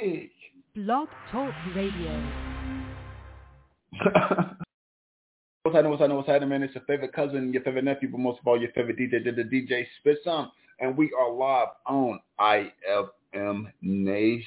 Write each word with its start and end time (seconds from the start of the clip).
dig? 0.00 0.30
Blog 0.74 1.08
Talk 1.32 1.54
Radio. 1.74 2.22
what's 5.62 5.74
happening, 5.74 5.90
what's 5.90 6.00
happening, 6.00 6.16
what's 6.16 6.28
happening, 6.28 6.50
man? 6.50 6.62
It's 6.62 6.74
your 6.74 6.84
favorite 6.84 7.12
cousin, 7.12 7.52
your 7.52 7.62
favorite 7.62 7.84
nephew, 7.84 8.08
but 8.10 8.20
most 8.20 8.40
of 8.40 8.46
all, 8.46 8.60
your 8.60 8.70
favorite 8.72 8.98
DJ, 8.98 9.24
the 9.24 9.32
DJ 9.42 9.86
SpitSum. 10.04 10.50
And 10.80 10.96
we 10.96 11.10
are 11.18 11.32
live 11.32 11.68
on 11.86 12.20
IFM 12.40 13.72
Nation. 13.82 14.46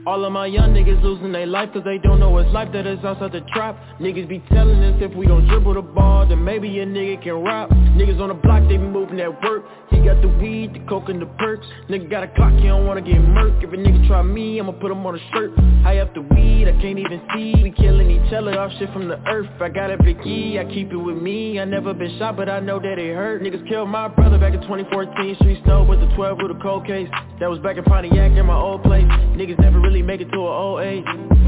All 0.07 0.23
of 0.23 0.33
my 0.33 0.45
young 0.45 0.75
niggas 0.75 1.03
losing 1.03 1.33
their 1.33 1.47
life 1.47 1.71
cause 1.73 1.83
they 1.83 1.97
don't 1.97 2.21
know 2.21 2.29
what's 2.29 2.53
life 2.53 2.71
that 2.75 2.87
is 2.87 3.03
outside 3.03 3.33
the 3.33 3.41
trap. 3.55 3.75
Niggas 3.99 4.29
be 4.29 4.39
telling 4.53 4.85
us 4.85 5.01
if 5.01 5.17
we 5.17 5.27
don't 5.27 5.47
dribble 5.49 5.73
the 5.73 5.81
ball 5.81 6.27
then 6.29 6.45
maybe 6.45 6.79
a 6.81 6.85
nigga 6.85 7.23
can 7.23 7.43
rap. 7.43 7.71
Niggas 7.71 8.21
on 8.21 8.29
the 8.29 8.35
block 8.35 8.63
they 8.69 8.77
be 8.77 8.85
moving 8.85 9.19
at 9.21 9.43
work. 9.43 9.65
He 9.89 10.05
got 10.05 10.21
the 10.21 10.29
weed, 10.29 10.75
the 10.75 10.81
coke 10.81 11.09
and 11.09 11.23
the 11.23 11.27
perks. 11.39 11.67
Nigga 11.89 12.11
got 12.11 12.23
a 12.23 12.29
clock, 12.29 12.53
he 12.53 12.67
don't 12.67 12.87
wanna 12.87 13.01
get 13.01 13.17
murked. 13.17 13.65
If 13.65 13.73
a 13.73 13.77
nigga 13.77 14.07
try 14.07 14.21
me, 14.21 14.61
I'ma 14.61 14.73
put 14.73 14.91
him 14.91 15.07
on 15.07 15.15
a 15.15 15.31
shirt. 15.33 15.57
High 15.83 16.01
up 16.01 16.13
the 16.13 16.21
weed, 16.21 16.69
I 16.69 16.73
can't 16.83 16.99
even 16.99 17.23
see. 17.35 17.55
We 17.63 17.71
killing 17.71 18.11
each 18.11 18.31
other 18.31 18.61
off 18.61 18.73
shit 18.79 18.93
from 18.93 19.09
the 19.09 19.19
earth. 19.27 19.49
I 19.59 19.71
got 19.71 19.91
a 19.91 19.97
big 19.97 20.19
I 20.21 20.65
keep 20.69 20.93
it 20.93 20.97
with 20.97 21.17
me. 21.17 21.59
I 21.59 21.65
never 21.65 21.95
been 21.95 22.19
shot 22.19 22.37
but 22.37 22.51
I 22.51 22.61
know 22.61 22.79
that 22.79 22.99
it 22.99 23.15
hurt. 23.17 23.43
Niggas 23.43 23.67
killed 23.71 23.89
my 23.89 24.09
brother 24.09 24.37
back 24.37 24.53
in 24.53 24.61
2014 24.61 25.37
Street 25.37 25.63
snow 25.65 25.83
with 25.83 26.01
the 26.01 26.15
12 26.15 26.39
with 26.43 26.57
a 26.57 26.61
cold 26.61 26.87
case. 26.87 27.09
That 27.41 27.49
was 27.49 27.59
back 27.61 27.79
in 27.79 27.85
Pontiac 27.85 28.33
in 28.33 28.47
my 28.47 28.57
old 28.57 28.83
place. 28.83 29.05
Niggas 29.05 29.59
never 29.61 29.81
really 29.81 29.94
make 30.03 30.21
it 30.21 30.31
to 30.33 30.39
a 30.39 30.51
old 30.51 30.83
age 30.83 31.05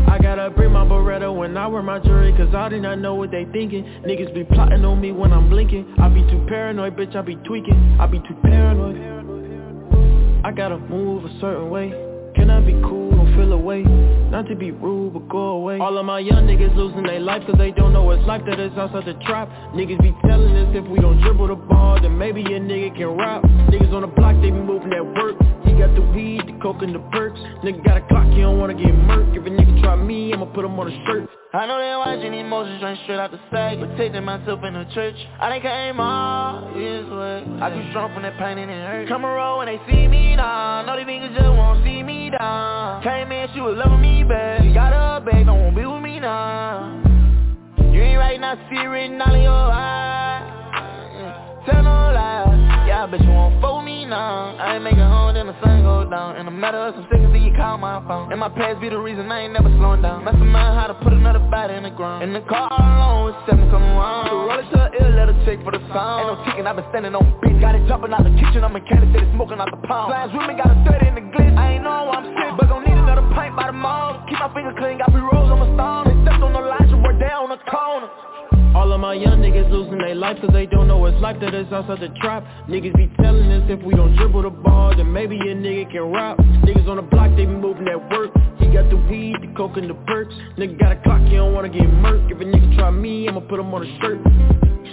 I 0.08 0.18
gotta 0.18 0.50
bring 0.50 0.72
my 0.72 0.84
Beretta 0.84 1.34
when 1.34 1.56
I 1.56 1.66
wear 1.66 1.82
my 1.82 1.98
jewelry 1.98 2.32
Cause 2.32 2.54
I 2.54 2.68
do 2.68 2.80
not 2.80 3.00
know 3.00 3.14
what 3.16 3.30
they 3.30 3.44
thinking. 3.52 3.84
Niggas 4.06 4.32
be 4.34 4.44
plotting 4.44 4.84
on 4.84 5.00
me 5.00 5.10
when 5.12 5.32
I'm 5.32 5.50
blinking. 5.50 5.96
I 5.98 6.08
be 6.08 6.22
too 6.22 6.44
paranoid, 6.48 6.96
bitch, 6.96 7.16
I 7.16 7.22
be 7.22 7.36
tweaking. 7.36 7.96
I 8.00 8.06
be 8.06 8.18
too 8.20 8.36
paranoid. 8.42 8.96
I 10.44 10.52
gotta 10.52 10.78
move 10.78 11.24
a 11.24 11.40
certain 11.40 11.70
way. 11.70 11.90
Can 12.36 12.50
I 12.50 12.60
be 12.60 12.72
cool, 12.82 13.12
don't 13.12 13.34
feel 13.34 13.50
away 13.54 13.82
Not 13.82 14.46
to 14.48 14.54
be 14.54 14.70
rude, 14.70 15.14
but 15.14 15.26
go 15.28 15.56
away. 15.56 15.78
All 15.78 15.96
of 15.96 16.04
my 16.04 16.18
young 16.18 16.46
niggas 16.46 16.76
losing 16.76 17.02
their 17.02 17.18
life 17.18 17.42
Cause 17.46 17.56
they 17.56 17.70
don't 17.70 17.94
know 17.94 18.04
what's 18.04 18.24
life 18.26 18.42
that 18.46 18.60
is 18.60 18.72
outside 18.76 19.06
the 19.06 19.14
trap. 19.24 19.48
Niggas 19.72 20.00
be 20.02 20.14
telling 20.26 20.54
us 20.54 20.76
if 20.76 20.86
we 20.86 21.00
don't 21.00 21.18
dribble 21.20 21.48
the 21.48 21.54
ball 21.54 21.98
Then 22.00 22.16
maybe 22.18 22.42
a 22.42 22.60
nigga 22.60 22.94
can 22.94 23.08
rap. 23.08 23.42
Niggas 23.42 23.92
on 23.92 24.02
the 24.02 24.08
block, 24.08 24.36
they 24.36 24.50
be 24.50 24.60
moving 24.60 24.92
at 24.92 25.04
work 25.04 25.36
got 25.78 25.94
the 25.94 26.02
weed, 26.14 26.42
the 26.46 26.58
coke 26.62 26.82
and 26.82 26.94
the 26.94 27.00
perks. 27.12 27.40
Nigga 27.62 27.84
got 27.84 27.96
a 27.96 28.04
clock, 28.08 28.26
he 28.32 28.40
don't 28.40 28.58
wanna 28.58 28.74
get 28.74 28.92
murked. 29.06 29.36
If 29.36 29.46
a 29.46 29.50
nigga 29.50 29.82
try 29.82 29.96
me, 29.96 30.32
I'ma 30.32 30.46
put 30.46 30.64
him 30.64 30.78
on 30.78 30.88
a 30.90 31.06
shirt. 31.06 31.28
I 31.52 31.66
know 31.66 31.78
they 31.78 31.96
watching 31.96 32.34
emotions 32.34 32.82
running 32.82 33.00
straight 33.04 33.18
out 33.18 33.30
the 33.30 33.40
sack. 33.50 33.78
Protecting 33.78 34.24
myself 34.24 34.60
in 34.64 34.74
the 34.74 34.84
church. 34.92 35.16
I 35.40 35.48
done 35.48 35.60
came 35.62 36.00
all 36.00 36.74
this 36.74 37.06
way. 37.08 37.44
I 37.62 37.70
too 37.70 37.88
strong 37.90 38.12
from 38.12 38.22
that 38.24 38.36
pain 38.38 38.58
and 38.58 38.70
it 38.70 38.84
hurt. 38.84 39.08
Come 39.08 39.24
around 39.24 39.58
when 39.58 39.66
they 39.68 39.80
see 39.90 40.06
me 40.08 40.36
now 40.36 40.84
Know 40.84 40.96
these 40.96 41.06
niggas 41.06 41.34
just 41.34 41.48
won't 41.48 41.82
see 41.84 42.02
me 42.02 42.30
down 42.30 43.02
Came 43.02 43.32
in, 43.32 43.48
she 43.54 43.60
was 43.60 43.76
loving 43.76 44.00
me 44.00 44.24
back. 44.24 44.62
She 44.62 44.72
Got 44.74 44.92
her 44.92 45.24
back, 45.24 45.46
don't 45.46 45.60
wanna 45.60 45.76
be 45.76 45.86
with 45.86 46.02
me 46.02 46.20
now 46.20 47.02
You 47.78 48.02
ain't 48.02 48.18
right 48.18 48.40
now, 48.40 48.54
see 48.68 48.76
it 48.76 48.86
written 48.86 49.20
all 49.20 49.34
in 49.34 49.42
your 49.42 49.52
eyes. 49.52 50.52
Tell 51.66 51.82
no 51.82 52.12
lies 52.12 52.45
I 52.96 53.04
bet 53.04 53.20
you 53.20 53.28
won't 53.28 53.60
fool 53.60 53.82
me 53.82 54.06
now 54.08 54.56
I 54.56 54.80
ain't 54.80 54.84
making 54.84 55.04
home, 55.04 55.34
then 55.36 55.52
the 55.52 55.56
sun 55.60 55.84
go 55.84 56.08
down. 56.08 56.40
In 56.40 56.48
a 56.48 56.50
matter 56.50 56.80
of 56.80 56.96
some 56.96 57.04
seconds, 57.12 57.28
you 57.36 57.52
call 57.52 57.76
my 57.76 58.00
phone. 58.08 58.32
And 58.32 58.40
my 58.40 58.48
past 58.48 58.80
be 58.80 58.88
the 58.88 58.96
reason 58.96 59.28
I 59.28 59.44
ain't 59.44 59.52
never 59.52 59.68
slowing 59.76 60.00
down. 60.00 60.24
Mastermind 60.24 60.72
how 60.80 60.88
to 60.88 60.96
put 61.04 61.12
another 61.12 61.44
body 61.52 61.76
in 61.76 61.84
the 61.84 61.92
ground. 61.92 62.24
In 62.24 62.32
the 62.32 62.40
car 62.48 62.72
alone 62.72 63.28
with 63.28 63.38
seven 63.44 63.68
come 63.68 63.84
around. 63.84 64.32
So 64.32 64.48
roll 64.48 64.56
it 64.56 64.68
to 64.72 64.78
the 64.80 64.88
ill, 64.96 65.12
let 65.12 65.28
her 65.28 65.36
check 65.44 65.60
for 65.60 65.76
the 65.76 65.82
sound 65.92 66.24
Ain't 66.24 66.32
no 66.32 66.44
ticking, 66.48 66.66
I 66.66 66.72
been 66.72 66.88
standing 66.88 67.12
on 67.12 67.24
beat 67.44 67.60
Got 67.60 67.76
it 67.76 67.84
jumping 67.84 68.16
out 68.16 68.24
the 68.24 68.32
kitchen, 68.32 68.64
I'm 68.64 68.72
a 68.72 68.80
candidate 68.80 69.28
smoking 69.36 69.60
out 69.60 69.68
the 69.68 69.80
pound. 69.84 70.08
Slimes 70.08 70.32
with 70.32 70.48
me, 70.48 70.56
got 70.56 70.72
a 70.72 70.76
30 70.88 71.04
in 71.04 71.14
the 71.20 71.24
glitch 71.36 71.52
I 71.52 71.76
ain't 71.76 71.84
know 71.84 72.08
I'm 72.08 72.32
sick, 72.32 72.56
but 72.56 72.72
gon' 72.72 72.80
need 72.80 72.96
another 72.96 73.28
pint 73.36 73.52
by 73.52 73.68
the 73.68 73.76
mall 73.76 74.24
Keep 74.24 74.40
my 74.40 74.48
finger 74.56 74.72
clean, 74.72 74.96
got 74.96 75.12
pre-rolls 75.12 75.52
on 75.52 75.60
my 75.60 75.68
stone 75.76 76.04
They 76.08 76.16
stepped 76.24 76.40
on 76.40 76.56
the 76.56 76.64
line, 76.64 76.88
so 76.88 76.96
we're 76.96 77.20
down 77.20 77.52
the 77.52 77.60
corner 77.68 78.08
all 78.76 78.92
of 78.92 79.00
my 79.00 79.14
young 79.14 79.40
niggas 79.40 79.70
losing 79.70 79.96
their 79.96 80.14
life 80.14 80.36
cause 80.38 80.50
they 80.52 80.66
don't 80.66 80.86
know 80.86 80.98
what's 80.98 81.18
life 81.22 81.40
that 81.40 81.54
is 81.54 81.66
outside 81.72 81.98
the 81.98 82.12
trap. 82.20 82.44
Niggas 82.68 82.94
be 82.94 83.10
telling 83.22 83.50
us 83.50 83.64
if 83.70 83.82
we 83.82 83.94
don't 83.94 84.14
dribble 84.16 84.42
the 84.42 84.50
ball 84.50 84.94
then 84.94 85.10
maybe 85.10 85.36
a 85.36 85.54
nigga 85.54 85.90
can 85.90 86.02
rap. 86.12 86.36
Niggas 86.36 86.86
on 86.86 86.96
the 86.96 87.02
block 87.02 87.30
they 87.30 87.46
be 87.46 87.56
moving 87.56 87.88
at 87.88 87.98
work. 88.10 88.30
He 88.58 88.66
got 88.66 88.90
the 88.90 88.98
weed, 89.08 89.36
the 89.40 89.48
coke 89.56 89.78
and 89.78 89.88
the 89.88 89.94
perks. 90.06 90.34
Nigga 90.58 90.78
got 90.78 90.92
a 90.92 90.96
clock, 90.96 91.22
he 91.22 91.36
don't 91.36 91.54
wanna 91.54 91.70
get 91.70 91.84
murked. 91.84 92.30
If 92.30 92.38
a 92.38 92.44
nigga 92.44 92.76
try 92.76 92.90
me, 92.90 93.26
I'ma 93.26 93.40
put 93.40 93.58
him 93.58 93.72
on 93.72 93.82
a 93.82 93.98
shirt. 93.98 94.20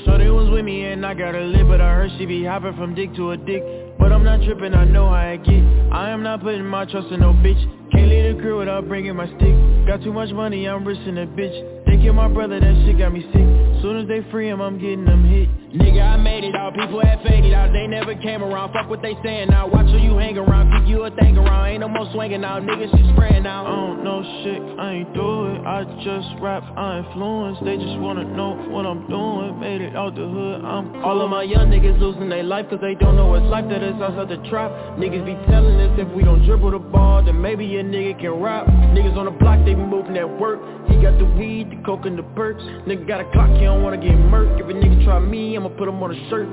So 0.06 0.18
they 0.18 0.30
was 0.30 0.50
with 0.50 0.64
me 0.64 0.86
and 0.86 1.06
I 1.06 1.14
got 1.14 1.34
her 1.34 1.44
lit 1.44 1.68
But 1.68 1.82
I 1.82 1.94
heard 1.94 2.12
she 2.18 2.26
be 2.26 2.46
hopping 2.46 2.78
from 2.78 2.96
dick 2.96 3.14
to 3.16 3.32
a 3.32 3.38
dick. 3.38 3.64
But 4.00 4.14
I'm 4.14 4.24
not 4.24 4.44
tripping, 4.46 4.74
I 4.74 4.86
know 4.86 5.10
how 5.10 5.16
I 5.16 5.36
get. 5.36 5.62
I 5.92 6.10
am 6.10 6.24
not 6.24 6.42
putting 6.42 6.66
my 6.66 6.86
trust 6.86 7.12
in 7.12 7.20
no 7.20 7.34
bitch 7.34 7.83
Can't 7.94 8.09
leave 8.09 8.36
the 8.36 8.42
crew 8.42 8.59
without 8.59 8.88
bringing 8.88 9.16
my 9.16 9.28
stick. 9.38 9.56
Got 9.88 10.04
too 10.04 10.12
much 10.12 10.31
money, 10.31 10.68
I'm 10.68 10.86
risking 10.86 11.18
a 11.18 11.28
bitch. 11.28 11.86
They 11.86 12.02
kill 12.02 12.14
my 12.14 12.28
brother, 12.28 12.59
that 12.59 12.76
shit 12.86 12.98
got 12.98 13.14
me 13.14 13.22
sick. 13.31 13.48
Soon 13.81 14.02
as 14.02 14.08
they 14.08 14.26
free 14.31 14.50
him, 14.50 14.62
I'm 14.62 14.80
getting 14.80 15.06
them 15.06 15.24
hit. 15.24 15.50
Nigga, 15.74 16.02
I 16.02 16.18
made 16.18 16.44
it 16.44 16.56
out, 16.56 16.74
people 16.74 17.02
had 17.02 17.22
faded 17.24 17.54
out. 17.54 17.74
They 17.74 17.88
never 17.88 18.16
came 18.16 18.44
around, 18.44 18.74
fuck 18.74 18.90
what 18.90 19.02
they 19.02 19.16
saying 19.24 19.50
now. 19.50 19.68
Watch 19.68 19.88
who 19.88 19.98
you 19.98 20.18
hang 20.18 20.38
around, 20.38 20.72
pick 20.72 20.90
you 20.90 21.04
a 21.04 21.12
thing 21.12 21.38
around. 21.38 21.70
Ain't 21.70 21.81
no 21.81 21.88
more 21.88 22.09
swinging 22.14 22.44
out, 22.44 22.64
niggas 22.64 22.92
shit 22.92 23.06
spraying 23.16 23.46
out. 23.46 23.66
I 23.66 23.76
don't 23.76 24.04
know 24.04 24.22
shit, 24.44 24.62
I 24.80 24.92
ain't 24.92 25.14
do 25.14 25.54
it. 25.54 25.60
I 25.66 25.84
just 26.04 26.42
rap, 26.42 26.64
I 26.78 27.00
influence. 27.00 27.58
They 27.64 27.78
just 27.78 28.00
wanna 28.00 28.24
know 28.24 28.56
what 28.70 28.86
I'm 28.86 29.08
doing. 29.08 29.60
Made 29.60 29.81
it 29.81 29.96
out 29.96 30.16
the 30.16 30.28
hood, 30.28 30.66
I'm 30.66 30.94
cool. 30.94 31.04
All 31.04 31.22
of 31.22 31.30
my 31.30 31.44
young 31.44 31.70
niggas 31.70 32.00
losing 32.00 32.30
their 32.30 32.44
life 32.44 32.64
Cause 32.70 32.80
they 32.81 32.96
don't 32.96 33.16
know 33.16 33.28
what's 33.28 33.46
life 33.46 33.66
that 33.70 33.84
is 33.84 33.94
outside 34.02 34.30
the 34.30 34.50
trap. 34.50 34.72
Niggas 34.98 35.25
be 35.25 35.36
telling 35.52 35.75
us 35.78 35.94
if 36.00 36.08
we 36.16 36.24
don't 36.24 36.46
dribble 36.46 36.72
the 36.72 36.80
ball 36.94 37.26
Then 37.26 37.42
maybe 37.42 37.66
a 37.78 37.84
nigga 37.84 38.22
can 38.22 38.31
rap 38.40 38.68
Niggas 38.94 39.18
on 39.18 39.26
the 39.26 39.31
block, 39.31 39.59
they 39.66 39.74
be 39.74 39.81
moving 39.81 40.16
at 40.18 40.40
work. 40.40 40.62
He 40.88 41.02
got 41.02 41.18
the 41.18 41.26
weed, 41.26 41.72
the 41.72 41.81
coke 41.84 42.06
and 42.06 42.18
the 42.18 42.24
perks. 42.36 42.62
Nigga 42.88 43.08
got 43.08 43.22
a 43.22 43.31
clock, 43.31 43.50
he 43.50 43.66
don't 43.66 43.81
wanna 43.81 43.98
get 43.98 44.12
murked. 44.12 44.62
If 44.62 44.68
a 44.68 44.74
nigga 44.74 45.04
try 45.04 45.20
me, 45.20 45.58
I'ma 45.58 45.70
put 45.70 45.88
him 45.88 46.02
on 46.04 46.16
a 46.16 46.30
shirt. 46.30 46.48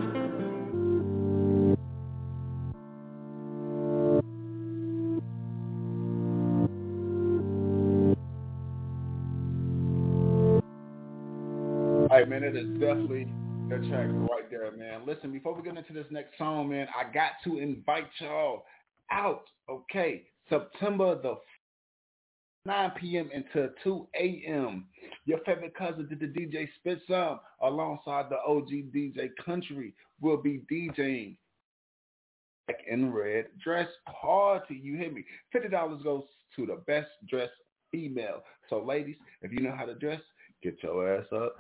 All 12.11 12.19
right, 12.19 12.29
man, 12.29 12.43
it 12.43 12.57
is 12.57 12.67
definitely 12.81 13.29
the 13.69 13.77
track 13.89 14.09
right 14.29 14.51
there, 14.51 14.73
man. 14.73 15.03
Listen, 15.07 15.31
before 15.31 15.55
we 15.55 15.63
get 15.63 15.77
into 15.77 15.93
this 15.93 16.07
next 16.11 16.37
song, 16.39 16.71
man, 16.71 16.89
I 16.89 17.05
got 17.13 17.33
to 17.45 17.59
invite 17.59 18.09
y'all 18.19 18.65
out, 19.13 19.45
okay? 19.69 20.25
September 20.51 21.21
the 21.23 21.37
9 22.67 22.93
p.m. 23.01 23.31
until 23.33 23.71
2 23.83 24.09
a.m. 24.21 24.85
Your 25.25 25.39
favorite 25.47 25.75
cousin 25.75 26.09
did 26.09 26.21
the 26.21 26.27
DJ 26.27 26.69
SpitSum 26.85 27.39
alongside 27.63 28.27
the 28.29 28.37
OG 28.47 28.69
DJ 28.95 29.31
Country 29.45 29.95
will 30.21 30.37
be 30.37 30.63
DJing 30.71 31.37
black 32.67 32.81
and 32.91 33.15
red 33.15 33.47
dress 33.63 33.89
party. 34.21 34.79
You 34.83 34.97
hear 34.97 35.11
me? 35.11 35.25
$50 35.55 36.05
goes 36.05 36.25
to 36.57 36.67
the 36.67 36.83
best 36.87 37.09
dressed 37.29 37.53
female. 37.91 38.43
So 38.69 38.83
ladies, 38.85 39.17
if 39.43 39.53
you 39.53 39.61
know 39.61 39.75
how 39.75 39.87
to 39.87 39.95
dress, 39.95 40.21
get 40.63 40.77
your 40.83 41.17
ass 41.17 41.27
up. 41.35 41.57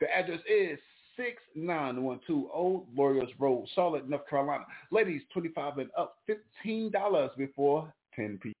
The 0.00 0.06
address 0.14 0.40
is 0.48 0.78
6912 1.16 2.50
Old 2.52 2.86
Lawyers 2.94 3.30
Road, 3.38 3.66
Charlotte, 3.74 4.08
North 4.08 4.28
Carolina. 4.28 4.64
Ladies, 4.90 5.22
25 5.32 5.78
and 5.78 5.90
up, 5.96 6.18
$15 6.64 7.36
before 7.36 7.92
10 8.14 8.38
p.m. 8.42 8.52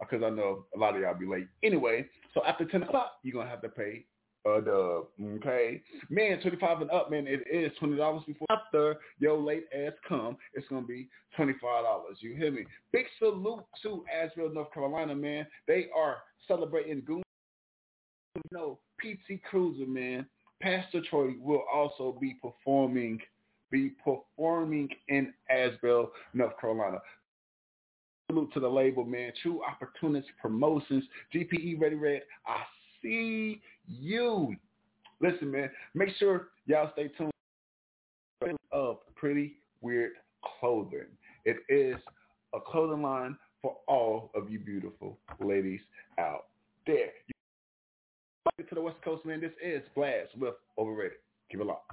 Because 0.00 0.22
I 0.24 0.30
know 0.30 0.66
a 0.74 0.78
lot 0.78 0.94
of 0.94 1.02
y'all 1.02 1.14
be 1.14 1.26
late. 1.26 1.48
Anyway, 1.62 2.06
So 2.34 2.44
after 2.44 2.64
10 2.64 2.82
o'clock, 2.82 3.12
you're 3.22 3.32
going 3.32 3.46
to 3.46 3.50
have 3.50 3.62
to 3.62 3.68
pay 3.68 4.04
uh, 4.46 4.58
a 4.58 4.62
dub. 4.62 5.04
Okay. 5.36 5.82
Man, 6.10 6.40
25 6.40 6.82
and 6.82 6.90
up, 6.90 7.10
man, 7.10 7.26
it 7.26 7.42
is 7.50 7.72
$20 7.80 8.26
before 8.26 8.46
after 8.50 8.96
your 9.18 9.38
late 9.38 9.64
ass 9.74 9.92
come. 10.08 10.36
It's 10.52 10.68
going 10.68 10.82
to 10.82 10.88
be 10.88 11.08
$25. 11.38 11.54
You 12.20 12.34
hear 12.34 12.50
me? 12.50 12.64
Big 12.92 13.06
salute 13.18 13.64
to 13.82 14.04
Asheville, 14.12 14.52
North 14.52 14.72
Carolina, 14.72 15.14
man. 15.14 15.46
They 15.66 15.86
are 15.96 16.18
celebrating 16.46 17.02
Goon. 17.06 17.22
You 18.36 18.42
know, 18.50 18.78
PT 19.00 19.42
Cruiser, 19.48 19.86
man. 19.86 20.26
Pastor 20.60 21.02
Troy 21.08 21.32
will 21.40 21.64
also 21.72 22.16
be 22.20 22.36
performing 22.40 23.20
be 23.70 23.90
performing 24.04 24.88
in 25.08 25.34
Asheville, 25.50 26.12
North 26.32 26.52
Carolina. 26.60 26.98
Salute 28.30 28.52
to 28.54 28.60
the 28.60 28.68
label, 28.68 29.04
man. 29.04 29.32
True 29.42 29.62
Opportunity 29.64 30.28
Promotions. 30.40 31.02
GPE 31.34 31.80
Ready 31.80 31.96
Red. 31.96 32.22
I 32.46 32.62
see 33.02 33.60
you. 33.88 34.54
Listen, 35.20 35.50
man. 35.50 35.70
Make 35.94 36.10
sure 36.18 36.48
y'all 36.66 36.90
stay 36.92 37.08
tuned. 37.18 37.32
Of 38.70 38.98
Pretty 39.16 39.54
Weird 39.80 40.12
Clothing. 40.60 41.06
It 41.44 41.56
is 41.68 41.96
a 42.54 42.60
clothing 42.60 43.02
line 43.02 43.36
for 43.60 43.76
all 43.88 44.30
of 44.34 44.50
you 44.50 44.58
beautiful 44.58 45.18
ladies 45.40 45.80
out 46.18 46.46
there. 46.86 47.10
To 48.44 48.74
the 48.74 48.80
West 48.80 48.98
Coast, 49.02 49.24
man. 49.24 49.40
This 49.40 49.52
is 49.64 49.82
Blxst 49.96 50.36
with 50.38 50.54
Overrated. 50.78 51.16
Keep 51.50 51.62
it 51.62 51.66
locked. 51.66 51.90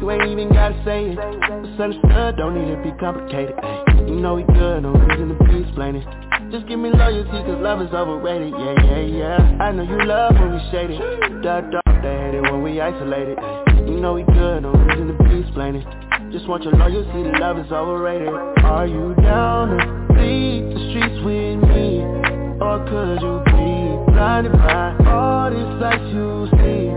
You 0.00 0.10
ain't 0.10 0.30
even 0.30 0.48
gotta 0.52 0.80
say 0.84 1.10
it. 1.10 1.18
It's 1.18 1.80
understood, 1.80 2.36
don't 2.36 2.54
need 2.54 2.74
to 2.74 2.80
be 2.80 2.96
complicated. 2.98 3.54
Ay, 3.60 3.84
you 4.06 4.14
know 4.14 4.36
we 4.36 4.44
good, 4.44 4.84
no 4.84 4.92
reason 4.92 5.36
to 5.36 5.44
be 5.44 5.66
explaining. 5.66 6.02
Just 6.52 6.68
give 6.68 6.78
me 6.78 6.90
loyalty, 6.90 7.30
cause 7.30 7.60
love 7.60 7.82
is 7.82 7.92
overrated. 7.92 8.54
Yeah, 8.56 8.74
yeah, 8.84 9.00
yeah. 9.00 9.58
I 9.60 9.72
know 9.72 9.82
you 9.82 10.06
love 10.06 10.34
when 10.34 10.54
we 10.54 10.60
shaded. 10.70 11.00
Duck, 11.42 11.70
duck, 11.72 11.84
they 12.00 12.16
hate 12.16 12.34
it 12.34 12.42
when 12.42 12.62
we 12.62 12.80
isolated. 12.80 13.38
You 13.88 14.00
know 14.00 14.14
we 14.14 14.22
good, 14.22 14.62
no 14.62 14.72
reason 14.72 15.08
to 15.08 15.24
be 15.24 15.33
explaining. 15.54 15.86
Just 16.32 16.48
want 16.48 16.64
your 16.64 16.72
loyalty, 16.72 17.30
love 17.38 17.58
is 17.58 17.70
overrated. 17.70 18.26
Are 18.26 18.88
you 18.88 19.14
down 19.22 19.78
to 19.78 20.12
bleed 20.12 20.66
the 20.66 20.90
streets 20.90 21.14
with 21.22 21.62
me? 21.70 22.02
Or 22.58 22.82
could 22.90 23.22
you 23.22 23.38
be 23.46 24.10
blinded 24.10 24.50
by 24.50 24.98
all 25.06 25.50
this 25.54 25.70
lights 25.78 26.10
you 26.10 26.50
see? 26.58 26.90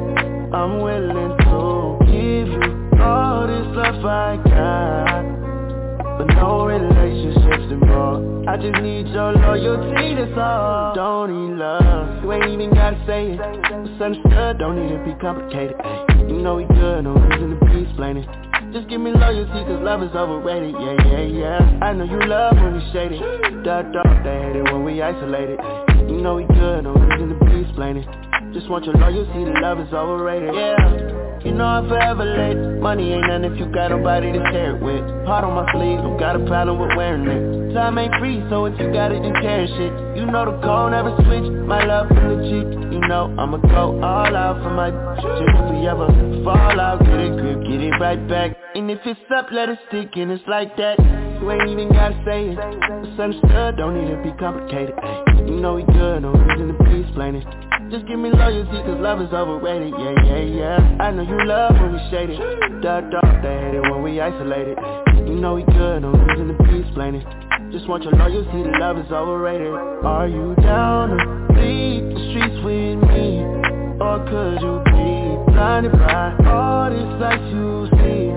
I'm 0.50 0.82
willing 0.82 1.38
to 1.38 2.02
give 2.10 2.50
you 2.50 2.98
all 2.98 3.46
this 3.46 3.68
love 3.78 4.04
I 4.04 4.38
got 4.42 6.18
But 6.18 6.34
no 6.34 6.66
relationships 6.66 7.70
involved 7.70 8.48
I 8.48 8.58
just 8.58 8.82
need 8.82 9.06
your 9.10 9.34
loyalty, 9.34 10.16
that's 10.16 10.34
all 10.36 10.96
Don't 10.96 11.30
need 11.30 11.60
love, 11.60 12.24
you 12.24 12.34
ain't 12.34 12.50
even 12.50 12.74
gotta 12.74 12.98
say 13.06 13.34
it 13.34 13.40
It's 13.40 14.02
understood, 14.02 14.58
don't 14.58 14.82
need 14.82 14.98
to 14.98 15.04
be 15.06 15.14
complicated. 15.22 15.76
You 16.28 16.42
know 16.42 16.56
we 16.56 16.64
good, 16.64 17.04
no 17.04 17.14
reason 17.14 17.60
to 17.60 17.66
be 17.66 17.84
explaining 17.84 18.47
just 18.78 18.90
give 18.90 19.02
me 19.02 19.10
loyalty 19.10 19.66
cause 19.66 19.82
love 19.82 20.04
is 20.06 20.14
overrated, 20.14 20.76
yeah, 20.78 20.94
yeah, 21.10 21.26
yeah. 21.26 21.80
I 21.82 21.94
know 21.98 22.06
you 22.06 22.22
love 22.30 22.54
when 22.62 22.78
we 22.78 22.84
shaded 22.94 23.18
Duck, 23.66 23.90
duck, 23.90 24.06
they 24.22 24.38
hate 24.38 24.54
it 24.54 24.70
when 24.70 24.86
we 24.86 25.02
isolated 25.02 25.58
You 26.06 26.22
know 26.22 26.38
we 26.38 26.46
good, 26.46 26.86
no 26.86 26.94
reason 26.94 27.34
to 27.34 27.38
be 27.42 27.66
explaining. 27.66 28.06
Just 28.54 28.70
want 28.70 28.86
your 28.86 28.94
loyalty, 28.94 29.50
the 29.50 29.58
love 29.66 29.82
is 29.82 29.90
overrated, 29.90 30.54
yeah. 30.54 30.78
You 31.42 31.58
know 31.58 31.66
I'm 31.66 31.90
forever 31.90 32.22
late. 32.22 32.58
Money 32.78 33.14
ain't 33.14 33.26
nothing 33.26 33.50
if 33.50 33.58
you 33.58 33.66
got 33.74 33.90
nobody 33.90 34.32
to 34.32 34.42
share 34.54 34.78
it 34.78 34.82
with. 34.84 35.02
Heart 35.26 35.46
on 35.46 35.58
my 35.58 35.66
sleeve, 35.74 35.98
don't 35.98 36.20
got 36.22 36.38
a 36.38 36.46
problem 36.46 36.78
with 36.78 36.94
wearing 36.94 37.26
it. 37.26 37.74
Time 37.74 37.98
ain't 37.98 38.14
free, 38.22 38.46
so 38.50 38.66
if 38.66 38.78
you 38.78 38.94
got 38.94 39.10
it, 39.12 39.26
then 39.26 39.34
carry 39.42 39.66
shit 39.74 39.94
You 40.14 40.30
know 40.30 40.46
the 40.46 40.54
code 40.62 40.94
never 40.94 41.18
switch, 41.26 41.50
my 41.66 41.82
love 41.82 42.14
from 42.14 42.30
the 42.30 42.38
cheap 42.46 42.68
You 42.94 43.02
know 43.10 43.34
I'ma 43.42 43.58
go 43.58 43.98
all 44.06 44.36
out 44.38 44.62
for 44.62 44.70
my 44.70 44.94
Just 45.18 45.42
if 45.42 46.37
fall 46.48 46.80
out, 46.80 47.04
get 47.04 47.20
it 47.20 47.36
grip, 47.36 47.60
get 47.68 47.82
it 47.84 47.92
right 48.00 48.22
back. 48.30 48.56
And 48.76 48.90
if 48.90 49.00
it's 49.06 49.20
up, 49.36 49.48
let 49.52 49.68
it 49.68 49.80
stick, 49.90 50.16
and 50.16 50.32
it's 50.32 50.44
like 50.48 50.78
that. 50.78 50.96
You 51.42 51.52
ain't 51.52 51.68
even 51.68 51.90
gotta 51.90 52.16
say 52.24 52.56
it. 52.56 52.58
It's 53.04 53.20
understood, 53.20 53.76
don't 53.76 54.00
need 54.00 54.08
to 54.16 54.20
be 54.24 54.32
complicated. 54.40 54.96
Ay. 55.04 55.24
You 55.44 55.60
know 55.60 55.76
we 55.76 55.84
good, 55.84 56.24
no 56.24 56.32
reason 56.32 56.72
to 56.72 56.84
be 56.88 57.04
explaining. 57.04 57.44
Just 57.92 58.08
give 58.08 58.20
me 58.20 58.32
loyalty 58.32 58.80
cause 58.84 59.00
love 59.00 59.22
is 59.22 59.32
overrated, 59.32 59.92
yeah, 59.92 60.16
yeah, 60.24 60.44
yeah. 60.44 61.04
I 61.04 61.12
know 61.12 61.24
you 61.24 61.40
love 61.46 61.76
when 61.76 61.94
we 61.94 62.00
shaded 62.12 62.40
Duck, 62.82 63.12
duck, 63.12 63.28
they 63.44 63.56
hate 63.60 63.76
it 63.76 63.84
when 63.92 64.04
we 64.04 64.20
isolated 64.20 64.78
You 65.28 65.36
know 65.36 65.56
we 65.56 65.64
good, 65.64 66.02
no 66.02 66.12
reason 66.12 66.56
to 66.56 66.64
be 66.64 66.80
explaining. 66.80 67.24
Just 67.72 67.88
want 67.88 68.04
your 68.04 68.14
loyalty, 68.14 68.64
the 68.64 68.78
love 68.80 68.98
is 68.98 69.12
overrated. 69.12 69.74
Are 70.04 70.28
you 70.28 70.56
down 70.64 71.16
to 71.16 71.54
bleed 71.54 72.08
the 72.12 72.20
streets 72.32 72.60
with 72.64 73.04
me? 73.08 73.44
Or 74.00 74.24
could 74.30 74.62
you 74.62 74.87
blinded 75.48 75.92
by 75.94 76.36
all 76.46 76.90
this 76.90 77.22
lights 77.22 77.48
you 77.54 77.88
see? 77.98 78.30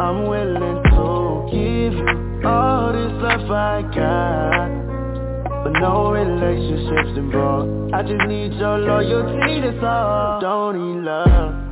I'm 0.00 0.26
willing 0.28 0.82
to 0.84 1.48
give 1.50 1.94
you 1.94 2.48
all 2.48 2.92
this 2.92 3.12
love 3.22 3.50
I 3.50 3.82
got. 3.94 5.64
But 5.64 5.80
no 5.80 6.12
relationships 6.12 7.16
involved. 7.16 7.94
I 7.94 8.02
just 8.02 8.26
need 8.28 8.52
your 8.54 8.78
loyalty, 8.78 9.60
that's 9.60 9.84
all. 9.84 10.40
Don't 10.40 10.96
need 10.96 11.04
love 11.04 11.65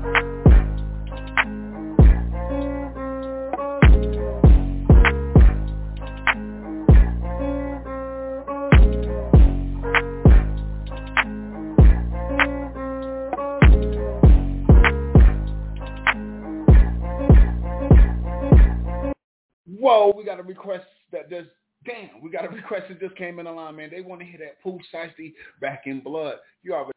got 20.34 20.44
a 20.44 20.48
request 20.48 20.86
that 21.12 21.31
there's 21.31 21.46
damn, 21.84 22.20
we 22.22 22.31
got 22.31 22.44
a 22.44 22.48
request 22.48 22.84
that 22.88 23.00
just 23.00 23.14
came 23.16 23.38
in 23.38 23.44
the 23.44 23.50
line, 23.50 23.76
man. 23.76 23.90
They 23.90 24.00
want 24.00 24.20
to 24.20 24.26
hear 24.26 24.38
that 24.38 24.60
Pooh 24.62 24.78
Shiesty 24.92 25.34
back 25.60 25.82
in 25.86 26.00
blood. 26.00 26.36
You 26.62 26.75
already 26.75 26.92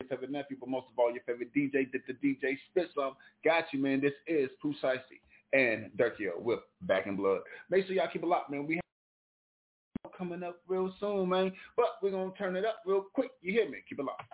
your 0.00 0.08
favorite 0.08 0.30
nephew, 0.30 0.56
but 0.58 0.68
most 0.68 0.86
of 0.92 0.98
all, 0.98 1.12
your 1.12 1.22
favorite 1.26 1.52
DJ, 1.54 1.90
did 1.90 2.02
the 2.06 2.14
DJ 2.14 2.56
SpitSum. 2.70 3.12
Got 3.44 3.64
you, 3.72 3.80
man. 3.82 4.00
This 4.00 4.12
is 4.26 4.50
Pooh 4.62 4.74
Shiesty 4.82 5.20
and 5.52 5.90
Dirty 5.96 6.26
with 6.38 6.60
Back 6.82 7.06
in 7.06 7.16
Blood. 7.16 7.40
Make 7.70 7.86
sure 7.86 7.94
y'all 7.94 8.08
keep 8.12 8.22
a 8.22 8.26
lock, 8.26 8.50
man. 8.50 8.66
We 8.66 8.76
have 8.76 10.12
coming 10.16 10.42
up 10.42 10.60
real 10.66 10.92
soon, 10.98 11.28
man. 11.28 11.52
But 11.76 11.86
we're 12.02 12.10
going 12.10 12.32
to 12.32 12.38
turn 12.38 12.56
it 12.56 12.64
up 12.64 12.82
real 12.86 13.04
quick. 13.12 13.30
You 13.42 13.52
hear 13.52 13.68
me? 13.68 13.78
Keep 13.88 14.00
it 14.00 14.04
locked. 14.04 14.32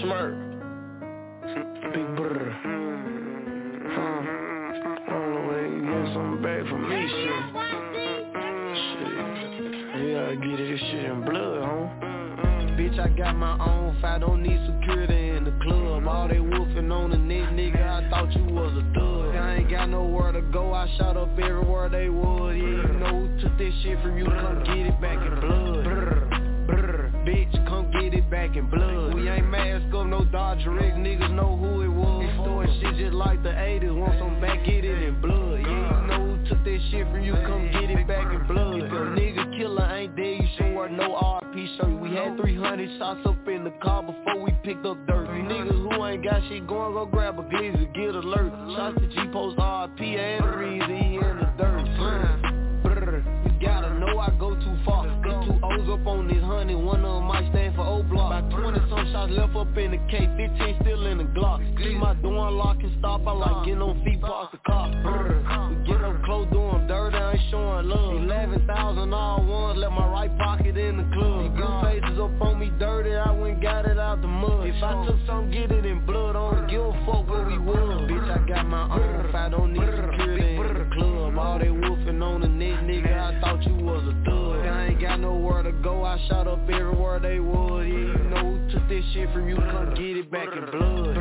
Smirk. 0.00 0.34
Big 1.92 2.16
brother. 2.16 2.87
Get 6.38 6.42
back 6.42 6.68
from 6.68 6.88
me, 6.88 7.08
shit. 7.08 7.56
I 10.18 10.34
get 10.34 10.60
it, 10.60 10.72
this 10.72 10.80
shit 10.80 11.04
in 11.04 11.24
blood, 11.24 11.64
huh? 11.64 11.88
Bitch, 12.76 12.98
I 12.98 13.08
got 13.08 13.34
my 13.36 13.58
own 13.58 13.96
fight, 14.00 14.20
don't 14.20 14.42
need 14.42 14.60
security 14.66 15.30
in 15.30 15.44
the 15.44 15.58
club. 15.62 16.06
All 16.06 16.28
they 16.28 16.38
wolfing 16.38 16.92
on 16.92 17.10
the 17.10 17.16
neck, 17.16 17.50
nigga, 17.50 17.82
I 17.82 18.08
thought 18.10 18.32
you 18.36 18.44
was 18.44 18.72
a 18.72 18.82
thug 18.94 19.34
I 19.34 19.56
ain't 19.56 19.70
got 19.70 19.88
nowhere 19.88 20.32
to 20.32 20.42
go, 20.42 20.72
I 20.74 20.88
shot 20.96 21.16
up 21.16 21.36
everywhere 21.38 21.88
they 21.88 22.08
was 22.08 22.54
Yeah, 22.56 22.62
you 22.62 22.98
know 22.98 23.26
who 23.26 23.40
took 23.40 23.58
this 23.58 23.74
shit 23.82 24.00
from 24.02 24.18
you, 24.18 24.26
come 24.26 24.62
get 24.64 24.86
it 24.86 25.00
back 25.00 25.18
in 25.18 25.40
blood. 25.40 25.84
Bitch, 27.26 27.66
come 27.66 27.90
get 27.90 28.14
it 28.14 28.30
back 28.30 28.56
in 28.56 28.70
blood. 28.70 29.14
We 29.14 29.28
ain't 29.28 29.48
mask 29.48 29.94
up, 29.94 30.06
no 30.06 30.24
Dodger 30.24 30.78
X, 30.78 30.96
niggas 30.96 31.34
know 31.34 31.56
who 31.56 31.82
it 31.82 31.88
was. 31.88 32.24
Extort 32.28 32.68
shit 32.80 32.96
just 32.96 33.14
like 33.14 33.42
the 33.42 33.50
80s, 33.50 33.94
want 33.94 34.18
some 34.18 34.40
back, 34.40 34.64
get 34.64 34.84
it 34.84 35.02
in 35.02 35.20
blood. 35.20 35.60
Yeah, 35.60 36.02
you 36.02 36.06
know 36.06 36.27
took 36.48 36.64
this 36.64 36.80
shit 36.90 37.06
from 37.10 37.22
you, 37.22 37.34
come 37.34 37.70
get 37.72 37.90
it 37.90 38.06
back 38.08 38.32
in 38.32 38.46
blood. 38.46 38.76
If 38.76 38.90
your 38.90 39.06
nigga 39.06 39.58
killer 39.58 39.84
ain't 39.94 40.16
there, 40.16 40.34
you 40.34 40.48
should 40.56 40.74
wear 40.74 40.88
no 40.88 41.14
RP 41.14 41.76
shirt. 41.76 42.00
We 42.00 42.14
had 42.14 42.36
300 42.38 42.98
shots 42.98 43.20
up 43.26 43.46
in 43.48 43.64
the 43.64 43.72
car 43.82 44.02
before 44.02 44.40
we 44.42 44.52
picked 44.62 44.86
up 44.86 44.96
dirt. 45.06 45.26
You 45.36 45.42
niggas 45.42 45.94
who 45.94 46.04
ain't 46.06 46.24
got 46.24 46.42
shit 46.48 46.66
going, 46.66 46.94
go 46.94 47.06
grab 47.06 47.38
a 47.38 47.42
glizzy, 47.42 47.92
get 47.94 48.14
alert. 48.14 48.52
Shots 48.76 48.98
to 48.98 49.08
G-Post 49.08 49.58
RP 49.58 50.00
and 50.16 50.44
the 50.44 50.56
reason 50.56 50.96
he 50.96 51.14
in 51.16 51.20
the 51.20 51.52
dirt. 51.58 51.84
Brr, 52.82 53.22
you 53.44 53.66
gotta 53.66 53.98
know 53.98 54.18
I 54.18 54.30
go 54.38 54.54
too 54.54 54.78
far. 54.84 55.06
Got 55.22 55.44
two 55.44 55.58
O's 55.62 56.00
up 56.00 56.06
on 56.06 56.28
this 56.28 56.42
shots 59.12 59.32
left 59.32 59.56
up 59.56 59.76
in 59.76 59.92
the 59.92 59.98
K, 60.10 60.28
15 60.36 60.76
still 60.82 61.06
in 61.06 61.18
the 61.18 61.24
Glock. 61.24 61.60
See 61.82 61.94
my 61.94 62.14
door 62.14 62.48
unlock 62.48 62.78
and 62.82 62.94
stop, 62.98 63.26
I 63.26 63.32
like 63.32 63.66
getting 63.66 63.82
on 63.82 64.02
feet 64.04 64.20
past 64.20 64.52
the 64.52 64.58
Brr, 65.02 65.68
we 65.70 65.86
get 65.86 66.02
up 66.04 66.22
close, 66.24 66.48
doing 66.50 66.86
dirt, 66.86 67.14
I 67.14 67.32
ain't 67.32 67.50
showing 67.50 67.88
love. 67.88 68.22
11,000 68.22 69.12
all 69.12 69.44
ones, 69.44 69.78
left 69.78 69.92
my 69.92 70.06
right 70.08 70.38
pocket 70.38 70.76
in 70.76 70.96
the 70.98 71.04
club. 71.14 71.54
Blue 71.56 71.80
faces 71.82 72.18
up 72.18 72.40
on 72.40 72.58
me 72.58 72.70
dirty, 72.78 73.14
I 73.14 73.30
went 73.32 73.62
got 73.62 73.86
it 73.86 73.98
out 73.98 74.20
the 74.20 74.28
mud. 74.28 74.66
If 74.66 74.82
I 74.82 75.06
took 75.06 75.18
some, 75.26 75.50
get 75.50 75.70
it 75.72 75.84
in 75.84 76.04
blood, 76.06 76.36
I 76.36 76.56
don't 76.56 76.70
give 76.70 76.82
a 76.82 76.92
fuck 77.06 77.28
where 77.28 77.46
we 77.46 77.58
was. 77.58 78.10
Bitch, 78.10 78.30
I 78.30 78.46
got 78.46 78.66
my 78.66 78.84
own 78.94 79.26
if 79.26 79.34
I 79.34 79.48
don't 79.48 79.72
need 79.72 79.80
security 79.80 80.56
in 80.56 80.74
the 80.74 80.94
club. 80.94 81.38
All 81.38 81.58
they 81.58 81.70
wolfing 81.70 82.22
on 82.22 82.40
the 82.40 82.48
net, 82.48 82.84
nigga, 82.84 83.18
I 83.18 83.40
thought 83.40 83.64
you 83.66 83.74
was 83.74 84.02
a 84.04 84.24
thug. 84.24 84.66
I 84.66 84.88
ain't 84.88 85.00
got 85.00 85.20
nowhere 85.20 85.62
to 85.62 85.72
go, 85.72 86.04
I 86.04 86.18
shot 86.28 86.46
up 86.46 86.68
everywhere 86.68 87.20
they 87.20 87.40
was 87.40 87.86
Yeah, 87.86 88.27
this 88.98 89.12
shit 89.14 89.32
from 89.32 89.48
you, 89.48 89.56
come 89.56 89.94
get 89.94 90.16
it 90.16 90.30
back 90.30 90.48
in 90.48 90.64
blood. 90.70 91.14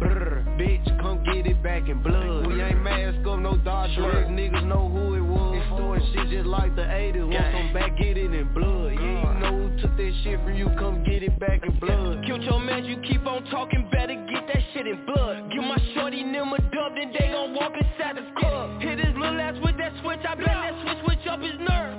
Brr, 0.00 0.44
bitch, 0.58 1.00
come 1.00 1.24
get 1.24 1.46
it 1.46 1.62
back 1.62 1.88
in 1.88 2.02
blood. 2.02 2.46
We 2.46 2.60
ain't 2.60 2.82
mask 2.82 3.26
up, 3.26 3.38
no 3.40 3.56
Dodge 3.56 3.94
drugs, 3.96 4.28
niggas 4.28 4.66
know 4.66 4.88
who 4.88 5.14
it 5.14 5.20
was. 5.20 5.56
Doing 5.78 6.02
shit 6.12 6.28
just 6.30 6.46
like 6.46 6.76
the 6.76 6.82
80s, 6.82 7.24
want 7.24 7.54
some 7.54 7.72
back, 7.72 7.96
get 7.96 8.18
it 8.18 8.34
in 8.34 8.52
blood. 8.52 8.92
Yeah, 8.92 9.00
you 9.00 9.40
know 9.40 9.68
who 9.68 9.80
took 9.80 9.96
that 9.96 10.12
shit 10.24 10.40
from 10.44 10.54
you, 10.54 10.68
come 10.78 11.02
get 11.04 11.22
it 11.22 11.38
back 11.40 11.64
in 11.64 11.78
blood. 11.78 12.24
Killed 12.26 12.42
your 12.42 12.60
man, 12.60 12.84
you 12.84 13.00
keep 13.08 13.26
on 13.26 13.44
talking, 13.44 13.88
better 13.90 14.14
get 14.28 14.46
that 14.48 14.62
shit 14.74 14.86
in 14.86 15.04
blood. 15.06 15.50
Give 15.50 15.64
my 15.64 15.78
shorty 15.94 16.22
them 16.22 16.52
a 16.52 16.58
dub, 16.58 16.94
then 16.96 17.12
they 17.18 17.28
gon' 17.32 17.54
walk 17.54 17.72
inside 17.80 18.16
the 18.16 18.26
club. 18.38 18.80
Hit 18.82 18.98
his 18.98 19.16
little 19.16 19.40
ass 19.40 19.56
with 19.64 19.78
that 19.78 19.92
switch, 20.02 20.20
I 20.28 20.34
bet 20.34 20.46
that 20.46 20.74
switch 20.82 21.04
switch 21.04 21.26
up 21.28 21.40
his 21.40 21.56
nerve 21.66 21.89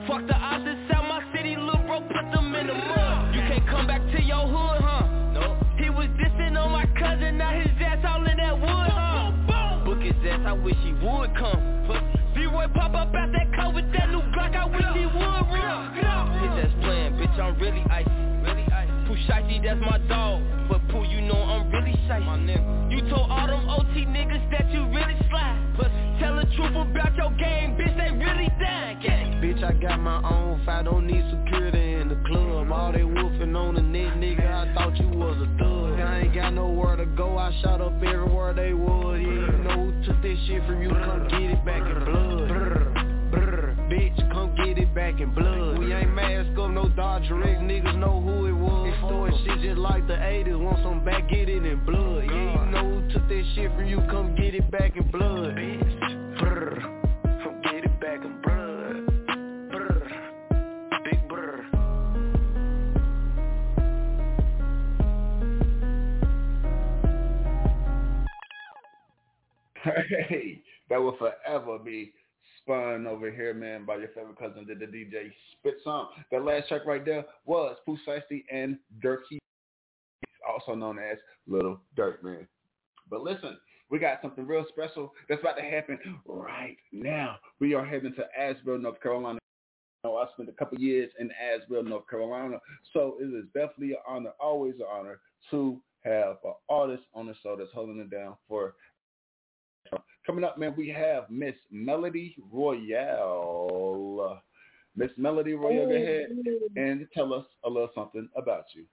I 10.52 10.54
wish 10.54 10.76
he 10.84 10.92
would 10.92 11.32
come. 11.40 11.64
B-Roy 12.36 12.68
pop 12.76 12.94
up 12.94 13.16
out 13.16 13.32
that 13.32 13.56
car 13.56 13.72
with 13.72 13.88
that 13.94 14.10
new 14.10 14.20
Glock, 14.36 14.54
I 14.54 14.66
wish 14.68 14.84
he 15.00 15.06
would 15.06 15.16
run. 15.16 15.96
His 16.44 16.68
ass 16.68 16.76
playing, 16.84 17.14
bitch, 17.14 17.40
I'm 17.40 17.58
really 17.58 17.80
icy. 17.90 18.12
Really 18.44 18.68
icy 18.68 18.92
Pooh 19.08 19.16
Shiesty, 19.32 19.64
that's 19.64 19.80
my 19.80 19.98
dog. 20.10 20.44
But 20.68 20.86
Pooh, 20.90 21.06
you 21.06 21.22
know 21.22 21.40
I'm 21.40 21.72
really 21.72 21.96
shiesty 22.04 22.26
My 22.26 22.38
nigga. 22.38 22.92
You 22.92 23.00
told 23.10 23.32
all 23.32 23.48
them 23.48 23.70
OT 23.70 24.04
niggas 24.04 24.52
that 24.52 24.70
you 24.74 24.84
really 24.92 25.16
slide 25.30 25.72
Pussy 25.78 26.20
Tell 26.20 26.36
the 26.36 26.44
truth 26.54 26.76
about 26.76 27.16
your 27.16 27.32
game, 27.40 27.78
bitch, 27.80 27.96
they 27.96 28.12
really 28.12 28.50
dying. 28.60 29.00
Gang. 29.02 29.42
Bitch, 29.42 29.64
I 29.64 29.72
got 29.72 30.02
my 30.02 30.18
own, 30.30 30.68
I 30.68 30.84
don't 30.84 31.08
need 31.08 31.24
security 31.32 31.94
in 31.94 32.10
the 32.10 32.22
club. 32.28 32.70
All 32.74 32.92
they 32.92 33.06
wolfing 33.06 33.56
on 33.56 33.76
the 33.76 33.82
net, 33.82 34.18
nigga, 34.18 34.41
ain't 36.32 36.42
got 36.42 36.54
nowhere 36.54 36.96
to 36.96 37.06
go, 37.06 37.38
I 37.38 37.52
shot 37.62 37.82
up 37.82 37.94
everywhere 38.02 38.54
they 38.54 38.74
would. 38.74 39.22
Yeah, 39.22 39.28
you 39.28 39.64
know 39.64 39.92
who 39.92 40.06
took 40.06 40.22
this 40.22 40.38
shit 40.48 40.66
from 40.66 40.82
you, 40.82 40.90
come 40.90 41.28
get 41.28 41.42
it 41.42 41.66
back 41.66 41.82
in 41.82 42.06
blood. 42.06 42.48
Brr, 42.48 43.30
brr, 43.32 43.76
bitch, 43.90 44.32
come 44.32 44.56
get 44.56 44.78
it 44.78 44.94
back 44.96 45.20
in 45.20 45.34
blood. 45.34 45.80
We 45.80 45.94
ain't 45.94 46.14
mask 46.14 46.58
up, 46.58 46.72
no 46.72 46.88
Dodge 46.90 47.30
Rex, 47.30 47.60
niggas 47.60 47.98
know 47.98 48.22
who 48.22 48.46
it 48.46 48.54
was. 48.54 48.82
Doing 49.10 49.34
shit 49.46 49.62
just 49.62 49.78
like 49.78 50.08
the 50.08 50.14
80s, 50.14 50.60
want 50.60 50.82
some 50.84 51.04
back, 51.04 51.30
get 51.30 51.50
it 51.50 51.66
in 51.66 51.86
blood. 51.86 52.24
Yeah, 52.26 52.66
you 52.66 52.72
know 52.72 53.02
who 53.02 53.14
took 53.14 53.28
this 53.28 53.46
shit 53.56 53.72
from 53.76 53.88
you, 53.88 53.98
come 54.10 54.36
get 54.36 54.56
it 54.56 54.70
back 54.72 54.96
in 54.96 55.10
blood. 55.12 55.56
Bitch, 55.56 56.40
brr, 56.40 57.01
Hey, 69.84 70.62
that 70.90 71.02
will 71.02 71.18
forever 71.18 71.80
be 71.80 72.14
spun 72.60 73.08
over 73.08 73.32
here, 73.32 73.54
man, 73.54 73.86
by 73.86 73.98
your 73.98 74.10
favorite 74.10 74.38
cousin, 74.38 74.66
did 74.66 74.80
the 74.80 74.86
DJ 74.86 75.32
SpitSum. 75.66 76.08
That 76.32 76.44
last 76.44 76.68
track 76.68 76.86
right 76.86 77.04
there 77.04 77.26
was 77.46 77.78
Pooh 77.86 77.98
and 78.52 78.78
Dirty, 79.02 79.40
also 80.48 80.76
known 80.76 81.00
as 81.00 81.18
Little 81.48 81.80
Dirt 81.96 82.24
Man. 82.24 82.48
But 83.10 83.22
listen, 83.22 83.58
we 83.90 84.00
got 84.00 84.22
something 84.22 84.46
real 84.46 84.66
special 84.70 85.14
that's 85.28 85.42
about 85.42 85.58
to 85.58 85.64
happen 85.64 86.00
right 86.26 86.78
now. 86.92 87.38
We 87.60 87.74
are 87.74 87.86
heading 87.86 88.14
to 88.16 88.26
Asheville, 88.40 88.78
North 88.78 89.02
Carolina. 89.02 89.40
know, 90.04 90.18
I 90.18 90.26
spent 90.34 90.50
a 90.50 90.54
couple 90.54 90.80
years 90.80 91.12
in 91.20 91.30
Asheville, 91.32 91.84
North 91.84 92.08
Carolina, 92.08 92.60
so 92.94 93.18
it 93.20 93.26
is 93.26 93.46
definitely 93.54 93.92
an 93.92 94.02
honor, 94.08 94.32
always 94.40 94.76
an 94.76 94.86
honor, 94.92 95.20
to 95.50 95.82
have 96.04 96.38
an 96.44 96.54
artist 96.70 97.04
on 97.14 97.28
the 97.28 97.36
show 97.44 97.56
that's 97.56 97.72
holding 97.74 98.00
it 98.00 98.10
down 98.10 98.36
for 98.48 98.76
Coming 100.32 100.46
up, 100.46 100.58
man, 100.58 100.74
we 100.78 100.88
have 100.88 101.30
Miss 101.30 101.56
Melodi 101.74 102.36
Royale. 102.54 104.42
Miss 104.96 105.12
Melodi 105.20 105.60
Royale, 105.60 105.90
go 105.90 105.94
ahead 105.94 106.28
and 106.78 107.06
tell 107.14 107.34
us 107.34 107.44
a 107.66 107.70
little 107.70 107.90
something 107.94 108.30
about 108.38 108.64
you. 108.74 108.86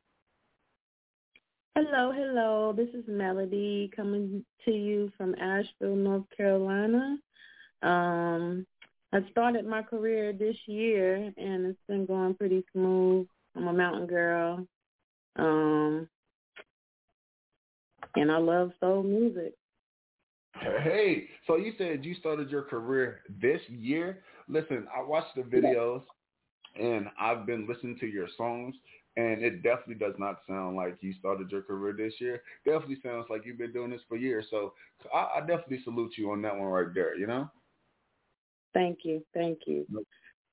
Hello, 1.77 2.11
hello. 2.11 2.75
This 2.77 2.89
is 2.89 3.09
Melodi 3.09 3.95
coming 3.95 4.45
to 4.65 4.73
you 4.73 5.13
from 5.17 5.37
Asheville, 5.37 5.95
North 5.95 6.25
Carolina. 6.37 7.19
Um, 7.85 8.67
I 9.13 9.21
started 9.31 9.65
my 9.65 9.83
career 9.83 10.33
this 10.33 10.57
year, 10.67 11.33
and 11.37 11.67
it's 11.67 11.79
been 11.87 12.05
going 12.05 12.35
pretty 12.35 12.65
smooth. 12.73 13.29
I'm 13.55 13.69
a 13.69 13.73
mountain 13.73 14.09
girl, 14.09 14.67
um, 15.37 16.09
and 18.17 18.33
I 18.33 18.39
love 18.39 18.73
soul 18.81 19.05
music. 19.05 19.55
Hey, 20.61 21.29
so 21.47 21.57
you 21.57 21.73
said 21.79 22.05
you 22.05 22.15
started 22.15 22.51
your 22.51 22.63
career 22.63 23.21
this 23.41 23.61
year. 23.69 24.23
Listen, 24.49 24.87
I 24.97 25.03
watched 25.03 25.35
the 25.37 25.43
videos 25.43 26.03
and 26.81 27.07
I've 27.21 27.47
been 27.47 27.67
listening 27.69 27.97
to 28.01 28.07
your 28.07 28.29
songs 28.37 28.75
and 29.17 29.43
it 29.43 29.63
definitely 29.63 29.97
does 29.97 30.15
not 30.19 30.39
sound 30.49 30.77
like 30.77 30.99
you 31.01 31.13
started 31.19 31.51
your 31.51 31.63
career 31.63 31.95
this 31.97 32.15
year. 32.21 32.43
Definitely 32.65 32.99
sounds 33.03 33.27
like 33.31 33.43
you've 33.45 33.59
been 33.59 33.73
doing 33.73 33.91
this 33.91 34.01
for 34.09 34.17
years. 34.17 34.47
So 34.51 34.75
I, 35.13 35.29
I 35.37 35.41
definitely 35.41 35.81
salute 35.85 36.13
you 36.17 36.31
on 36.33 36.43
that 36.43 36.57
one 36.57 36.69
right 36.69 36.95
there, 36.95 37.17
you 37.17 37.27
know? 37.27 37.51
Thank 38.75 39.01
you, 39.03 39.25
thank 39.35 39.61
you. 39.67 39.87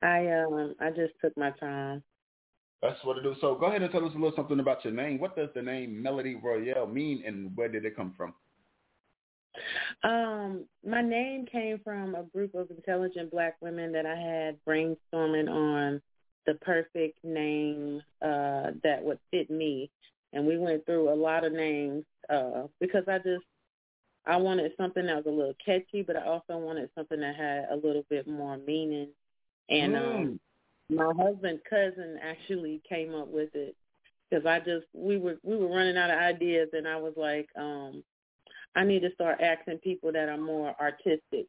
I 0.02 0.28
um 0.32 0.76
I 0.80 0.90
just 0.90 1.14
took 1.22 1.36
my 1.38 1.52
time. 1.52 2.04
That's 2.82 3.04
what 3.04 3.18
it 3.18 3.26
is. 3.26 3.38
So 3.42 3.56
go 3.56 3.68
ahead 3.68 3.82
and 3.82 3.92
tell 3.92 4.06
us 4.06 4.14
a 4.14 4.18
little 4.18 4.36
something 4.36 4.60
about 4.60 4.84
your 4.84 4.94
name. 4.94 5.20
What 5.20 5.36
does 5.36 5.50
the 5.56 5.62
name 5.62 6.04
Melodi 6.04 6.42
Royale 6.42 6.88
mean 6.88 7.24
and 7.26 7.56
where 7.56 7.70
did 7.70 7.86
it 7.86 7.96
come 7.96 8.14
from? 8.16 8.34
Um, 10.04 10.66
my 10.86 11.02
name 11.02 11.46
came 11.52 11.80
from 11.84 12.16
a 12.16 12.24
group 12.24 12.56
of 12.56 12.70
intelligent 12.70 13.32
black 13.32 13.56
women 13.62 13.92
that 13.94 14.06
I 14.06 14.16
had 14.16 14.58
brainstorming 14.68 15.50
on 15.50 16.02
the 16.46 16.56
perfect 16.56 17.24
name 17.24 18.02
uh, 18.22 18.72
that 18.84 19.04
would 19.04 19.20
fit 19.32 19.50
me. 19.50 19.90
And 20.34 20.46
we 20.46 20.58
went 20.58 20.86
through 20.86 21.12
a 21.12 21.16
lot 21.16 21.44
of 21.46 21.54
names 21.54 22.04
uh, 22.30 22.64
because 22.80 23.04
I 23.08 23.18
just 23.20 23.44
I 24.26 24.38
wanted 24.38 24.72
something 24.78 25.06
that 25.06 25.18
was 25.18 25.26
a 25.28 25.30
little 25.30 25.56
catchy, 25.64 26.02
but 26.02 26.16
I 26.16 26.26
also 26.26 26.58
wanted 26.58 26.90
something 26.96 27.20
that 27.20 27.36
had 27.36 27.68
a 27.72 27.76
little 27.76 28.04
bit 28.10 28.28
more 28.28 28.58
meaning. 28.58 29.10
And 29.70 29.94
Mm. 29.94 29.98
um, 29.98 30.40
my 30.90 31.14
husband's 31.18 31.62
cousin 31.70 32.20
actually 32.22 32.82
came 32.88 33.14
up 33.16 33.28
with 33.28 33.56
it 33.56 33.76
because 34.30 34.46
I 34.46 34.60
just 34.60 34.86
we 34.94 35.18
were 35.18 35.38
we 35.44 35.58
were 35.58 35.68
running 35.68 35.98
out 35.98 36.12
of 36.12 36.20
ideas, 36.20 36.70
and 36.74 36.88
I 36.88 36.98
was 36.98 37.14
like, 37.16 37.50
um, 37.56 38.04
I 38.75 38.84
need 38.84 39.01
to 39.01 39.13
start 39.13 39.41
asking 39.41 39.79
people 39.79 40.12
that 40.12 40.29
are 40.29 40.38
more 40.38 40.75
artistic 40.79 41.48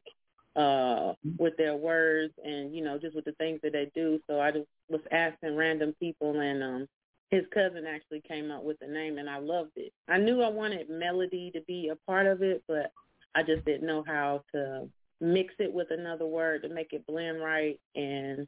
uh 0.55 1.13
with 1.37 1.55
their 1.57 1.75
words 1.75 2.33
and 2.43 2.73
you 2.73 2.83
know 2.83 2.97
just 2.97 3.15
with 3.15 3.25
the 3.25 3.33
things 3.33 3.59
that 3.63 3.73
they 3.73 3.91
do. 3.93 4.19
So 4.27 4.39
i 4.39 4.51
just 4.51 4.65
was 4.89 5.01
asking 5.11 5.55
random 5.55 5.93
people 5.99 6.39
and 6.39 6.63
um 6.63 6.87
his 7.29 7.43
cousin 7.53 7.85
actually 7.85 8.21
came 8.21 8.51
up 8.51 8.63
with 8.63 8.79
the 8.79 8.87
name 8.87 9.17
and 9.17 9.29
i 9.29 9.37
loved 9.37 9.71
it. 9.75 9.93
I 10.07 10.17
knew 10.17 10.41
i 10.41 10.49
wanted 10.49 10.89
melody 10.89 11.51
to 11.51 11.61
be 11.61 11.89
a 11.89 11.95
part 12.09 12.25
of 12.25 12.41
it 12.41 12.63
but 12.67 12.91
i 13.35 13.43
just 13.43 13.65
didn't 13.65 13.85
know 13.85 14.03
how 14.07 14.43
to 14.53 14.89
mix 15.19 15.53
it 15.59 15.71
with 15.71 15.91
another 15.91 16.25
word 16.25 16.63
to 16.63 16.69
make 16.69 16.93
it 16.93 17.05
blend 17.07 17.41
right. 17.41 17.79
And 17.95 18.47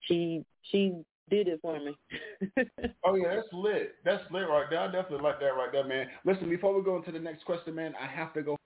she 0.00 0.44
she 0.62 0.94
did 1.30 1.48
it 1.48 1.60
for 1.62 1.78
me 1.80 1.96
Oh 3.04 3.14
yeah, 3.14 3.34
that's 3.36 3.48
lit. 3.52 3.94
That's 4.04 4.22
lit 4.30 4.48
right 4.48 4.66
there. 4.68 4.80
I 4.80 4.86
definitely 4.86 5.22
like 5.22 5.40
that 5.40 5.56
right 5.56 5.70
there, 5.72 5.86
man. 5.86 6.06
Listen, 6.24 6.48
before 6.48 6.74
we 6.76 6.82
go 6.84 6.96
into 6.96 7.12
the 7.12 7.18
next 7.18 7.44
question, 7.44 7.74
man, 7.74 7.94
I 8.00 8.06
have 8.06 8.32
to 8.34 8.42
go 8.42 8.56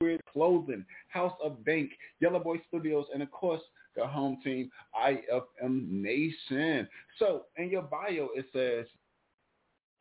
with 0.00 0.20
clothing, 0.32 0.84
House 1.08 1.32
of 1.42 1.64
Bank, 1.64 1.90
Yellow 2.20 2.40
Boy 2.40 2.56
Studios, 2.68 3.06
and 3.12 3.22
of 3.22 3.30
course 3.30 3.62
the 3.96 4.06
home 4.06 4.38
team, 4.42 4.70
IFM 5.00 5.88
Nation. 5.90 6.88
So 7.18 7.44
in 7.56 7.68
your 7.70 7.82
bio 7.82 8.28
it 8.34 8.46
says 8.52 8.86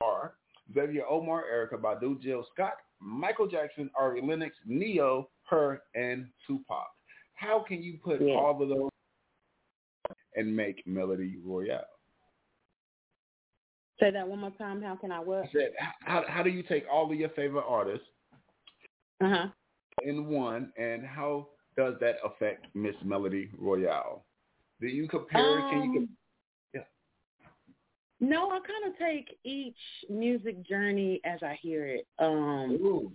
are 0.01 0.34
Xavier 0.74 1.06
Omar, 1.10 1.44
Erykah 1.53 1.80
Badu, 1.82 2.20
Jill 2.22 2.46
Scott, 2.53 2.74
Michael 3.00 3.48
Jackson, 3.48 3.89
Ari 3.98 4.22
Lennox, 4.22 4.56
Neo, 4.65 5.30
her, 5.50 5.82
and 5.96 6.27
Tupac. 6.48 6.88
How 7.34 7.60
can 7.68 7.82
you 7.84 7.98
put 8.03 8.22
Yeah. 8.22 8.36
all 8.36 8.62
of 8.62 8.70
those 8.70 8.90
and 10.35 10.55
make 10.55 10.85
Melodi 10.88 11.35
Royale? 11.43 11.81
say 14.00 14.09
that 14.09 14.27
one 14.27 14.39
more 14.39 14.51
time 14.57 14.81
how 14.81 14.95
can 14.95 15.11
i 15.11 15.19
I 15.19 15.50
said, 15.53 15.73
how, 16.01 16.23
how 16.27 16.41
do 16.41 16.50
you 16.50 16.63
take 16.63 16.85
all 16.91 17.11
of 17.11 17.17
your 17.17 17.29
favorite 17.29 17.65
artists 17.67 18.07
uh-huh 19.23 19.47
in 20.03 20.27
one, 20.27 20.71
and 20.77 21.05
how 21.05 21.47
does 21.77 21.95
that 22.01 22.15
affect 22.25 22.67
Miss 22.75 22.95
Melodi 23.05 23.50
Royale? 23.57 24.25
Do 24.79 24.88
you 24.88 25.07
compare? 25.07 25.63
can 25.69 25.93
you? 25.93 26.00
Um, 26.75 26.83
No, 28.19 28.50
I 28.50 28.59
kind 28.59 28.93
of 28.93 28.97
take 29.00 29.38
each 29.43 29.75
music 30.09 30.65
journey 30.67 31.21
as 31.25 31.39
I 31.41 31.57
hear 31.61 31.85
it. 31.88 32.07
Um, 32.19 32.77
Ooh. 32.81 33.11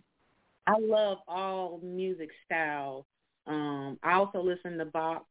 I 0.67 0.79
love 0.79 1.19
all 1.29 1.81
music 1.83 2.31
styles. 2.45 3.05
Um, 3.47 3.99
I 4.03 4.15
also 4.15 4.43
listen 4.43 4.79
to 4.79 4.85
Bach, 4.85 5.27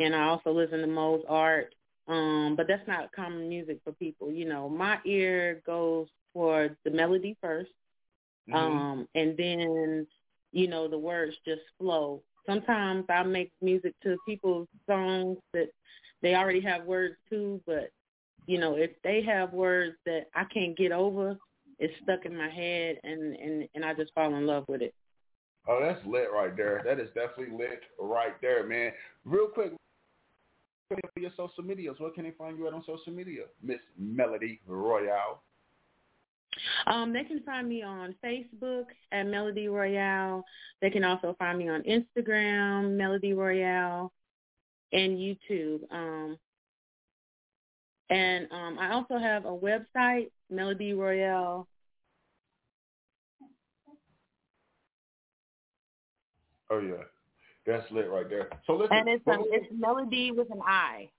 and 0.00 0.16
I 0.16 0.24
also 0.24 0.52
listen 0.52 0.80
to 0.80 0.88
Mozart. 0.88 1.74
Um, 2.08 2.56
but 2.56 2.66
that's 2.66 2.86
not 2.88 3.12
common 3.12 3.48
music 3.48 3.78
for 3.84 3.92
people. 3.92 4.32
You 4.32 4.46
know, 4.46 4.68
my 4.68 4.98
ear 5.06 5.62
goes 5.64 6.08
for 6.34 6.76
the 6.84 6.90
melody 6.90 7.36
1st 7.44 7.66
Mm-hmm. 8.50 8.56
um, 8.56 9.08
and 9.14 9.36
then 9.36 10.06
you 10.52 10.68
know 10.68 10.88
the 10.88 10.98
words 10.98 11.36
just 11.46 11.62
flow. 11.78 12.22
Sometimes 12.46 13.04
I 13.08 13.22
make 13.22 13.52
music 13.60 13.94
to 14.02 14.16
people's 14.26 14.68
songs 14.88 15.38
that 15.52 15.68
they 16.22 16.34
already 16.34 16.60
have 16.62 16.84
words 16.84 17.16
to, 17.30 17.60
but 17.66 17.90
you 18.46 18.58
know 18.58 18.74
if 18.76 18.90
they 19.04 19.22
have 19.22 19.52
words 19.52 19.96
that 20.06 20.26
I 20.34 20.44
can't 20.44 20.76
get 20.76 20.92
over, 20.92 21.36
it's 21.78 21.94
stuck 22.02 22.24
in 22.24 22.36
my 22.36 22.50
head, 22.50 22.98
and 23.04 23.36
and 23.36 23.68
and 23.74 23.84
I 23.84 23.94
just 23.94 24.12
fall 24.14 24.34
in 24.34 24.46
love 24.46 24.64
with 24.68 24.82
it. 24.82 24.94
Oh, 25.68 25.78
that's 25.80 26.04
lit 26.06 26.32
right 26.32 26.56
there. 26.56 26.82
That 26.84 26.98
is 26.98 27.08
definitely 27.14 27.56
lit 27.56 27.82
right 27.98 28.40
there, 28.40 28.66
man. 28.66 28.92
Real 29.24 29.46
quick, 29.46 29.72
for 30.96 31.20
your 31.20 31.30
social 31.36 31.62
medias, 31.64 31.96
where 31.98 32.10
can 32.10 32.24
they 32.24 32.32
find 32.32 32.58
you 32.58 32.66
at 32.66 32.74
on 32.74 32.82
social 32.84 33.12
media, 33.12 33.44
Miss 33.62 33.78
Melodi 34.00 34.58
Royale? 34.66 35.42
Um, 36.86 37.12
they 37.12 37.24
can 37.24 37.40
find 37.42 37.68
me 37.68 37.82
on 37.82 38.14
Facebook 38.24 38.86
at 39.12 39.26
Melodi 39.26 39.70
Royale. 39.70 40.44
They 40.82 40.90
can 40.90 41.04
also 41.04 41.36
find 41.38 41.58
me 41.58 41.68
on 41.68 41.82
Instagram, 41.82 42.96
Melodi 42.96 43.36
Royale, 43.36 44.12
and 44.92 45.16
YouTube. 45.16 45.80
Um, 45.92 46.36
and 48.10 48.48
um, 48.50 48.78
I 48.80 48.92
also 48.92 49.18
have 49.18 49.44
a 49.44 49.56
website, 49.56 50.30
Melodi 50.52 50.96
Royale. 50.96 51.68
Oh 56.72 56.80
yeah, 56.80 57.02
that's 57.66 57.90
lit 57.90 58.10
right 58.10 58.28
there. 58.28 58.48
So 58.66 58.74
listen, 58.74 58.96
And 58.96 59.08
it's 59.08 59.26
um, 59.28 59.44
it's 59.46 59.66
Melody 59.76 60.32
with 60.32 60.50
an 60.50 60.60
I. 60.66 61.10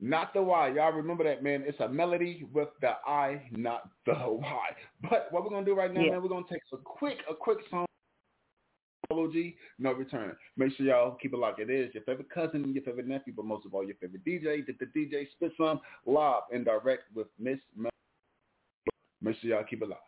not 0.00 0.32
the 0.34 0.42
Y. 0.42 0.68
Y'all 0.76 0.92
remember 0.92 1.24
that, 1.24 1.42
man. 1.42 1.64
It's 1.66 1.80
a 1.80 1.88
melody 1.88 2.46
with 2.52 2.68
the 2.80 2.92
I, 3.06 3.42
not 3.52 3.88
the 4.06 4.14
Y. 4.14 4.68
But 5.02 5.28
what 5.30 5.42
we're 5.44 5.50
gonna 5.50 5.64
do 5.66 5.74
right 5.74 5.92
now, 5.92 6.02
Yeah. 6.02 6.10
man, 6.12 6.22
we're 6.22 6.28
gonna 6.28 6.44
take 6.50 6.62
a 6.72 6.76
quick, 6.76 7.18
a 7.30 7.34
quick 7.34 7.58
song. 7.70 7.86
OG, 9.10 9.54
no 9.78 9.92
return. 9.92 10.36
Make 10.56 10.72
sure 10.76 10.84
y'all 10.84 11.14
keep 11.22 11.32
it 11.32 11.38
locked. 11.38 11.60
it 11.60 11.70
is. 11.70 11.94
Your 11.94 12.02
favorite 12.02 12.28
cousin, 12.28 12.72
your 12.74 12.82
favorite 12.82 13.06
nephew, 13.06 13.32
but 13.36 13.44
most 13.44 13.64
of 13.64 13.72
all, 13.72 13.84
your 13.84 13.94
favorite 13.96 14.24
DJ. 14.24 14.66
Did 14.66 14.78
the 14.80 14.86
DJ 14.86 15.28
SpitSum 15.40 15.80
live 16.04 16.42
and 16.52 16.64
direct 16.64 17.04
with 17.14 17.28
Miss 17.38 17.58
Mel. 17.76 17.90
Make 19.22 19.36
sure 19.40 19.50
y'all 19.50 19.64
keep 19.64 19.82
it 19.82 19.88
live. 19.88 19.98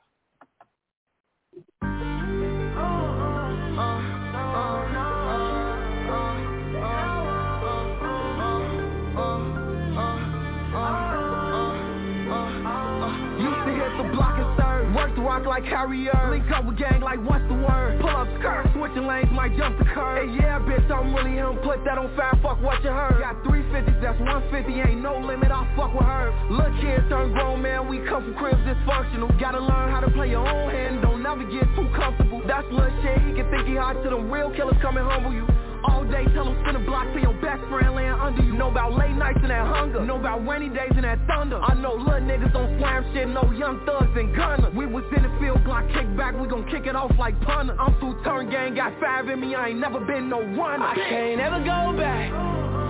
Like 15.60 15.70
Harrier. 15.70 16.30
Link 16.30 16.50
up 16.54 16.64
with 16.64 16.78
gang 16.78 17.00
like 17.00 17.18
what's 17.26 17.42
the 17.48 17.54
word? 17.54 18.00
Pull 18.00 18.10
up 18.10 18.28
skirt. 18.38 18.70
Switching 18.74 19.06
lanes 19.06 19.30
might 19.32 19.56
jump 19.56 19.78
the 19.78 19.84
curb. 19.84 20.22
Hey, 20.22 20.36
yeah, 20.38 20.58
bitch, 20.58 20.86
I'm 20.90 21.14
really 21.14 21.34
him. 21.34 21.58
Put 21.64 21.84
that 21.84 21.98
on 21.98 22.14
fire. 22.16 22.38
Fuck 22.42 22.62
what 22.62 22.82
you 22.84 22.90
heard. 22.90 23.18
Got 23.18 23.42
350s, 23.42 24.00
that's 24.00 24.18
150. 24.20 24.80
Ain't 24.80 25.02
no 25.02 25.18
limit. 25.18 25.50
I'll 25.50 25.66
fuck 25.74 25.92
with 25.94 26.06
her. 26.06 26.30
Look 26.50 26.72
here, 26.78 27.04
turn 27.08 27.32
grown 27.32 27.62
man. 27.62 27.88
We 27.88 27.98
come 28.06 28.24
from 28.24 28.34
cribs 28.34 28.62
dysfunctional. 28.62 29.34
Gotta 29.40 29.60
learn 29.60 29.90
how 29.90 30.00
to 30.00 30.10
play 30.10 30.30
your 30.30 30.46
own 30.46 30.70
hand. 30.70 31.02
Don't 31.02 31.22
never 31.22 31.42
get 31.42 31.66
too 31.74 31.88
comfortable. 31.94 32.42
That's 32.46 32.66
little 32.70 32.94
shit. 33.02 33.18
He 33.26 33.34
can 33.34 33.50
think 33.50 33.66
he 33.66 33.74
hot 33.74 33.98
to 34.02 34.10
them 34.10 34.30
real 34.30 34.50
killers 34.54 34.78
come 34.80 34.96
and 34.96 35.06
humble 35.10 35.32
you. 35.32 35.57
All 35.84 36.04
day, 36.04 36.24
tell 36.34 36.48
him 36.50 36.58
spin 36.62 36.76
a 36.76 36.82
block 36.84 37.06
till 37.12 37.22
your 37.22 37.38
best 37.40 37.62
friend 37.70 37.94
laying 37.94 38.10
under 38.10 38.42
you. 38.42 38.52
Know 38.52 38.70
about 38.70 38.94
late 38.94 39.14
nights 39.14 39.38
and 39.42 39.50
that 39.50 39.66
hunger. 39.66 40.04
Know 40.04 40.18
about 40.18 40.46
rainy 40.46 40.68
days 40.68 40.90
and 40.94 41.04
that 41.04 41.18
thunder. 41.26 41.60
I 41.62 41.74
know 41.74 41.94
little 41.94 42.20
niggas 42.20 42.52
don't 42.52 42.78
slam 42.78 43.04
shit, 43.14 43.28
no 43.28 43.46
young 43.52 43.84
thugs 43.86 44.10
and 44.16 44.34
gunners. 44.34 44.74
We 44.74 44.86
was 44.86 45.04
in 45.16 45.22
the 45.22 45.30
field, 45.38 45.62
Glock 45.62 45.86
kick 45.94 46.08
back, 46.16 46.34
we 46.34 46.48
gon' 46.48 46.66
kick 46.68 46.86
it 46.86 46.96
off 46.96 47.12
like 47.18 47.38
punter. 47.42 47.78
I'm 47.78 47.94
through 48.00 48.22
turn 48.24 48.50
gang, 48.50 48.74
got 48.74 48.98
five 49.00 49.28
in 49.28 49.40
me, 49.40 49.54
I 49.54 49.68
ain't 49.68 49.78
never 49.78 50.00
been 50.00 50.28
no 50.28 50.40
runner. 50.42 50.84
I 50.84 50.94
can't 50.94 51.40
ever 51.40 51.58
go 51.62 51.94
back 51.96 52.30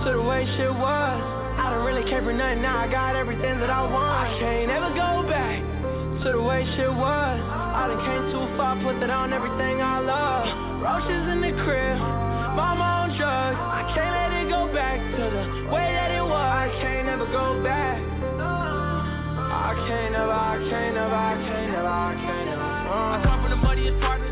to 0.05 0.11
the 0.13 0.21
way 0.21 0.45
shit 0.57 0.73
was. 0.73 1.17
I 1.59 1.69
don't 1.69 1.85
really 1.85 2.09
care 2.09 2.23
for 2.23 2.33
nothing 2.33 2.61
now, 2.61 2.79
I 2.79 2.87
got 2.87 3.15
everything 3.15 3.59
that 3.59 3.69
I 3.69 3.83
want. 3.83 4.33
I 4.33 4.39
can't 4.39 4.71
ever 4.71 4.89
go 4.95 5.29
back 5.29 5.59
to 6.23 6.31
the 6.31 6.41
way 6.41 6.65
shit 6.75 6.89
was. 6.89 7.37
I 7.39 7.87
done 7.87 8.01
came 8.01 8.23
too 8.33 8.57
far, 8.57 8.75
put 8.81 8.99
that 8.99 9.09
on 9.09 9.31
everything 9.31 9.81
I 9.81 9.99
love. 9.99 10.47
Roaches 10.81 11.23
in 11.31 11.39
the 11.41 11.53
crib, 11.63 11.99
mama 12.55 12.83
on 12.83 13.17
drugs. 13.17 13.57
I 13.57 13.81
can't 13.93 14.13
let 14.13 14.31
it 14.41 14.49
go 14.49 14.71
back 14.73 14.99
to 15.17 15.23
the 15.29 15.43
way 15.71 15.87
that 15.93 16.11
it 16.11 16.23
was. 16.23 16.33
I 16.33 16.69
can't 16.81 17.05
never 17.05 17.25
go 17.25 17.61
back. 17.63 18.01
I 19.49 19.73
can't 19.87 20.11
never, 20.13 20.31
I 20.31 20.57
can't 20.69 20.95
never, 20.95 21.15
I 21.15 21.35
can't 21.35 21.71
never, 21.71 21.87
I 21.87 22.13
can't 22.15 22.45
never. 22.49 22.61
Uh. 22.61 23.17
I 23.17 23.21
come 23.23 23.41
from 23.41 23.51
the 23.51 23.57
muddiest 23.57 23.99
part 23.99 24.28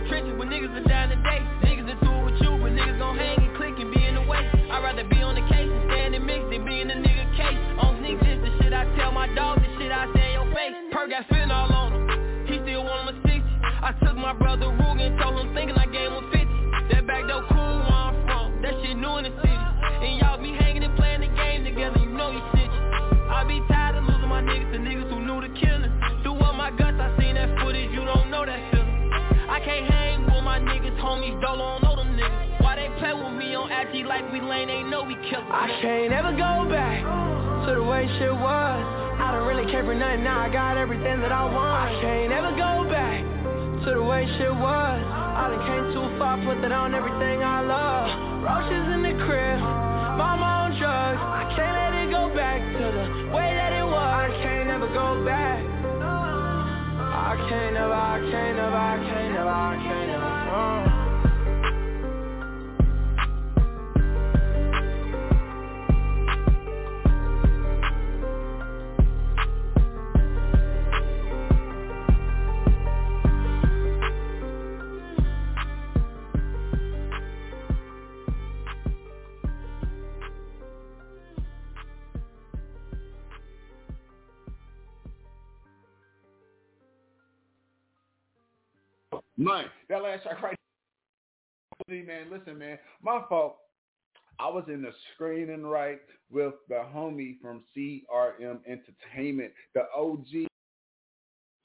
man, 92.29 92.39
listen, 92.39 92.57
man, 92.57 92.77
my 93.01 93.21
fault. 93.29 93.57
I 94.39 94.49
was 94.49 94.65
in 94.67 94.83
the 94.83 94.91
screening 95.13 95.65
right 95.65 95.99
with 96.31 96.53
the 96.69 96.83
homie 96.95 97.39
from 97.41 97.63
CRM 97.75 98.59
Entertainment, 98.67 99.51
the 99.73 99.85
OG, 99.95 100.47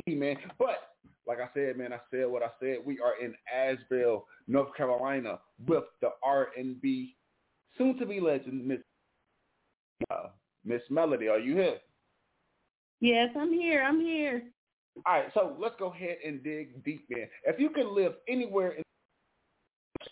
man. 0.08 0.36
But 0.58 0.78
like 1.26 1.38
I 1.38 1.48
said, 1.54 1.76
man, 1.76 1.92
I 1.92 1.98
said 2.10 2.26
what 2.28 2.42
I 2.42 2.48
said. 2.60 2.78
We 2.84 2.98
are 3.00 3.22
in 3.22 3.34
Asheville, 3.54 4.26
North 4.48 4.74
Carolina, 4.74 5.38
with 5.66 5.84
the 6.00 6.10
R&B 6.24 7.16
soon-to-be 7.76 8.20
legend, 8.20 8.66
Miss 8.66 8.78
uh, 10.10 10.28
Miss 10.64 10.82
Melodi. 10.90 11.30
Are 11.30 11.38
you 11.38 11.54
here? 11.54 11.78
Yes, 13.00 13.28
I'm 13.38 13.52
here. 13.52 13.82
I'm 13.82 14.00
here. 14.00 14.42
All 15.06 15.14
right, 15.14 15.26
so 15.34 15.56
let's 15.58 15.74
go 15.78 15.92
ahead 15.92 16.16
and 16.26 16.42
dig 16.42 16.82
deep, 16.84 17.06
man. 17.10 17.26
If 17.44 17.60
you 17.60 17.70
could 17.70 17.86
live 17.86 18.14
anywhere 18.28 18.72
in 18.72 18.82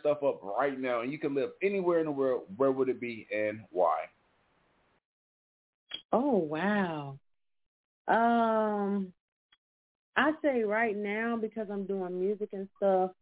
stuff 0.01 0.23
up 0.23 0.41
right 0.43 0.79
now, 0.79 1.01
and 1.03 1.13
you 1.13 1.19
could 1.19 1.33
live 1.33 1.51
anywhere 1.63 2.01
in 2.01 2.07
the 2.07 2.11
world, 2.13 2.43
where 2.57 2.73
would 2.73 2.89
it 2.89 3.01
be 3.01 3.27
and 3.35 3.61
why? 3.71 4.05
Oh 6.13 6.37
wow. 6.37 7.19
Um 8.09 9.13
I 10.17 10.33
say 10.43 10.65
right 10.65 10.97
now 10.97 11.37
because 11.41 11.69
I'm 11.71 11.85
doing 11.87 12.19
music 12.19 12.51
and 12.53 12.69
stuff, 12.77 13.13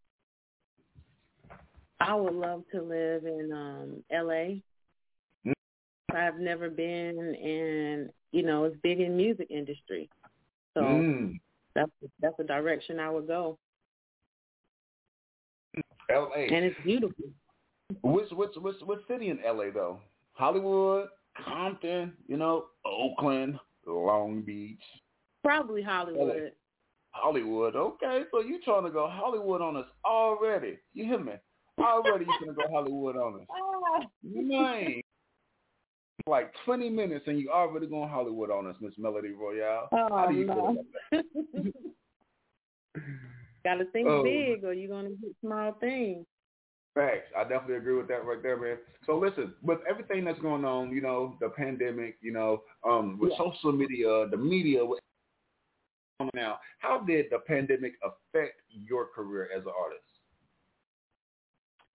I 2.01 2.15
would 2.15 2.35
love 2.35 2.65
to 2.73 2.83
live 2.83 3.27
in 3.27 3.51
um 3.53 4.05
LA. 4.11 4.61
Mm. 5.47 5.53
I've 6.15 6.39
never 6.39 6.71
been 6.71 7.35
and 7.35 8.11
you 8.33 8.43
know, 8.43 8.65
it's 8.65 8.77
big 8.83 9.01
in 9.01 9.17
music 9.17 9.49
industry. 9.51 10.09
So 10.75 10.83
Mm. 10.83 11.41
that's 11.75 11.91
that's 12.21 12.37
the 12.39 12.45
direction 12.45 12.99
I 13.01 13.11
would 13.11 13.27
go. 13.27 13.59
L.A. 16.11 16.47
And 16.55 16.65
it's 16.65 16.77
beautiful. 16.85 17.25
Which 18.03 18.31
which 18.33 18.51
which 18.57 18.77
which 18.83 19.01
city 19.09 19.31
in 19.31 19.39
LA 19.45 19.71
though? 19.73 20.01
Hollywood, 20.33 21.09
Compton, 21.45 22.13
you 22.27 22.37
know, 22.37 22.67
Oakland, 22.85 23.59
Long 23.87 24.43
Beach, 24.43 24.83
Probably 25.43 25.83
Hollywood. 25.83 26.53
Hollywood. 27.11 27.75
Okay, 27.75 28.23
so 28.31 28.41
you 28.41 28.61
trying 28.63 28.85
to 28.85 28.91
go 28.91 29.09
Hollywood 29.11 29.63
on 29.63 29.77
us 29.77 29.87
already? 30.05 30.79
You 30.93 31.05
hear 31.05 31.19
me? 31.19 31.33
Already 31.79 32.27
you 32.27 32.33
trying 32.39 32.55
to 32.55 32.63
go 32.63 32.69
Hollywood 32.71 33.17
on 33.17 33.41
us? 33.41 33.47
Ah. 33.51 34.01
Man, 34.23 35.01
like 36.27 36.53
twenty 36.65 36.91
minutes 36.91 37.25
and 37.27 37.39
you 37.41 37.51
already 37.51 37.87
going 37.87 38.09
Hollywood 38.09 38.51
on 38.51 38.67
us, 38.67 38.77
Miss 38.81 38.95
Melodi 38.99 39.33
Royale. 39.35 39.89
Oh, 39.93 40.09
How 40.11 40.27
do 40.27 40.35
you 40.35 40.47
feel 40.47 40.57
no. 40.57 40.65
about 40.67 40.85
that? 41.13 41.25
Gotta 43.65 43.85
think 43.87 44.07
Oh. 44.09 44.23
big 44.23 44.65
or 44.65 44.73
you're 44.73 44.89
gonna 44.89 45.11
get 45.11 45.31
small 45.41 45.73
things. 45.81 46.27
Facts. 46.95 47.31
I 47.37 47.43
definitely 47.43 47.77
agree 47.77 47.95
with 47.97 48.09
that 48.09 48.25
right 48.25 48.43
there, 48.43 48.57
man. 48.57 48.79
So 49.07 49.19
listen, 49.19 49.55
with 49.63 49.79
everything 49.89 50.25
that's 50.25 50.39
going 50.41 50.65
on, 50.65 50.91
you 50.91 51.01
know, 51.01 51.37
the 51.41 51.49
pandemic, 51.51 52.17
you 52.21 52.33
know, 52.33 52.65
um, 52.85 53.19
with 53.19 53.31
Yeah. 53.33 53.39
social 53.39 53.73
media, 53.73 54.27
the 54.29 54.37
media, 54.37 54.85
with 54.85 55.01
now, 56.35 56.59
how 56.81 56.99
did 56.99 57.31
the 57.31 57.39
pandemic 57.39 57.95
affect 58.03 58.61
your 58.71 59.07
career 59.07 59.49
as 59.55 59.65
an 59.65 59.73
artist? 59.79 60.03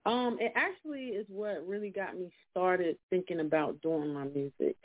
Um, 0.06 0.38
it 0.40 0.52
actually 0.54 1.08
is 1.08 1.26
what 1.28 1.66
really 1.66 1.90
got 1.90 2.16
me 2.18 2.30
started 2.50 2.98
thinking 3.10 3.40
about 3.40 3.80
doing 3.82 4.12
my 4.12 4.24
music. 4.24 4.76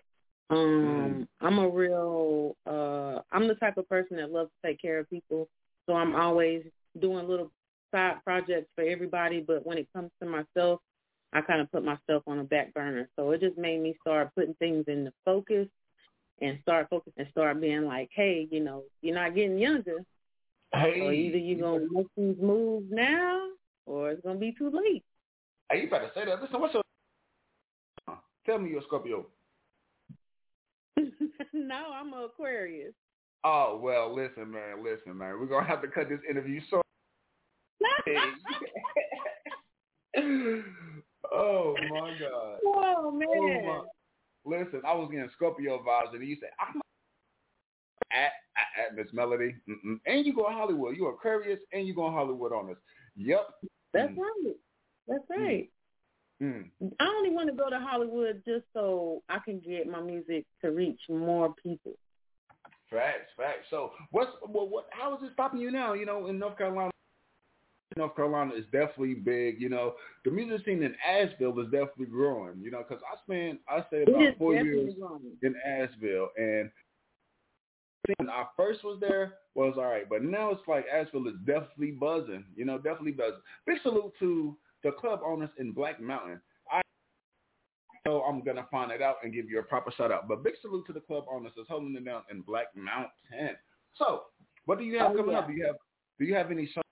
Um, 0.50 1.28
I'm 1.42 1.60
a 1.60 1.70
real 1.70 2.56
uh 2.65 3.22
I'm 3.32 3.48
the 3.48 3.56
type 3.56 3.78
of 3.78 3.88
person 3.88 4.18
that 4.18 4.32
loves 4.32 4.50
to 4.50 4.68
take 4.68 4.82
care 4.82 5.00
of 5.00 5.10
people. 5.10 5.48
So 5.89 5.95
I'm 5.95 6.15
always 6.15 6.62
doing 7.02 7.28
little 7.28 7.52
side 7.91 8.17
projects 8.23 8.69
for 8.75 8.84
everybody, 8.84 9.39
but 9.39 9.65
when 9.65 9.80
it 9.80 9.88
comes 9.91 10.12
to 10.21 10.30
myself, 10.30 10.82
I 11.34 11.41
kind 11.41 11.62
of 11.62 11.71
put 11.71 11.84
myself 11.84 12.21
on 12.28 12.38
a 12.38 12.43
back 12.43 12.75
burner. 12.75 13.10
So 13.15 13.32
it 13.32 13.41
just 13.41 13.58
made 13.58 13.82
me 13.82 13.95
start 13.99 14.30
putting 14.36 14.54
things 14.56 14.86
into 14.88 15.12
focus 15.25 15.67
and 16.41 16.60
start 16.62 16.91
focus 16.91 17.13
and 17.17 17.28
start 17.32 17.60
being 17.60 17.86
like, 17.86 18.10
hey, 18.13 18.47
you 18.52 18.60
know, 18.60 18.84
you're 19.02 19.15
not 19.15 19.34
getting 19.34 19.58
younger. 19.58 20.06
Hey, 20.75 20.99
So 20.99 21.10
either 21.10 21.38
you're 21.39 21.60
gonna 21.60 21.88
make 21.91 22.08
these 22.15 22.38
moves 22.39 22.86
now 22.91 23.47
or 23.88 24.12
it's 24.12 24.21
gonna 24.21 24.38
be 24.38 24.54
too 24.56 24.69
late. 24.69 25.04
Hey, 25.71 25.82
you 25.82 25.89
better 25.89 26.12
say 26.13 26.25
that. 26.25 26.39
Listen, 26.39 26.62
what's 26.62 26.75
your 26.75 26.84
Tell 28.45 28.60
me 28.60 28.69
your 28.69 28.84
Scorpio. 28.84 29.25
no, 31.54 31.91
I'm 31.95 32.13
an 32.13 32.25
Aquarius. 32.25 32.93
Oh 33.43 33.80
well, 33.82 34.13
listen, 34.13 34.52
man, 34.52 34.84
listen, 34.84 35.17
man. 35.17 35.39
We're 35.39 35.45
gonna 35.47 35.67
have 35.67 35.82
to 35.82 35.88
cut 35.88 36.10
this 36.10 36.19
interview 36.30 36.60
short. 36.69 36.86
oh 41.32 41.75
my 41.89 42.13
god. 42.19 42.58
Oh 42.65 43.12
man. 43.12 43.28
Oh, 43.32 43.62
my. 43.65 44.58
Listen, 44.58 44.82
I 44.86 44.93
was 44.93 45.10
getting 45.12 45.30
Scorpio 45.36 45.84
vibes, 45.88 46.13
and 46.15 46.28
you 46.28 46.38
said, 46.39 46.49
I'm 46.60 46.82
at, 48.12 48.32
at, 48.58 48.88
at 48.88 48.95
Miss 48.95 49.12
Melodi, 49.13 49.54
Mm-mm. 49.69 49.99
and 50.06 50.25
you 50.25 50.34
go 50.34 50.47
to 50.47 50.54
Hollywood. 50.54 50.95
You're 50.95 51.12
Aquarius, 51.12 51.60
and 51.73 51.86
you 51.88 51.93
go 51.93 52.06
to 52.08 52.12
Hollywood 52.12 52.52
on 52.54 52.71
us. 52.71 52.78
Yep. 53.15 53.47
That's 53.93 54.12
Mm. 54.12 54.17
right. 54.17 54.56
That's 55.08 55.23
right. 55.30 55.69
Mm. 56.41 56.69
I 56.99 57.06
only 57.17 57.32
want 57.32 57.49
to 57.49 57.56
go 57.56 57.69
to 57.69 57.80
Hollywood 57.80 58.41
just 58.45 58.65
so 58.73 59.21
I 59.28 59.39
can 59.39 59.60
get 59.60 59.88
my 59.88 59.99
music 60.02 60.45
to 60.62 60.71
reach 60.71 61.02
more 61.10 61.54
people. 61.62 61.95
Facts, 62.89 63.30
facts. 63.38 63.65
So, 63.69 63.91
what's 64.12 64.32
what, 64.41 64.69
what? 64.69 64.88
How 64.91 65.15
is 65.15 65.23
it 65.23 65.32
stopping 65.34 65.60
you 65.60 65.71
now? 65.71 65.93
You 65.93 66.06
know, 66.06 66.28
in 66.28 66.39
North 66.39 66.58
Carolina, 66.58 66.91
North 67.97 68.15
Carolina 68.15 68.54
is 68.56 68.65
definitely 68.71 69.13
big. 69.13 69.62
You 69.62 69.69
know, 69.69 69.93
the 70.25 70.32
music 70.32 70.65
scene 70.65 70.82
in 70.82 70.95
Asheville 71.08 71.60
is 71.60 71.65
definitely 71.65 72.08
growing. 72.08 72.60
You 72.62 72.71
know, 72.71 72.84
because 72.88 73.04
I 73.12 73.17
spent 73.23 73.60
I 73.69 73.86
stayed 73.88 74.10
about 74.10 74.38
four 74.38 74.54
years 74.56 74.95
growing. 74.99 75.21
in 75.43 75.56
Asheville, 75.65 76.30
and 76.38 76.71
when 78.17 78.30
I 78.30 78.45
first 78.58 78.84
was 78.84 78.99
there 78.99 79.36
was 79.54 79.75
all 79.78 79.86
right, 79.86 80.10
but 80.10 80.23
now 80.23 80.52
it's 80.52 80.67
like 80.67 80.86
Asheville 80.91 81.28
is 81.28 81.36
definitely 81.45 81.91
buzzing. 81.91 82.45
You 82.56 82.65
know, 82.65 82.78
definitely 82.78 83.12
buzzing. 83.12 83.41
Big 83.67 83.78
salute 83.84 84.13
to 84.19 84.56
the 84.84 84.91
club 84.91 85.19
owners 85.25 85.49
in 85.60 85.71
Black 85.73 86.02
Mountain. 86.02 86.41
Know 88.05 88.21
I'm 88.23 88.43
gonna 88.43 88.67
find 88.71 88.91
it 88.91 89.01
out 89.01 89.17
and 89.23 89.33
give 89.33 89.49
you 89.49 89.59
a 89.59 89.63
proper 89.63 89.91
shout 89.91 90.12
out. 90.12 90.27
But 90.27 90.43
big 90.43 90.53
salute 90.62 90.85
to 90.88 90.93
the 90.93 91.01
club 91.01 91.25
owners 91.31 91.51
that's 91.55 91.67
holding 91.67 91.95
it 91.95 92.05
down 92.05 92.23
in 92.31 92.41
Black 92.41 92.67
Mountain. 92.75 93.57
So, 93.95 94.23
what 94.65 94.77
do 94.79 94.85
you 94.85 94.97
have 94.99 95.12
Oh, 95.12 95.15
coming 95.15 95.31
yeah. 95.31 95.39
up? 95.39 95.47
Do 95.47 95.53
you 95.53 95.65
have 95.65 95.75
do 96.19 96.25
you 96.25 96.35
have 96.35 96.51
any 96.51 96.65
shows? 96.67 96.83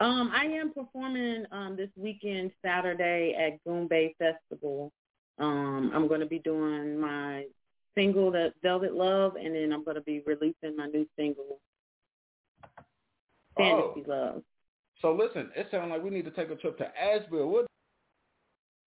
Um, 0.00 0.30
I 0.34 0.44
am 0.44 0.72
performing 0.72 1.46
um 1.52 1.76
this 1.76 1.90
weekend 1.96 2.50
Saturday 2.62 3.34
at 3.34 3.64
Goombay 3.66 4.14
Festival. 4.18 4.92
Um, 5.38 5.90
I'm 5.94 6.06
going 6.06 6.20
to 6.20 6.26
be 6.26 6.38
doing 6.38 6.98
my 7.00 7.46
single, 7.96 8.30
that 8.32 8.54
Velvet 8.62 8.94
Love, 8.94 9.36
and 9.36 9.54
then 9.54 9.72
I'm 9.72 9.84
going 9.84 9.96
to 9.96 10.02
be 10.02 10.22
releasing 10.26 10.76
my 10.76 10.86
new 10.86 11.08
single, 11.16 11.60
Fantasy 13.56 14.04
Love. 14.06 14.42
So 15.00 15.12
listen, 15.12 15.50
it 15.56 15.68
sounds 15.70 15.90
like 15.90 16.02
we 16.02 16.10
need 16.10 16.24
to 16.24 16.30
take 16.30 16.50
a 16.50 16.56
trip 16.56 16.78
to 16.78 16.88
Asheville. 17.00 17.48
What 17.48 17.66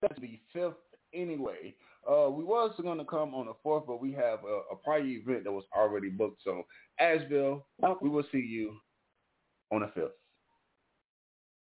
that's 0.01 0.19
the 0.19 0.39
fifth 0.53 0.75
anyway. 1.17 1.75
Uh, 2.09 2.29
we 2.29 2.43
was 2.43 2.71
going 2.81 2.97
to 2.99 3.05
come 3.05 3.33
on 3.33 3.47
the 3.47 3.53
fourth, 3.61 3.85
but 3.85 3.99
we 4.01 4.13
have 4.13 4.39
a, 4.45 4.61
a 4.73 4.75
prior 4.81 5.01
event 5.01 5.43
that 5.43 5.51
was 5.51 5.65
already 5.75 6.09
booked. 6.09 6.41
So 6.43 6.63
Asheville, 6.99 7.65
Okay. 7.83 7.99
we 8.01 8.09
will 8.09 8.23
see 8.31 8.37
you 8.39 8.77
on 9.71 9.81
the 9.81 9.87
fifth. 9.93 10.11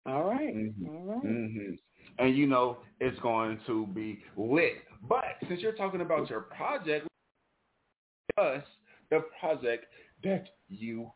All 0.06 0.24
right. 0.24 0.54
Mhm. 0.54 0.86
All 0.88 1.06
right. 1.06 1.22
hmm 1.22 1.70
And 2.18 2.36
you 2.36 2.46
know 2.46 2.78
it's 3.00 3.18
going 3.20 3.58
to 3.66 3.86
be 3.88 4.22
lit. 4.36 4.82
But 5.08 5.24
since 5.48 5.60
you're 5.60 5.72
talking 5.72 6.02
about 6.02 6.28
your 6.28 6.42
project, 6.42 7.06
us 8.38 8.62
the 9.10 9.20
project 9.40 9.86
that 10.22 10.44
you 10.68 11.10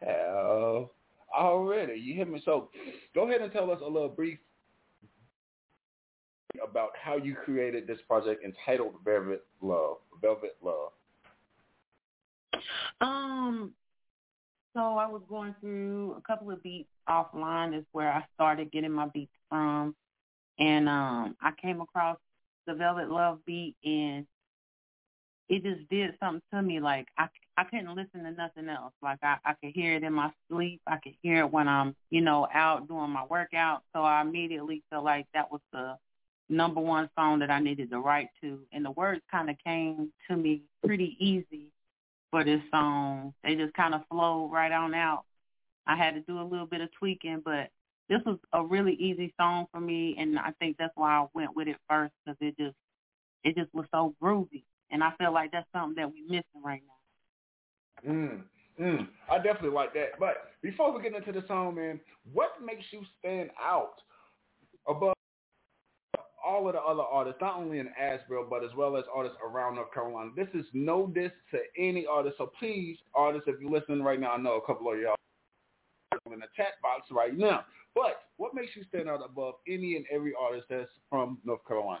have 0.00 0.86
already. 1.36 2.00
You 2.00 2.14
hear 2.14 2.26
me? 2.26 2.40
So 2.44 2.70
go 3.14 3.28
ahead 3.28 3.42
and 3.42 3.52
tell 3.52 3.70
us 3.70 3.80
a 3.82 3.86
little 3.88 4.08
brief 4.08 4.38
about 6.66 6.90
how 7.00 7.16
you 7.16 7.34
created 7.34 7.86
this 7.86 7.98
project 8.06 8.44
entitled 8.44 8.94
Velvet 9.04 9.44
Love. 9.60 9.98
Velvet 10.20 10.56
Love. 10.62 10.92
Um, 13.00 13.72
so 14.74 14.80
I 14.80 15.06
was 15.06 15.22
going 15.28 15.54
through 15.60 16.14
a 16.18 16.20
couple 16.20 16.50
of 16.50 16.62
beats 16.62 16.88
offline 17.08 17.76
is 17.76 17.84
where 17.92 18.12
I 18.12 18.24
started 18.34 18.72
getting 18.72 18.92
my 18.92 19.06
beats 19.06 19.32
from. 19.48 19.94
And 20.58 20.88
um 20.88 21.36
I 21.40 21.52
came 21.60 21.80
across 21.80 22.18
the 22.66 22.74
Velvet 22.74 23.10
Love 23.10 23.38
beat 23.46 23.76
and 23.84 24.26
it 25.48 25.62
just 25.62 25.88
did 25.88 26.14
something 26.18 26.42
to 26.52 26.62
me 26.62 26.80
like 26.80 27.06
I 27.18 27.28
I 27.56 27.64
couldn't 27.64 27.94
listen 27.94 28.24
to 28.24 28.32
nothing 28.32 28.68
else. 28.68 28.92
Like 29.02 29.18
I 29.22 29.36
I 29.44 29.54
could 29.54 29.72
hear 29.74 29.94
it 29.94 30.02
in 30.02 30.12
my 30.12 30.30
sleep. 30.50 30.80
I 30.86 30.96
could 30.96 31.14
hear 31.22 31.40
it 31.40 31.52
when 31.52 31.68
I'm, 31.68 31.94
you 32.10 32.20
know, 32.20 32.48
out 32.52 32.88
doing 32.88 33.10
my 33.10 33.24
workout. 33.24 33.82
So 33.94 34.02
I 34.02 34.20
immediately 34.22 34.82
felt 34.90 35.04
like 35.04 35.26
that 35.32 35.50
was 35.50 35.60
the 35.72 35.96
number 36.48 36.80
one 36.80 37.10
song 37.16 37.40
that 37.40 37.50
I 37.50 37.60
needed 37.60 37.90
to 37.90 38.00
write 38.00 38.28
to. 38.42 38.60
And 38.72 38.84
the 38.84 38.90
words 38.92 39.22
kind 39.30 39.50
of 39.50 39.56
came 39.64 40.12
to 40.28 40.36
me 40.36 40.62
pretty 40.84 41.16
easy 41.18 41.72
for 42.30 42.44
this 42.44 42.60
song. 42.70 43.34
They 43.42 43.54
just 43.54 43.74
kind 43.74 43.94
of 43.94 44.02
flowed 44.10 44.52
right 44.52 44.72
on 44.72 44.94
out. 44.94 45.24
I 45.86 45.96
had 45.96 46.14
to 46.14 46.20
do 46.20 46.40
a 46.40 46.42
little 46.42 46.66
bit 46.66 46.80
of 46.80 46.90
tweaking, 46.92 47.42
but 47.44 47.70
this 48.08 48.20
was 48.24 48.38
a 48.52 48.62
really 48.62 48.94
easy 48.94 49.32
song 49.38 49.66
for 49.72 49.80
me, 49.80 50.14
and 50.18 50.38
I 50.38 50.52
think 50.58 50.76
that's 50.78 50.92
why 50.96 51.12
I 51.12 51.26
went 51.34 51.56
with 51.56 51.68
it 51.68 51.76
first 51.88 52.12
because 52.24 52.36
it 52.40 52.56
just 52.56 52.76
it 53.44 53.56
just 53.56 53.72
was 53.74 53.86
so 53.92 54.14
groovy, 54.22 54.64
and 54.90 55.02
I 55.02 55.12
feel 55.18 55.32
like 55.32 55.52
that's 55.52 55.66
something 55.72 55.96
that 55.96 56.10
we're 56.10 56.24
missing 56.28 56.62
right 56.64 56.82
now. 58.04 58.12
Mm, 58.12 58.42
mm. 58.80 59.08
I 59.30 59.36
definitely 59.38 59.70
like 59.70 59.94
that. 59.94 60.18
But 60.18 60.52
before 60.62 60.92
we 60.92 61.02
get 61.02 61.14
into 61.14 61.32
the 61.32 61.46
song, 61.46 61.76
man, 61.76 62.00
what 62.32 62.50
makes 62.64 62.84
you 62.90 63.02
stand 63.18 63.50
out 63.60 63.94
above 64.88 65.15
all 66.46 66.68
of 66.68 66.74
the 66.74 66.80
other 66.80 67.02
artists, 67.02 67.40
not 67.40 67.56
only 67.56 67.78
in 67.78 67.88
Asheville, 68.00 68.46
but 68.48 68.64
as 68.64 68.70
well 68.76 68.96
as 68.96 69.04
artists 69.12 69.36
around 69.44 69.74
North 69.74 69.92
Carolina? 69.92 70.30
This 70.36 70.48
is 70.54 70.64
no 70.72 71.06
diss 71.08 71.32
to 71.50 71.58
any 71.76 72.06
artist. 72.06 72.36
So 72.38 72.52
please, 72.58 72.96
artists, 73.14 73.48
if 73.48 73.60
you're 73.60 73.70
listening 73.70 74.02
right 74.02 74.20
now, 74.20 74.32
I 74.32 74.36
know 74.38 74.54
a 74.56 74.66
couple 74.66 74.92
of 74.92 74.98
y'all 74.98 75.16
in 76.32 76.40
the 76.40 76.46
chat 76.56 76.80
box 76.82 77.06
right 77.10 77.36
now. 77.36 77.64
But 77.94 78.22
what 78.36 78.54
makes 78.54 78.76
you 78.76 78.84
stand 78.88 79.08
out 79.08 79.22
above 79.24 79.54
any 79.66 79.96
and 79.96 80.04
every 80.12 80.32
artist 80.38 80.66
that's 80.68 80.88
from 81.10 81.38
North 81.44 81.66
Carolina? 81.66 82.00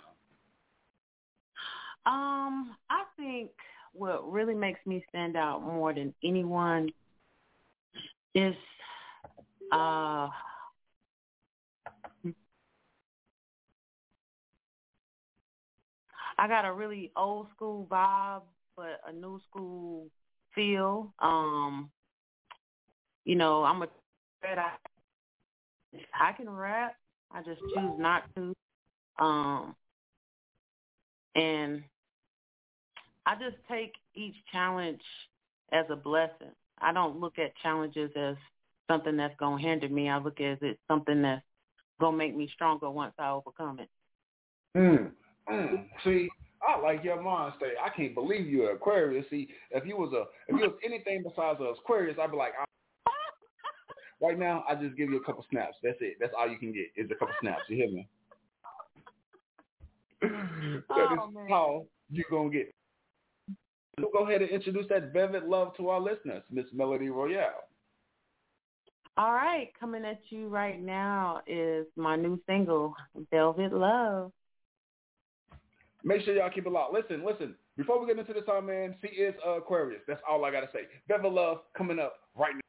Um, 2.04 2.76
I 2.90 3.02
think 3.16 3.50
what 3.92 4.30
really 4.30 4.54
makes 4.54 4.80
me 4.86 5.04
stand 5.08 5.36
out 5.36 5.62
more 5.62 5.92
than 5.92 6.14
anyone 6.22 6.90
is 8.34 8.54
uh 9.72 10.28
I 16.38 16.48
got 16.48 16.64
a 16.64 16.72
really 16.72 17.12
old 17.16 17.48
school 17.54 17.86
vibe, 17.90 18.42
but 18.76 19.00
a 19.06 19.12
new 19.12 19.40
school 19.48 20.08
feel. 20.54 21.12
Um, 21.18 21.90
you 23.24 23.36
know, 23.36 23.64
I'm 23.64 23.82
a 23.82 23.88
I 24.42 24.70
I 26.14 26.32
can 26.32 26.48
rap. 26.48 26.96
I 27.32 27.42
just 27.42 27.60
choose 27.60 27.98
not 27.98 28.24
to. 28.36 28.54
Um, 29.18 29.74
and 31.34 31.82
I 33.24 33.34
just 33.34 33.56
take 33.68 33.94
each 34.14 34.34
challenge 34.52 35.00
as 35.72 35.86
a 35.90 35.96
blessing. 35.96 36.52
I 36.80 36.92
don't 36.92 37.18
look 37.18 37.38
at 37.38 37.56
challenges 37.62 38.10
as 38.16 38.36
something 38.88 39.16
that's 39.16 39.34
gonna 39.38 39.60
hinder 39.60 39.88
me. 39.88 40.08
I 40.08 40.18
look 40.18 40.40
at 40.40 40.62
it 40.62 40.78
something 40.86 41.22
that's 41.22 41.42
gonna 42.00 42.16
make 42.16 42.36
me 42.36 42.48
stronger 42.54 42.90
once 42.90 43.14
I 43.18 43.30
overcome 43.30 43.80
it. 43.80 43.88
Mm. 44.76 45.10
Mm. 45.50 45.86
See, 46.04 46.28
I 46.66 46.80
like 46.80 47.04
your 47.04 47.22
mind 47.22 47.54
state. 47.56 47.74
I 47.84 47.88
can't 47.90 48.14
believe 48.14 48.46
you're 48.46 48.72
Aquarius. 48.72 49.26
See, 49.30 49.48
if 49.70 49.86
you 49.86 49.96
was 49.96 50.12
a 50.12 50.24
if 50.52 50.60
you 50.60 50.68
was 50.68 50.78
anything 50.84 51.22
besides 51.22 51.60
a 51.60 51.64
Aquarius, 51.64 52.16
I'd 52.20 52.30
be 52.30 52.36
like, 52.36 52.52
right 54.20 54.38
now, 54.38 54.64
I 54.68 54.74
just 54.74 54.96
give 54.96 55.10
you 55.10 55.18
a 55.18 55.24
couple 55.24 55.44
snaps. 55.50 55.76
That's 55.82 55.98
it. 56.00 56.16
That's 56.20 56.32
all 56.36 56.48
you 56.48 56.58
can 56.58 56.72
get 56.72 56.86
is 56.96 57.10
a 57.10 57.14
couple 57.14 57.34
snaps. 57.40 57.62
You 57.68 57.76
hear 57.76 57.90
me? 57.90 58.08
that 60.22 60.30
oh, 60.90 61.28
is 61.28 61.34
man. 61.34 61.46
how 61.48 61.86
you 62.10 62.24
gonna 62.30 62.50
get. 62.50 62.72
So 64.00 64.10
go 64.12 64.26
ahead 64.26 64.42
and 64.42 64.50
introduce 64.50 64.86
that 64.88 65.12
velvet 65.12 65.48
love 65.48 65.76
to 65.76 65.88
our 65.88 66.00
listeners, 66.00 66.42
Miss 66.50 66.66
Melodi 66.74 67.10
Royale. 67.10 67.64
All 69.18 69.32
right, 69.32 69.70
coming 69.80 70.04
at 70.04 70.20
you 70.28 70.48
right 70.48 70.78
now 70.78 71.40
is 71.46 71.86
my 71.96 72.16
new 72.16 72.38
single, 72.46 72.94
Velvet 73.30 73.72
Love. 73.72 74.30
Make 76.04 76.22
sure 76.22 76.34
y'all 76.34 76.50
keep 76.50 76.66
it 76.66 76.72
locked. 76.72 76.92
Listen, 76.92 77.24
listen. 77.24 77.54
Before 77.76 78.00
we 78.00 78.06
get 78.06 78.18
into 78.18 78.32
this 78.32 78.44
song, 78.46 78.66
man, 78.66 78.94
she 79.00 79.08
is 79.08 79.34
Aquarius. 79.44 80.02
That's 80.06 80.20
all 80.28 80.44
I 80.44 80.50
gotta 80.50 80.68
say. 80.72 80.80
Velvet 81.08 81.32
Love 81.32 81.58
coming 81.76 81.98
up 81.98 82.14
right 82.34 82.54
now. 82.54 82.60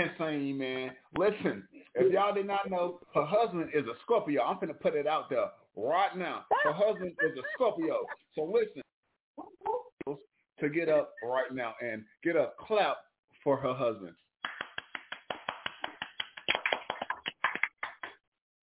Insane, 0.20 0.58
man. 0.58 0.90
Listen, 1.18 1.64
if 1.94 2.12
y'all 2.12 2.34
did 2.34 2.46
not 2.46 2.70
know, 2.70 3.00
her 3.14 3.24
husband 3.24 3.70
is 3.74 3.84
a 3.86 3.94
Scorpio. 4.02 4.42
I'm 4.42 4.58
gonna 4.60 4.74
put 4.74 4.94
it 4.94 5.06
out 5.06 5.28
there 5.28 5.46
right 5.76 6.16
now. 6.16 6.44
Her 6.64 6.72
husband 6.72 7.12
is 7.22 7.36
a 7.36 7.42
Scorpio. 7.54 8.04
So 8.34 8.44
listen, 8.44 8.82
to 10.60 10.68
get 10.68 10.88
up 10.88 11.12
right 11.24 11.52
now 11.52 11.74
and 11.80 12.04
get 12.22 12.36
a 12.36 12.50
clap 12.58 12.98
for 13.42 13.56
her 13.56 13.74
husband. 13.74 14.14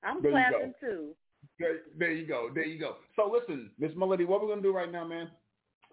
I'm 0.03 0.21
There 0.21 0.31
clapping 0.31 0.73
too. 0.79 1.15
There, 1.59 1.79
there 1.97 2.11
you 2.11 2.27
go. 2.27 2.49
There 2.53 2.65
you 2.65 2.79
go. 2.79 2.97
So 3.15 3.31
listen, 3.31 3.71
Miss 3.79 3.91
Melodi, 3.93 4.25
what 4.25 4.41
we're 4.41 4.49
gonna 4.49 4.61
do 4.61 4.73
right 4.73 4.91
now, 4.91 5.05
man, 5.05 5.29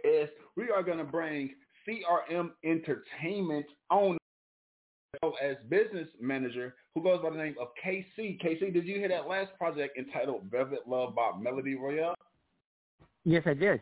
is 0.04 0.28
we 0.56 0.70
are 0.70 0.82
gonna 0.82 1.04
bring 1.04 1.54
CRM 1.86 2.50
Entertainment 2.64 3.66
on 3.90 4.18
as 5.42 5.56
business 5.68 6.08
manager 6.20 6.74
who 6.94 7.02
goes 7.02 7.22
by 7.22 7.30
the 7.30 7.36
name 7.36 7.54
of 7.60 7.68
KC. 7.84 8.40
KC, 8.42 8.72
did 8.72 8.86
you 8.86 8.96
hear 8.96 9.08
that 9.08 9.26
last 9.28 9.50
project 9.58 9.98
entitled 9.98 10.42
Velvet 10.50 10.86
Love 10.86 11.14
by 11.14 11.32
Melodi 11.32 11.78
Royale? 11.78 12.14
Yes, 13.24 13.42
I 13.46 13.54
did. 13.54 13.80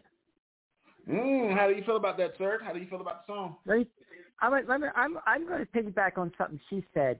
Mm, 1.08 1.56
how 1.56 1.66
do 1.68 1.74
you 1.74 1.82
feel 1.84 1.96
about 1.96 2.16
that, 2.18 2.32
sir? 2.38 2.60
How 2.64 2.72
do 2.72 2.78
you 2.78 2.86
feel 2.88 3.00
about 3.00 3.26
the 3.26 3.32
song? 3.32 3.56
Let 3.66 3.78
me, 3.78 3.86
I'm, 4.40 4.54
I'm, 4.96 5.18
I'm 5.26 5.46
going 5.46 5.64
to 5.64 5.66
piggyback 5.66 6.16
on 6.16 6.32
something 6.38 6.60
she 6.70 6.84
said, 6.94 7.18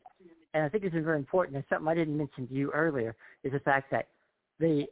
and 0.55 0.65
I 0.65 0.69
think 0.69 0.85
this 0.85 0.93
is 0.93 1.05
very 1.05 1.19
important, 1.19 1.57
and 1.57 1.65
something 1.69 1.89
I 1.89 1.95
didn't 1.95 2.17
mention 2.17 2.47
to 2.49 2.55
you 2.55 2.71
earlier, 2.73 3.17
is 3.43 3.53
the 3.53 3.61
fact 3.61 3.91
that 3.91 4.09
the 4.61 4.87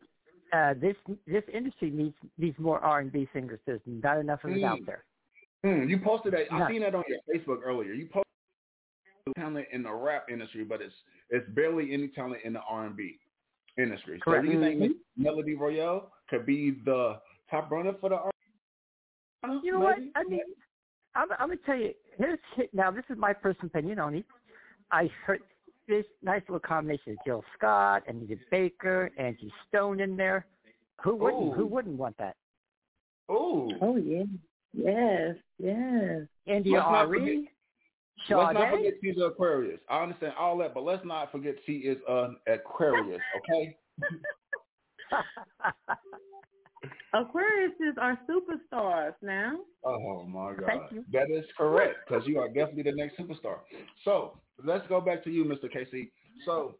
uh, 0.52 0.74
this 0.80 0.96
this 1.28 1.44
industry 1.52 1.90
needs 1.90 2.14
needs 2.36 2.58
more 2.58 2.80
R 2.80 2.98
and 2.98 3.12
B 3.12 3.28
singers. 3.32 3.60
There's 3.66 3.80
not 3.86 4.18
enough 4.18 4.42
of 4.42 4.50
it 4.50 4.56
Mm. 4.62 4.64
out 4.64 4.78
there. 4.84 5.04
Mm, 5.64 5.88
you 5.88 5.98
posted 5.98 6.32
that. 6.32 6.52
I 6.52 6.58
No. 6.58 6.68
seen 6.68 6.80
that 6.80 6.94
on 6.94 7.04
your 7.06 7.18
Facebook 7.32 7.60
earlier. 7.64 7.92
You 7.92 8.06
posted 8.06 8.24
talent 9.34 9.66
in 9.72 9.82
the 9.82 9.92
rap 9.92 10.26
industry, 10.30 10.64
but 10.64 10.80
it's 10.80 10.94
it's 11.30 11.48
barely 11.50 11.92
any 11.92 12.08
talent 12.08 12.42
in 12.44 12.52
the 12.52 12.60
R 12.68 12.86
and 12.86 12.96
B 12.96 13.18
industry. 13.78 14.20
Correct. 14.22 14.44
So 14.44 14.50
do 14.50 14.58
you 14.58 14.60
think 14.60 14.80
Mhm. 14.80 15.24
Melodi 15.24 15.58
Royale 15.58 16.12
could 16.28 16.46
be 16.46 16.72
the 16.84 17.20
top 17.50 17.70
runner 17.70 17.94
for 17.94 18.10
the 18.10 18.16
R? 18.16 18.30
You 19.62 19.72
know 19.72 19.80
what? 19.80 19.98
I 20.14 20.24
mean, 20.24 20.40
I'm, 21.14 21.28
I'm 21.32 21.48
gonna 21.48 21.56
tell 21.64 21.76
you. 21.76 21.94
Here's 22.18 22.38
now. 22.72 22.90
This 22.90 23.04
is 23.08 23.16
my 23.16 23.32
personal 23.32 23.66
opinion 23.66 23.98
only. 23.98 24.24
I 24.90 25.06
heard 25.24 25.40
this 25.88 26.04
nice 26.22 26.42
little 26.42 26.60
combination 26.60 27.12
of 27.12 27.18
Jill 27.24 27.44
Scott, 27.56 28.02
Anita 28.06 28.36
Baker, 28.50 29.10
Angie 29.16 29.52
Stone 29.68 30.00
in 30.00 30.16
there. 30.16 30.46
Who 31.02 31.16
wouldn't? 31.16 31.42
Ooh. 31.42 31.52
Who 31.52 31.66
wouldn't 31.66 31.96
want 31.96 32.16
that? 32.18 32.36
Oh, 33.28 33.72
Oh 33.80 33.96
yeah. 33.96 34.24
Yes. 34.72 35.36
Yes. 35.58 36.22
India 36.46 36.78
Let's 36.78 36.86
let's 38.28 38.54
not 38.54 38.70
forget 38.70 38.94
she's 39.02 39.16
an 39.16 39.22
Aquarius. 39.22 39.80
I 39.88 40.02
understand 40.02 40.34
all 40.38 40.58
that, 40.58 40.74
but 40.74 40.84
let's 40.84 41.04
not 41.04 41.32
forget 41.32 41.54
she 41.66 41.72
is 41.74 41.98
an 42.08 42.36
Aquarius. 42.46 43.20
Okay. 43.38 43.76
Aquariuses 47.14 47.98
are 48.00 48.18
superstars 48.28 49.14
now. 49.20 49.58
Oh 49.84 50.24
my 50.24 50.54
God, 50.54 50.66
Thank 50.66 50.92
you. 50.92 51.04
that 51.12 51.30
is 51.30 51.44
correct 51.56 51.96
because 52.08 52.26
you 52.26 52.38
are 52.38 52.48
definitely 52.48 52.84
the 52.84 52.92
next 52.92 53.18
superstar. 53.18 53.58
So 54.04 54.38
let's 54.64 54.86
go 54.88 55.00
back 55.00 55.24
to 55.24 55.30
you, 55.30 55.44
Mr. 55.44 55.64
KC. 55.64 56.10
So, 56.46 56.76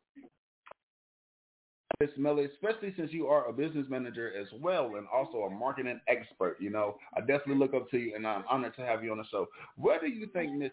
Miss 2.01 2.11
Melly, 2.17 2.47
especially 2.47 2.95
since 2.97 3.13
you 3.13 3.27
are 3.27 3.47
a 3.47 3.53
business 3.53 3.87
manager 3.91 4.33
as 4.35 4.47
well 4.59 4.97
and 4.97 5.07
also 5.13 5.43
a 5.43 5.51
marketing 5.51 6.01
expert, 6.09 6.57
you 6.59 6.71
know, 6.71 6.97
I 7.15 7.21
definitely 7.21 7.57
look 7.57 7.75
up 7.75 7.91
to 7.91 7.99
you 7.99 8.15
and 8.17 8.27
I'm 8.27 8.43
honored 8.49 8.75
to 8.77 8.87
have 8.87 9.05
you 9.05 9.13
on 9.13 9.19
the 9.19 9.25
show. 9.31 9.47
Where 9.77 10.01
do 10.01 10.07
you 10.07 10.27
think 10.33 10.53
Miss 10.55 10.71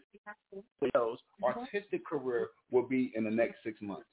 Leo's 0.82 1.20
artistic 1.44 2.06
career 2.06 2.48
will 2.72 2.88
be 2.88 3.12
in 3.13 3.26
the 3.26 3.30
next 3.30 3.58
six 3.62 3.82
months? 3.82 4.06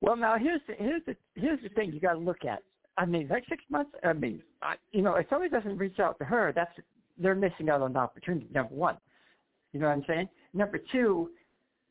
Well, 0.00 0.16
now 0.16 0.38
here's 0.38 0.60
the, 0.68 0.74
here's 0.74 1.02
the 1.04 1.16
here's 1.34 1.60
the 1.62 1.68
thing 1.70 1.92
you 1.92 2.00
got 2.00 2.14
to 2.14 2.18
look 2.18 2.44
at. 2.44 2.62
I 2.96 3.06
mean, 3.06 3.28
like 3.28 3.44
six 3.48 3.62
months. 3.70 3.90
I 4.04 4.12
mean, 4.12 4.40
I, 4.62 4.76
you 4.92 5.02
know, 5.02 5.16
if 5.16 5.26
somebody 5.28 5.50
doesn't 5.50 5.78
reach 5.78 5.98
out 5.98 6.16
to 6.20 6.24
her, 6.24 6.52
that's 6.54 6.72
they're 7.18 7.34
missing 7.34 7.68
out 7.68 7.82
on 7.82 7.92
the 7.92 7.98
opportunity. 7.98 8.46
Number 8.54 8.74
one, 8.74 8.96
you 9.72 9.80
know 9.80 9.88
what 9.88 9.94
I'm 9.94 10.04
saying. 10.06 10.28
Number 10.54 10.80
two, 10.90 11.30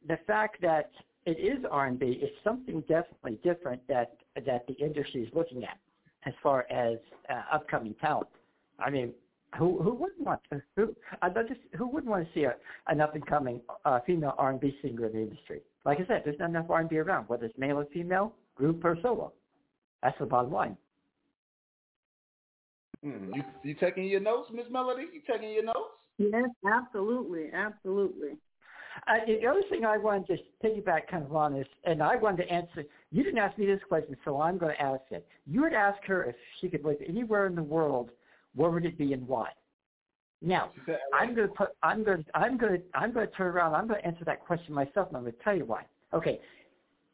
the 0.08 0.18
fact 0.26 0.62
that 0.62 0.92
it 1.26 1.40
is 1.40 1.64
R&B 1.70 2.20
It's 2.22 2.36
something 2.44 2.82
definitely 2.82 3.40
different 3.44 3.86
that 3.88 4.18
that 4.46 4.66
the 4.68 4.74
industry 4.74 5.24
is 5.24 5.30
looking 5.34 5.64
at 5.64 5.78
as 6.26 6.34
far 6.42 6.66
as 6.72 6.98
uh, 7.30 7.42
upcoming 7.54 7.96
talent. 8.00 8.30
I 8.80 8.90
mean, 8.90 9.14
who 9.58 9.82
who 9.82 9.94
wouldn't 9.94 10.22
want 10.22 10.42
to, 10.52 10.62
who 10.76 10.96
I'd 11.22 11.36
love 11.36 11.48
to, 11.48 11.56
who 11.78 11.88
wouldn't 11.88 12.10
want 12.10 12.26
to 12.28 12.34
see 12.34 12.44
a, 12.44 12.56
an 12.88 13.02
up 13.02 13.16
and 13.16 13.26
coming 13.26 13.62
uh, 13.86 14.00
female 14.06 14.36
R&B 14.38 14.78
singer 14.82 15.08
in 15.08 15.14
the 15.14 15.20
industry? 15.20 15.62
Like 15.86 16.00
I 16.00 16.08
said, 16.08 16.22
there's 16.26 16.40
not 16.40 16.50
enough 16.50 16.70
R&B 16.70 16.98
around, 16.98 17.28
whether 17.30 17.46
it's 17.46 17.58
male 17.58 17.78
or 17.78 17.86
female, 17.94 18.34
group 18.56 18.84
or 18.86 18.98
solo. 19.02 19.34
That's 20.04 20.18
the 20.20 20.26
bottom 20.26 20.52
line. 20.52 20.78
Hmm, 23.04 23.34
you 23.34 23.44
you 23.64 23.74
taking 23.76 24.06
your 24.06 24.20
notes, 24.20 24.50
Miss 24.54 24.66
Melodi? 24.68 25.06
You 25.14 25.22
taking 25.30 25.52
your 25.52 25.64
notes? 25.64 25.78
Yes, 26.18 26.50
absolutely, 26.70 27.50
absolutely. 27.54 28.38
Uh, 29.08 29.25
the 29.25 29.47
other 29.47 29.63
thing 29.69 29.86
I 29.86 29.97
wanted 29.97 30.28
to 30.28 30.67
piggyback 30.67 31.08
kind 31.10 31.23
of 31.23 31.36
on 31.36 31.56
is, 31.56 31.67
and 31.84 32.02
I 32.02 32.15
wanted 32.15 32.43
to 32.43 32.52
answer, 32.52 32.84
you 33.12 33.23
didn't 33.23 33.39
ask 33.39 33.58
me 33.58 33.65
this 33.65 33.80
question, 33.88 34.15
so 34.25 34.41
I'm 34.41 34.58
going 34.58 34.75
to 34.75 34.82
ask 34.82 35.02
it. 35.12 35.28
You 35.45 35.62
would 35.62 35.73
ask 35.73 36.04
her 36.06 36.23
if 36.25 36.36
she 36.60 36.69
could 36.69 36.84
live 36.84 36.97
anywhere 37.08 37.47
in 37.47 37.56
the 37.56 37.63
world, 37.63 38.12
where 38.56 38.69
would 38.69 38.86
it 38.86 38.97
be 38.97 39.13
and 39.13 39.28
why? 39.28 39.49
Now, 40.41 40.71
I'm 41.13 41.36
going 41.36 41.47
to 41.47 41.54
put, 41.54 41.69
I'm 41.84 42.04
going 42.04 42.23
to, 42.23 42.38
I'm 42.38 42.58
going 42.58 42.73
to, 42.73 42.82
I'm 42.93 43.12
going 43.12 43.28
to 43.28 43.34
turn 43.34 43.47
around. 43.47 43.75
I'm 43.75 43.88
going 43.88 43.99
to 43.99 44.08
answer 44.08 44.23
that 44.25 44.45
question 44.45 44.73
myself, 44.73 45.10
and 45.10 45.17
I'm 45.17 45.23
going 45.23 45.34
to 45.34 45.43
tell 45.43 45.56
you 45.56 45.65
why. 45.65 45.84
Okay, 46.13 46.39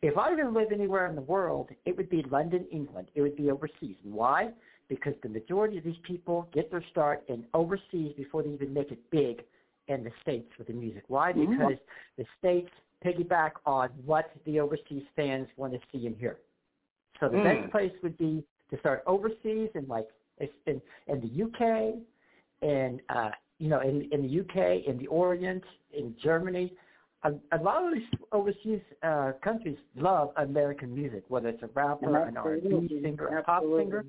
if 0.01 0.17
I 0.17 0.29
were 0.29 0.43
to 0.43 0.49
live 0.49 0.71
anywhere 0.71 1.07
in 1.07 1.15
the 1.15 1.21
world, 1.21 1.69
it 1.85 1.97
would 1.97 2.09
be 2.09 2.23
London, 2.29 2.65
England. 2.71 3.07
It 3.15 3.21
would 3.21 3.35
be 3.35 3.49
overseas. 3.49 3.95
And 4.03 4.13
why? 4.13 4.49
Because 4.87 5.13
the 5.23 5.29
majority 5.29 5.79
of 5.79 5.83
these 5.83 5.95
people 6.03 6.47
get 6.53 6.69
their 6.69 6.83
start 6.91 7.23
in 7.27 7.45
overseas 7.55 8.13
before 8.15 8.43
they 8.43 8.49
even 8.49 8.71
make 8.71 8.91
it 8.91 8.99
big 9.09 9.43
in 9.87 10.03
the 10.03 10.11
states 10.21 10.51
with 10.57 10.67
the 10.67 10.73
music. 10.73 11.03
Why? 11.07 11.33
Mhm. 11.33 11.49
Because 11.49 11.77
the 12.17 12.25
states 12.39 12.71
piggyback 13.03 13.51
on 13.65 13.89
what 14.05 14.31
the 14.45 14.59
overseas 14.59 15.03
fans 15.15 15.47
want 15.57 15.73
to 15.73 15.79
see 15.91 16.07
and 16.07 16.17
hear. 16.17 16.39
So 17.19 17.29
the 17.29 17.37
Mm. 17.37 17.43
best 17.43 17.71
place 17.71 17.93
would 18.01 18.17
be 18.17 18.43
to 18.69 18.79
start 18.79 19.03
overseas 19.05 19.69
in 19.75 19.87
like 19.87 20.07
in 20.65 20.81
in 21.07 21.21
the 21.21 21.27
UK, 21.27 22.01
in 22.61 23.01
uh, 23.09 23.31
you 23.59 23.69
know 23.69 23.79
in 23.81 24.03
in 24.11 24.21
the 24.23 24.39
UK, 24.41 24.85
in 24.87 24.97
the 24.97 25.07
Orient, 25.07 25.63
in 25.91 26.15
Germany. 26.17 26.75
A, 27.23 27.33
a 27.53 27.57
lot 27.63 27.83
of 27.85 27.93
these 27.93 28.07
overseas 28.31 28.81
uh, 29.01 29.31
countries 29.43 29.77
love 29.95 30.31
American 30.37 30.93
music, 30.93 31.23
whether 31.27 31.49
it's 31.49 31.63
a 31.63 31.67
rapper, 31.67 32.17
an 32.23 32.37
R&B 32.37 32.99
singer, 33.01 33.27
a 33.39 33.43
pop 33.43 33.63
absolutely. 33.63 33.85
singer. 33.85 34.05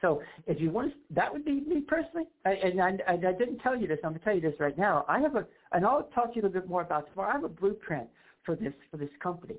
So 0.00 0.22
if 0.46 0.60
you 0.60 0.70
want, 0.70 0.92
to, 0.92 0.98
that 1.14 1.32
would 1.32 1.44
be 1.44 1.60
me 1.60 1.80
personally. 1.80 2.24
I, 2.44 2.52
and 2.52 2.80
I, 2.80 2.98
I, 3.06 3.12
I 3.12 3.32
didn't 3.32 3.58
tell 3.58 3.76
you 3.76 3.86
this. 3.86 3.98
I'm 4.02 4.10
gonna 4.12 4.24
tell 4.24 4.34
you 4.34 4.40
this 4.40 4.54
right 4.58 4.76
now. 4.78 5.04
I 5.08 5.20
have 5.20 5.36
a, 5.36 5.46
and 5.72 5.84
I'll 5.84 6.04
talk 6.14 6.30
to 6.30 6.36
you 6.36 6.42
a 6.42 6.44
little 6.46 6.60
bit 6.60 6.68
more 6.68 6.82
about 6.82 7.10
tomorrow. 7.10 7.28
I 7.30 7.32
have 7.32 7.44
a 7.44 7.48
blueprint 7.48 8.08
for 8.44 8.56
this 8.56 8.72
for 8.90 8.96
this 8.96 9.10
company, 9.22 9.56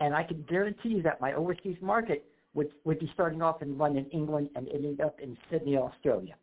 and 0.00 0.14
I 0.14 0.22
can 0.22 0.42
guarantee 0.48 0.90
you 0.90 1.02
that 1.02 1.20
my 1.20 1.34
overseas 1.34 1.76
market 1.82 2.24
would 2.54 2.72
would 2.84 2.98
be 3.00 3.10
starting 3.12 3.42
off 3.42 3.60
in 3.62 3.76
London, 3.76 4.06
England, 4.12 4.48
and 4.56 4.66
ending 4.68 4.98
up 5.04 5.20
in 5.20 5.36
Sydney, 5.50 5.76
Australia. 5.76 6.36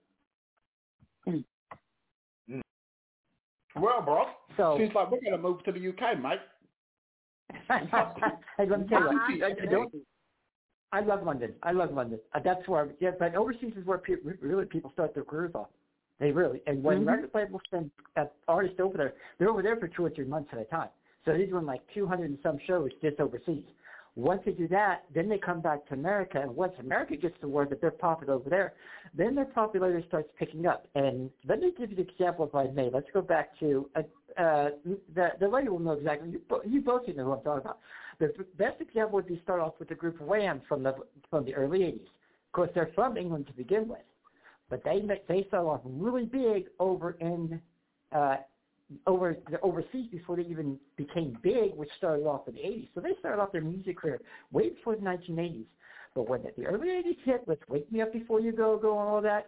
Well, 3.76 4.02
bro, 4.02 4.26
So- 4.58 4.78
seems 4.78 4.94
like 4.94 5.10
we're 5.12 5.22
gonna 5.22 5.38
move 5.38 5.64
to 5.64 5.72
the 5.72 5.80
UK, 5.90 6.20
mate. 6.22 6.40
hey, 8.58 8.66
let 8.68 8.80
me 8.82 8.88
tell 8.88 9.02
you, 9.02 9.08
Uh-huh. 9.10 9.46
I, 9.46 9.48
I 9.48 9.66
don't. 9.66 9.94
I 10.92 11.02
love 11.02 11.24
London. 11.24 11.54
I 11.64 11.72
love 11.72 11.94
London. 11.94 12.20
Uh, 12.34 12.40
that's 12.44 12.68
where, 12.68 12.90
yeah, 13.00 13.12
but 13.18 13.36
overseas 13.36 13.74
is 13.78 13.86
where 13.86 13.98
people, 13.98 14.32
really 14.42 14.66
people 14.66 14.92
start 14.92 15.14
their 15.14 15.24
careers 15.24 15.52
off. 15.54 15.68
They 16.20 16.32
really, 16.32 16.62
and 16.68 16.84
when 16.84 17.06
Mhm. 17.06 17.08
record 17.08 17.32
labels 17.34 17.62
send 17.72 17.92
uh, 18.18 18.26
artists 18.48 18.80
over 18.80 18.98
there, 18.98 19.14
they're 19.38 19.50
over 19.50 19.62
there 19.62 19.78
for 19.78 19.88
two 19.88 20.06
or 20.06 20.10
three 20.10 20.26
months 20.26 20.50
at 20.52 20.60
a 20.60 20.66
time. 20.66 20.90
So 21.24 21.32
they're 21.32 21.46
doing 21.46 21.66
like 21.66 21.82
200 21.94 22.30
and 22.30 22.40
some 22.42 22.58
shows 22.60 22.92
just 23.02 23.20
overseas. 23.20 23.64
Once 24.16 24.42
they 24.44 24.52
do 24.52 24.68
that, 24.68 25.06
then 25.14 25.30
they 25.30 25.38
come 25.38 25.62
back 25.62 25.86
to 25.86 25.94
America, 25.94 26.42
and 26.42 26.54
once 26.54 26.74
America 26.80 27.16
gets 27.16 27.40
the 27.40 27.48
word 27.48 27.70
that 27.70 27.80
they're 27.80 27.92
popular 27.92 28.34
over 28.34 28.50
there, 28.50 28.74
then 29.14 29.34
their 29.36 29.46
popularity 29.46 30.06
starts 30.08 30.28
picking 30.38 30.66
up. 30.66 30.88
And 30.96 31.30
let 31.48 31.60
me 31.60 31.72
give 31.78 31.92
you 31.92 31.96
the 31.96 32.02
example 32.02 32.46
if 32.46 32.56
I 32.56 32.66
may. 32.72 32.90
Let's 32.90 33.10
go 33.14 33.22
back 33.22 33.58
to 33.60 33.90
uh, 33.96 34.00
uh, 34.42 34.70
the 35.16 35.32
the 35.40 35.48
lady 35.48 35.70
will 35.70 35.80
know 35.80 35.94
exactly. 35.94 36.32
You, 36.32 36.42
you 36.66 36.82
both 36.82 37.08
know 37.08 37.24
who 37.24 37.32
I'm 37.34 37.44
talking 37.44 37.62
about. 37.62 37.80
The 38.20 38.34
best 38.58 38.82
example 38.82 39.16
would 39.16 39.28
be 39.28 39.40
start 39.44 39.62
off 39.62 39.74
with 39.80 39.90
the 39.90 39.96
group 39.96 40.20
Wham 40.20 40.62
from 40.68 40.84
the 40.84 40.94
from 41.30 41.46
the 41.46 41.56
early 41.56 41.80
'80s. 41.80 42.02
Of 42.02 42.52
course, 42.52 42.70
they're 42.76 42.92
from 42.94 43.16
England 43.16 43.48
to 43.48 43.54
begin 43.54 43.88
with, 43.88 44.00
but 44.70 44.84
they 44.84 45.02
they 45.28 45.46
started 45.48 45.68
off 45.68 45.82
really 45.86 46.26
big 46.26 46.66
over 46.80 47.12
in 47.22 47.62
uh, 48.12 48.38
over 49.08 49.38
the 49.50 49.60
overseas 49.62 50.10
before 50.12 50.36
they 50.36 50.44
even 50.44 50.78
became 50.98 51.38
big, 51.42 51.76
which 51.76 51.90
started 51.98 52.26
off 52.26 52.48
in 52.48 52.56
the 52.56 52.62
'80s. 52.62 52.90
So 52.94 53.02
they 53.02 53.14
started 53.20 53.42
off 53.42 53.54
their 53.54 53.62
music 53.62 53.98
career 53.98 54.20
way 54.52 54.70
before 54.70 54.96
the 54.96 55.02
1980s. 55.02 55.66
But 56.14 56.28
when 56.28 56.44
the 56.58 56.66
early 56.66 56.90
'80s 56.90 57.24
hit, 57.24 57.48
with 57.48 57.60
"Wake 57.70 57.90
Me 57.92 58.02
Up 58.02 58.12
Before 58.12 58.42
You 58.42 58.52
Go 58.52 58.78
Go" 58.78 59.00
and 59.00 59.08
all 59.08 59.22
that, 59.22 59.48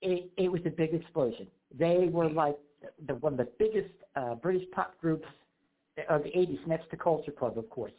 it, 0.00 0.30
it 0.36 0.50
was 0.50 0.62
a 0.66 0.70
big 0.70 0.92
explosion. 0.92 1.46
They 1.78 2.08
were 2.10 2.28
like 2.28 2.58
the, 3.06 3.14
one 3.14 3.34
of 3.34 3.38
the 3.38 3.48
biggest 3.58 3.94
uh, 4.16 4.34
British 4.34 4.68
pop 4.72 4.98
groups 5.00 5.26
of 6.08 6.22
the 6.22 6.30
80s, 6.30 6.66
next 6.66 6.90
to 6.90 6.96
Culture 6.96 7.32
Club, 7.32 7.58
of 7.58 7.68
course. 7.70 7.92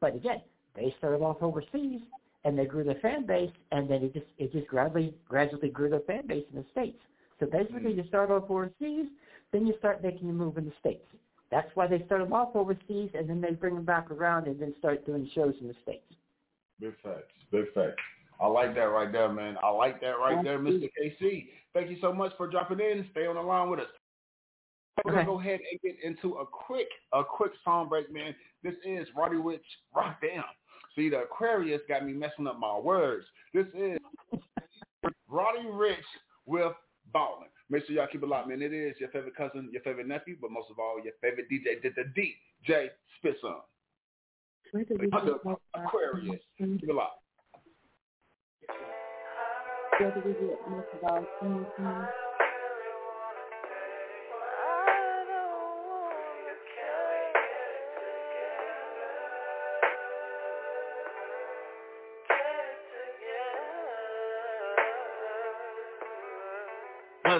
But 0.00 0.14
again, 0.14 0.40
they 0.74 0.94
started 0.98 1.22
off 1.22 1.42
overseas 1.42 2.00
and 2.44 2.58
they 2.58 2.64
grew 2.64 2.84
their 2.84 2.98
fan 3.02 3.26
base, 3.26 3.50
and 3.70 3.90
then 3.90 4.02
it 4.02 4.14
just 4.14 4.26
it 4.38 4.50
just 4.52 4.66
gradually 4.66 5.14
gradually 5.28 5.68
grew 5.68 5.90
their 5.90 6.00
fan 6.00 6.26
base 6.26 6.44
in 6.52 6.58
the 6.58 6.64
states. 6.72 6.98
So 7.38 7.46
basically, 7.46 7.92
you 7.92 8.04
start 8.08 8.30
off 8.30 8.44
overseas, 8.48 9.06
then 9.52 9.66
you 9.66 9.74
start 9.78 10.02
making 10.02 10.26
your 10.26 10.36
move 10.36 10.56
in 10.56 10.64
the 10.64 10.72
states. 10.80 11.04
That's 11.50 11.68
why 11.74 11.86
they 11.86 12.02
start 12.06 12.22
them 12.22 12.32
off 12.32 12.54
overseas 12.54 13.10
and 13.14 13.28
then 13.28 13.40
they 13.40 13.50
bring 13.50 13.74
them 13.74 13.84
back 13.84 14.10
around 14.10 14.46
and 14.46 14.60
then 14.60 14.74
start 14.78 15.04
doing 15.04 15.28
shows 15.34 15.54
in 15.60 15.68
the 15.68 15.74
states. 15.82 16.04
Big 16.78 16.94
facts. 17.02 17.32
Big 17.50 17.72
facts. 17.74 18.00
I 18.40 18.46
like 18.46 18.74
that 18.76 18.82
right 18.82 19.10
there, 19.10 19.28
man. 19.30 19.56
I 19.62 19.70
like 19.70 20.00
that 20.00 20.18
right 20.18 20.34
Thank 20.34 20.46
there, 20.46 20.62
you. 20.62 20.88
Mr. 20.88 21.22
KC. 21.22 21.48
Thank 21.74 21.90
you 21.90 21.98
so 22.00 22.12
much 22.12 22.32
for 22.36 22.46
dropping 22.46 22.80
in. 22.80 23.06
Stay 23.10 23.26
on 23.26 23.34
the 23.34 23.42
line 23.42 23.68
with 23.68 23.80
us. 23.80 23.86
We're 25.04 25.12
gonna 25.12 25.24
go 25.24 25.40
ahead 25.40 25.60
and 25.70 25.80
get 25.82 25.96
into 26.04 26.34
a 26.38 26.46
quick, 26.46 26.88
a 27.12 27.22
quick 27.24 27.52
song 27.64 27.88
break, 27.88 28.12
man. 28.12 28.34
This 28.62 28.74
is 28.84 29.08
Roddy 29.16 29.36
Ricch 29.36 29.60
Rock 29.94 30.20
Down. 30.20 30.44
See, 30.94 31.08
the 31.08 31.20
Aquarius 31.22 31.80
got 31.88 32.04
me 32.04 32.12
messing 32.12 32.46
up 32.46 32.58
my 32.58 32.78
words. 32.78 33.24
This 33.54 33.66
is 33.74 33.98
Roddy 35.28 35.66
Ricch 35.66 35.96
with 36.46 36.72
Ballin'. 37.12 37.48
Make 37.70 37.86
sure 37.86 37.94
y'all 37.96 38.08
keep 38.10 38.22
it 38.22 38.28
locked, 38.28 38.48
man. 38.48 38.60
It 38.62 38.72
is 38.74 38.96
your 38.98 39.08
favorite 39.10 39.36
cousin, 39.36 39.68
your 39.72 39.82
favorite 39.82 40.08
nephew, 40.08 40.36
but 40.40 40.50
most 40.50 40.70
of 40.70 40.78
all, 40.78 41.00
your 41.02 41.12
favorite 41.22 41.46
DJ, 41.50 41.80
the, 41.82 41.90
the 41.90 42.04
DJ 42.20 42.88
SpitSum. 43.24 43.60
Where 44.72 44.84
did 44.84 45.00
we 45.00 45.06
The 45.06 45.10
get 45.16 45.44
most 45.44 45.60
of 45.74 45.80
our- 45.80 45.84
Aquarius. 45.86 46.40
Keep 46.58 46.82
it 46.82 46.94
locked. 46.94 47.22
Where 49.98 50.22
we 50.24 50.32
get 50.32 50.68
most 50.68 50.86
of 51.00 51.10
our 51.10 51.26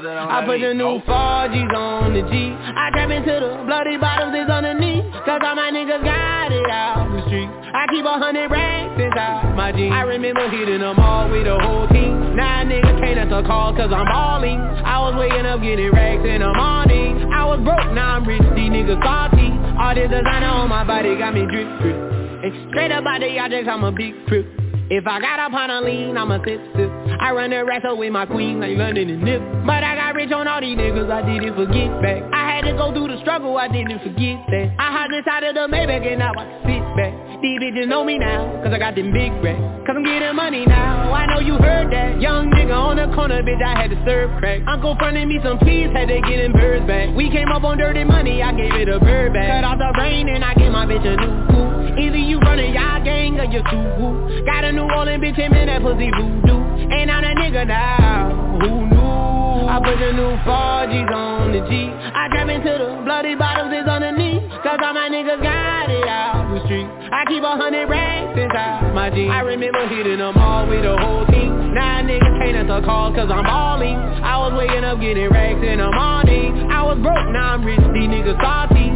from? 0.00 0.28
I 0.28 0.44
put 0.44 0.60
the 0.60 0.74
new 0.74 1.00
4Gs 1.04 1.74
on 1.76 2.14
the 2.14 2.22
G. 2.28 2.54
I 2.56 2.90
trap 2.92 3.10
into 3.10 3.32
the 3.32 3.64
bloody 3.66 3.96
bottles 3.96 4.34
is 4.34 4.48
underneath. 4.48 5.04
Cause 5.24 5.40
all 5.44 5.54
my 5.54 5.70
niggas 5.70 6.02
got 6.02 6.52
it 6.52 6.70
out 6.70 7.10
the 7.12 7.20
street. 7.28 7.48
I 7.48 7.86
keep 7.90 8.04
a 8.04 8.16
hundred 8.18 8.50
racks 8.50 8.96
inside 8.98 9.54
my 9.54 9.72
jeans. 9.72 9.92
I 9.92 10.02
remember 10.02 10.48
hitting 10.50 10.80
them 10.80 10.98
all 10.98 11.28
with 11.30 11.44
the 11.44 11.58
whole 11.60 11.86
team. 11.88 12.36
Now 12.36 12.64
niggas 12.64 12.98
can't 13.00 13.18
answer 13.20 13.42
calls 13.46 13.76
cause 13.76 13.92
I'm 13.92 14.06
balling. 14.06 14.58
I 14.58 14.98
was 15.04 15.14
waking 15.18 15.46
up 15.46 15.60
getting 15.60 15.92
racks 15.92 16.24
in 16.24 16.40
the 16.40 16.52
morning. 16.52 17.30
I 17.32 17.44
was 17.44 17.60
broke, 17.60 17.92
now 17.92 18.16
I'm 18.16 18.24
rich, 18.26 18.42
these 18.56 18.72
niggas 18.72 18.98
salty. 19.04 19.52
All 19.78 19.94
this 19.94 20.10
designer 20.10 20.50
on 20.50 20.68
my 20.68 20.84
body 20.84 21.16
got 21.16 21.34
me 21.34 21.46
drip 21.46 21.68
drip. 21.80 21.96
And 22.42 22.52
straight 22.70 22.90
up 22.90 23.04
out 23.04 23.20
the 23.20 23.38
objects, 23.38 23.68
I'm 23.70 23.84
a 23.84 23.92
big 23.92 24.14
crip. 24.26 24.46
If 24.90 25.06
I 25.06 25.20
got 25.20 25.38
up 25.38 25.52
on 25.52 25.70
a 25.70 25.80
lean, 25.80 26.16
I'm 26.16 26.30
a 26.32 26.40
sip 26.44 26.60
sip. 26.74 26.99
I 27.20 27.32
run 27.32 27.50
the 27.50 27.62
wrestle 27.64 27.98
with 27.98 28.12
my 28.12 28.24
queen 28.24 28.60
like 28.60 28.78
London 28.78 29.10
and 29.10 29.22
Nip. 29.22 29.42
But 29.66 29.84
I 29.84 29.94
got 29.94 30.14
rich 30.14 30.32
on 30.32 30.48
all 30.48 30.60
these 30.60 30.76
niggas, 30.76 31.12
I 31.12 31.20
didn't 31.20 31.54
forget 31.54 31.92
back. 32.00 32.24
I 32.32 32.48
had 32.48 32.64
to 32.64 32.72
go 32.72 32.92
through 32.96 33.08
the 33.12 33.20
struggle, 33.20 33.58
I 33.58 33.68
didn't 33.68 34.00
forget 34.00 34.40
that. 34.48 34.72
I 34.80 34.88
hopped 34.88 35.12
inside 35.12 35.44
of 35.44 35.54
the 35.54 35.68
Maybach 35.68 36.00
and 36.00 36.18
now 36.18 36.32
I 36.32 36.48
sit 36.64 36.80
back. 36.96 37.12
These 37.44 37.60
bitches 37.60 37.88
know 37.88 38.04
me 38.04 38.16
now, 38.16 38.48
cause 38.64 38.72
I 38.72 38.78
got 38.78 38.96
them 38.96 39.12
big 39.12 39.32
racks. 39.44 39.60
Cause 39.84 39.96
I'm 39.96 40.04
getting 40.04 40.34
money 40.34 40.64
now, 40.64 41.12
I 41.12 41.28
know 41.28 41.40
you 41.40 41.60
heard 41.60 41.92
that. 41.92 42.20
Young 42.20 42.48
nigga 42.52 42.72
on 42.72 42.96
the 42.96 43.12
corner, 43.14 43.42
bitch, 43.42 43.60
I 43.60 43.76
had 43.76 43.90
to 43.92 44.00
serve 44.08 44.32
crack. 44.40 44.64
Uncle 44.66 44.96
fronted 44.96 45.28
me 45.28 45.40
some 45.44 45.58
peas, 45.60 45.92
had 45.92 46.08
to 46.08 46.20
get 46.24 46.40
them 46.40 46.52
birds 46.52 46.86
back. 46.86 47.12
We 47.14 47.28
came 47.28 47.52
up 47.52 47.64
on 47.64 47.76
dirty 47.76 48.04
money, 48.04 48.42
I 48.42 48.52
gave 48.56 48.72
it 48.72 48.88
a 48.88 48.98
bird 48.98 49.34
back. 49.34 49.60
Cut 49.60 49.64
off 49.64 49.76
the 49.76 49.92
brain 49.96 50.28
and 50.28 50.42
I 50.42 50.54
gave 50.54 50.72
my 50.72 50.86
bitch 50.88 51.04
a 51.04 51.16
new 51.20 51.32
coupe. 51.52 52.00
Either 52.00 52.16
you 52.16 52.40
running 52.40 52.72
y'all 52.72 53.04
gang 53.04 53.40
or 53.40 53.44
you 53.44 53.60
too 53.68 53.84
woo. 54.00 54.44
Got 54.44 54.64
a 54.64 54.72
New 54.72 54.88
Orleans 54.88 55.22
bitch, 55.22 55.36
him 55.36 55.52
in 55.52 55.68
that 55.68 55.82
pussy 55.82 56.08
voodoo. 56.16 56.59
And 56.90 57.10
I'm 57.10 57.22
that 57.22 57.36
nigga 57.36 57.66
now, 57.66 58.58
who 58.60 58.86
knew? 58.86 59.68
I 59.70 59.78
put 59.78 59.96
the 59.98 60.12
new 60.12 60.34
4Gs 60.42 61.12
on 61.14 61.52
the 61.52 61.62
G. 61.70 61.86
I 61.90 62.28
trap 62.34 62.48
into 62.48 62.70
the 62.74 63.02
bloody 63.04 63.34
bottles 63.34 63.72
is 63.72 63.86
underneath. 63.86 64.42
Cause 64.62 64.78
all 64.82 64.92
my 64.92 65.08
niggas 65.08 65.40
got 65.42 65.88
it 65.88 66.08
out 66.08 66.50
the 66.52 66.60
street. 66.66 66.84
I 66.84 67.24
keep 67.28 67.42
a 67.42 67.54
hundred 67.56 67.86
racks 67.88 68.36
inside 68.36 68.92
my 68.92 69.08
jeans. 69.10 69.30
I 69.30 69.40
remember 69.40 69.86
hitting 69.88 70.18
them 70.18 70.36
all 70.36 70.66
with 70.66 70.82
the 70.82 70.98
whole 70.98 71.24
team. 71.26 71.74
Now 71.74 72.02
niggas 72.02 72.34
can't 72.42 72.56
answer 72.58 72.82
calls 72.84 73.14
cause 73.14 73.30
I'm 73.30 73.44
balling. 73.44 73.96
I 73.96 74.36
was 74.38 74.52
waking 74.58 74.84
up 74.84 75.00
getting 75.00 75.30
racks 75.30 75.62
in 75.62 75.78
the 75.78 75.90
morning. 75.90 76.70
I 76.70 76.82
was 76.82 76.98
broke, 76.98 77.30
now 77.30 77.54
I'm 77.54 77.64
rich, 77.64 77.80
these 77.94 78.10
niggas 78.10 78.36
salty. 78.42 78.90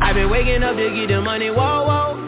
I've 0.00 0.14
been 0.14 0.30
waking 0.30 0.62
up 0.62 0.76
to 0.76 0.88
get 0.96 1.08
the 1.12 1.20
money, 1.20 1.50
whoa, 1.50 1.84
whoa. 1.84 2.27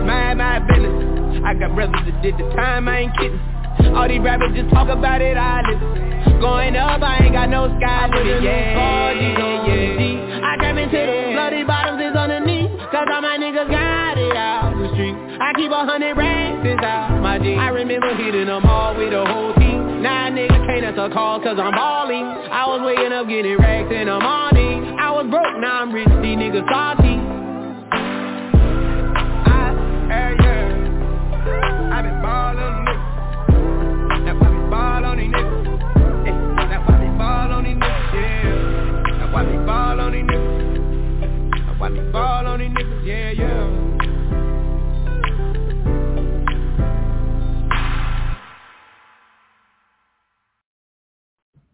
I 0.00 0.32
mind 0.32 0.38
my 0.38 0.58
business. 0.64 1.44
I 1.44 1.52
got 1.54 1.74
brothers 1.74 2.00
that 2.08 2.22
did 2.22 2.38
the 2.40 2.48
time, 2.56 2.88
I 2.88 3.04
ain't 3.04 3.12
kidding. 3.20 3.36
All 3.92 4.08
these 4.08 4.20
rappers 4.20 4.56
just 4.56 4.72
talk 4.72 4.88
about 4.88 5.20
it, 5.20 5.36
I 5.36 5.60
listen. 5.68 6.40
Going 6.40 6.76
up, 6.76 7.02
I 7.02 7.28
ain't 7.28 7.32
got 7.36 7.48
no 7.52 7.68
sky 7.76 8.08
limit, 8.08 8.42
yeah, 8.42 9.12
yeah, 9.12 9.68
yeah. 9.68 10.40
I 10.40 10.56
trap 10.56 10.76
into 10.80 10.96
the 10.96 11.36
bloody 11.36 11.64
bottoms 11.64 12.00
is 12.00 12.16
underneath. 12.16 12.72
Cause 12.88 13.06
all 13.12 13.20
my 13.20 13.36
niggas 13.36 13.68
got 13.68 14.16
it 14.16 14.36
out 14.36 14.72
the 14.72 14.88
street. 14.96 15.12
I 15.36 15.52
keep 15.54 15.70
a 15.70 15.84
hundred 15.84 16.16
racks 16.16 16.64
inside 16.64 17.20
my 17.20 17.38
jeans. 17.38 17.60
I 17.60 17.68
remember 17.68 18.16
hitting 18.16 18.46
them 18.46 18.64
all 18.64 18.96
with 18.96 19.12
the 19.12 19.20
whole 19.20 19.52
team. 19.60 20.00
Now 20.00 20.32
niggas 20.32 20.64
can't 20.64 20.84
answer 20.84 21.12
calls 21.12 21.44
cause 21.44 21.60
I'm 21.60 21.76
balling. 21.76 22.24
I 22.24 22.64
was 22.72 22.80
waking 22.88 23.12
up 23.12 23.28
getting 23.28 23.58
racks 23.60 23.92
in 23.92 24.08
the 24.08 24.16
morning. 24.18 24.96
I 24.96 25.12
was 25.12 25.28
broke, 25.28 25.60
now 25.60 25.84
I'm 25.84 25.92
rich, 25.92 26.08
these 26.24 26.40
niggas 26.40 26.64
salty. 26.72 27.19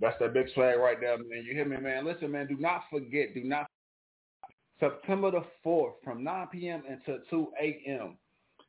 That's 0.07 0.19
that 0.21 0.35
big 0.35 0.47
swag 0.55 0.79
right 0.79 1.01
there, 1.01 1.19
man. 1.19 1.45
You 1.45 1.53
hear 1.53 1.65
me, 1.65 1.79
man? 1.79 2.05
Listen, 2.05 2.31
man, 2.31 2.47
do 2.47 2.57
not 2.59 2.83
forget, 2.91 3.35
do 3.35 3.43
not 3.43 3.67
September 4.79 5.31
the 5.31 5.43
4th 5.65 5.95
from 6.05 6.23
9 6.23 6.47
p.m. 6.53 6.83
until 6.89 7.19
2 7.29 7.49
a.m. 7.61 8.17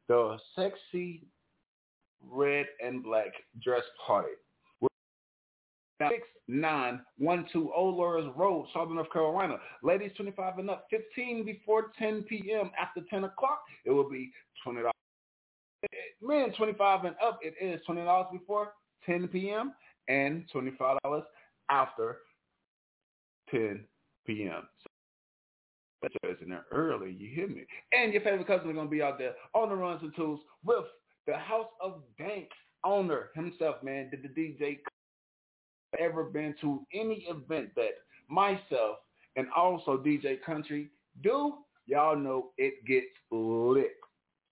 The 0.08 0.38
sexy 0.56 1.24
red 2.22 2.68
and 2.84 3.04
black 3.04 3.34
dress 3.62 3.84
party. 4.06 4.34
6912 6.00 7.70
Old 7.76 7.96
Lawyers 7.96 8.32
Road, 8.36 8.68
Southern 8.74 8.96
North 8.96 9.12
Carolina. 9.12 9.58
Ladies 9.82 10.12
25 10.16 10.60
and 10.60 10.70
up, 10.70 10.88
15 10.90 11.44
before 11.44 11.92
10 11.98 12.24
p.m. 12.24 12.72
After 12.80 13.02
10 13.10 13.24
o'clock, 13.24 13.62
it 13.86 13.92
will 13.92 14.10
be 14.10 14.32
$20. 14.66 14.90
Men 16.22 16.54
25 16.56 17.06
and 17.06 17.16
up, 17.24 17.40
it 17.42 17.56
is 17.62 17.82
$20 17.88 18.32
before 18.32 18.74
10 19.06 19.28
p.m. 19.28 19.74
and 20.08 20.46
$25 20.54 21.24
after 21.70 22.18
10 23.52 23.84
p.m. 24.26 24.68
That's 26.02 26.42
in 26.42 26.50
there 26.50 26.66
early, 26.72 27.12
you 27.12 27.30
hear 27.34 27.48
me? 27.48 27.66
And 27.92 28.14
your 28.14 28.22
favorite 28.22 28.48
cousin 28.48 28.70
is 28.70 28.76
to 28.76 28.86
be 28.86 29.02
out 29.02 29.18
there 29.18 29.34
on 29.54 29.70
the 29.70 29.76
runs 29.76 30.02
and 30.04 30.16
tools 30.16 30.40
with 30.64 30.86
the 31.26 31.36
House 31.36 31.68
of 31.82 32.02
Dank 32.18 32.50
owner 32.84 33.30
himself, 33.36 33.82
man, 33.84 34.10
the, 34.12 34.18
the 34.18 34.30
DJ 34.30 34.78
ever 36.00 36.26
been 36.26 36.54
to 36.62 36.82
any 36.94 37.26
event 37.30 37.70
that 37.76 37.92
myself 38.30 38.98
and 39.36 39.48
also 39.56 39.98
DJ 39.98 40.42
Country 40.44 40.90
do, 41.24 41.56
y'all 41.86 42.16
know 42.16 42.52
it 42.58 42.86
gets 42.86 43.08
lit. 43.32 43.96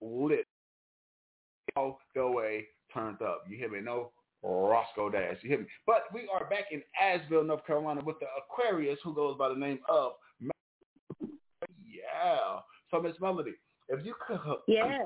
Lit. 0.00 0.46
All 1.76 2.00
the 2.14 2.26
way 2.26 2.66
turned 2.92 3.20
up. 3.22 3.44
You 3.48 3.56
hear 3.56 3.70
me? 3.70 3.80
No 3.80 4.10
Roscoe 4.42 5.10
Dash. 5.10 5.36
You 5.42 5.50
hear 5.50 5.58
me? 5.58 5.66
But 5.86 6.04
we 6.12 6.28
are 6.32 6.48
back 6.48 6.66
in 6.70 6.82
Asheville, 7.00 7.44
North 7.44 7.66
Carolina 7.66 8.02
with 8.04 8.18
the 8.20 8.26
Aquarius 8.38 8.98
who 9.04 9.14
goes 9.14 9.36
by 9.38 9.48
the 9.48 9.54
name 9.54 9.80
of 9.88 10.12
Yeah. 12.24 12.60
So 12.90 13.00
Miss 13.00 13.16
Melodi, 13.18 13.52
if 13.88 14.04
you 14.04 14.14
could 14.26 14.38
Yes. 14.66 15.02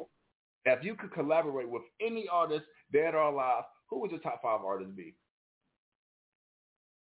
if 0.67 0.85
you 0.85 0.95
could 0.95 1.13
collaborate 1.13 1.69
with 1.69 1.83
any 2.01 2.29
artist, 2.29 2.67
dead 2.93 3.15
or 3.15 3.23
alive, 3.23 3.65
who 3.89 3.99
would 4.01 4.11
your 4.11 4.21
top 4.21 4.41
five 4.43 4.61
artists 4.65 4.95
be? 4.95 5.15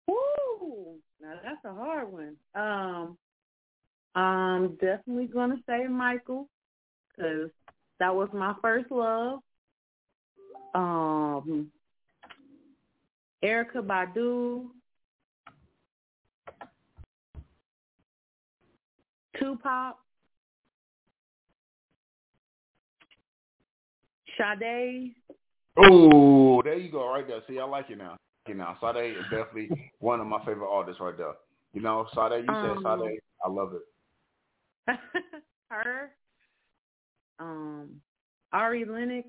Woo! 0.07 0.97
Now 1.21 1.39
that's 1.43 1.65
a 1.65 1.73
hard 1.73 2.11
one. 2.11 2.35
Um, 2.55 3.17
I'm 4.15 4.75
definitely 4.75 5.27
gonna 5.27 5.57
say 5.67 5.87
Michael, 5.87 6.49
because 7.09 7.49
that 7.99 8.15
was 8.15 8.29
my 8.33 8.55
first 8.61 8.89
love. 8.91 9.39
Um, 10.75 11.71
Erykah 13.43 13.85
Badu, 13.85 14.67
Tupac, 19.39 19.95
Sade. 24.37 25.15
Oh, 25.77 26.61
there 26.63 26.77
you 26.77 26.91
go, 26.91 27.07
right 27.09 27.25
there. 27.27 27.41
See, 27.47 27.59
I 27.59 27.63
like 27.65 27.89
you 27.89 27.95
now. 27.95 28.17
You 28.47 28.55
know, 28.55 28.75
Sade 28.81 29.15
is 29.17 29.23
definitely 29.29 29.69
one 29.99 30.19
of 30.19 30.27
my 30.27 30.39
favorite 30.45 30.69
artists 30.69 30.99
right 31.01 31.15
there. 31.17 31.33
You 31.73 31.81
know, 31.81 32.07
Sade, 32.13 32.45
you 32.45 32.53
Um, 32.53 32.81
said 32.83 32.99
Sade. 33.01 33.19
I 33.45 33.49
love 33.49 33.73
it. 33.73 33.81
her, 35.69 36.11
um, 37.39 38.01
Ari 38.53 38.85
Lennox, 38.85 39.27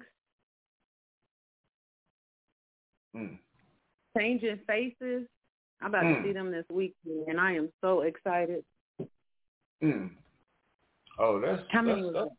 Mm. 3.14 3.36
Changing 4.16 4.58
Faces. 4.68 5.26
I'm 5.80 5.88
about 5.88 6.04
Mm. 6.04 6.22
to 6.22 6.28
see 6.28 6.32
them 6.32 6.52
this 6.52 6.64
week, 6.70 6.94
and 7.26 7.40
I 7.40 7.52
am 7.52 7.72
so 7.80 8.02
excited. 8.02 8.64
Mm. 9.82 10.10
Oh, 11.18 11.40
that's 11.40 11.62
How 11.70 11.82
many 11.82 12.02
that's, 12.02 12.14
that's, 12.14 12.30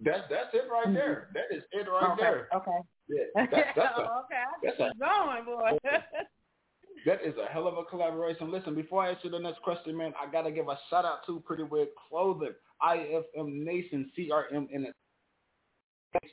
that's 0.00 0.22
that's 0.30 0.54
it 0.54 0.70
right 0.70 0.92
there. 0.92 1.28
That 1.34 1.56
is 1.56 1.62
it 1.72 1.88
right 1.88 2.12
okay, 2.12 2.22
there. 2.22 2.48
Okay. 2.54 2.78
Yeah, 3.08 3.24
that, 3.50 3.66
that's 3.76 3.98
a, 3.98 4.02
okay, 4.02 4.42
I 4.42 4.64
that's 4.64 4.80
a- 4.80 4.92
going, 4.98 5.44
boy. 5.44 5.78
That 7.04 7.18
is 7.24 7.34
a 7.36 7.52
hell 7.52 7.66
of 7.66 7.76
a 7.78 7.84
collaboration. 7.84 8.52
Listen, 8.52 8.76
before 8.76 9.02
I 9.02 9.10
answer 9.10 9.28
the 9.28 9.38
next 9.38 9.60
question, 9.62 9.96
man, 9.96 10.12
I 10.20 10.30
gotta 10.30 10.52
give 10.52 10.68
a 10.68 10.78
shout 10.88 11.04
out 11.04 11.26
to 11.26 11.40
Pretty 11.40 11.64
Weird 11.64 11.88
Clothing, 12.08 12.52
iFMNation, 12.80 14.06
CRM 14.16 14.68
in 14.70 14.86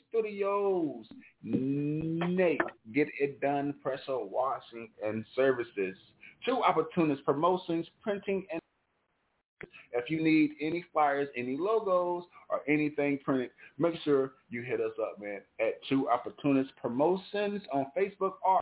studios. 0.10 1.06
Nate, 1.44 2.62
get 2.94 3.08
it 3.20 3.42
done, 3.42 3.74
pressure 3.82 4.20
washing 4.20 4.90
and 5.04 5.26
services. 5.36 5.96
Two 6.46 6.62
opportunities, 6.64 7.24
promotions, 7.26 7.88
printing, 8.02 8.46
and 8.52 8.62
if 9.94 10.10
you 10.10 10.24
need 10.24 10.52
any 10.62 10.84
flyers, 10.94 11.28
any 11.36 11.58
logos, 11.58 12.24
or 12.50 12.62
anything 12.68 13.20
printed, 13.24 13.52
make 13.78 13.96
sure 14.04 14.34
you 14.50 14.62
hit 14.62 14.80
us 14.80 14.94
up, 15.02 15.22
man, 15.22 15.42
at 15.60 15.74
Two 15.88 16.10
Opportunities 16.10 16.72
Promotions 16.82 17.62
on 17.74 17.88
Facebook 17.98 18.34
or 18.46 18.60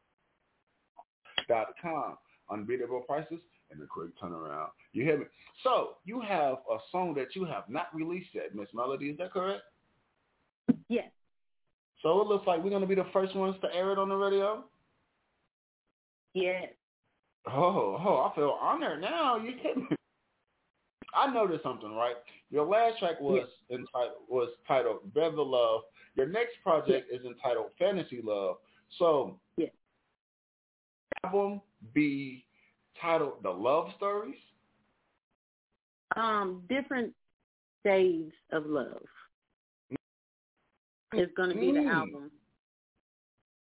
dot 1.47 1.67
com. 1.81 2.17
Unbeatable 2.49 3.01
prices 3.01 3.39
and 3.71 3.81
a 3.81 3.85
quick 3.85 4.09
turnaround. 4.21 4.69
You 4.93 5.03
hear 5.03 5.17
me? 5.17 5.25
So 5.63 5.95
you 6.05 6.21
have 6.21 6.59
a 6.71 6.77
song 6.91 7.13
that 7.15 7.35
you 7.35 7.43
have 7.45 7.63
not 7.67 7.93
released 7.93 8.29
yet, 8.33 8.55
Miss 8.55 8.69
Melodi. 8.73 9.11
Is 9.11 9.17
that 9.17 9.33
correct? 9.33 9.63
yes. 10.87 11.09
So 12.01 12.21
it 12.21 12.27
looks 12.27 12.47
like 12.47 12.63
we're 12.63 12.69
gonna 12.69 12.85
be 12.85 12.95
the 12.95 13.07
first 13.11 13.35
ones 13.35 13.55
to 13.61 13.73
air 13.75 13.91
it 13.91 13.99
on 13.99 14.07
the 14.07 14.15
radio. 14.15 14.63
Yes. 16.33 16.69
Oh, 17.47 17.97
oh, 18.05 18.29
I 18.31 18.35
feel 18.35 18.57
honored 18.61 19.01
now. 19.01 19.37
You 19.37 19.53
hit 19.61 19.77
me. 19.77 19.96
I 21.17 21.33
noticed 21.33 21.63
something, 21.63 21.93
right? 21.95 22.15
Your 22.51 22.65
last 22.65 22.99
track 22.99 23.19
was 23.19 23.47
entitled 23.71 24.21
was 24.29 24.49
titled 24.67 24.99
Velvet 25.13 25.41
Love. 25.41 25.81
Your 26.15 26.27
next 26.27 26.53
project 26.63 27.11
is 27.11 27.25
entitled 27.25 27.71
Fantasy 27.79 28.21
Love. 28.23 28.57
So 28.99 29.39
Yes. 29.57 29.71
album 31.23 31.61
be 31.93 32.45
titled 33.01 33.41
The 33.43 33.49
Love 33.49 33.91
Stories? 33.97 34.37
Um, 36.15 36.63
different 36.69 37.13
shades 37.85 38.33
of 38.51 38.65
love. 38.65 39.03
It's 41.13 41.33
gonna 41.35 41.53
be 41.55 41.71
the 41.71 41.79
Mm. 41.79 41.91
album. 41.91 42.31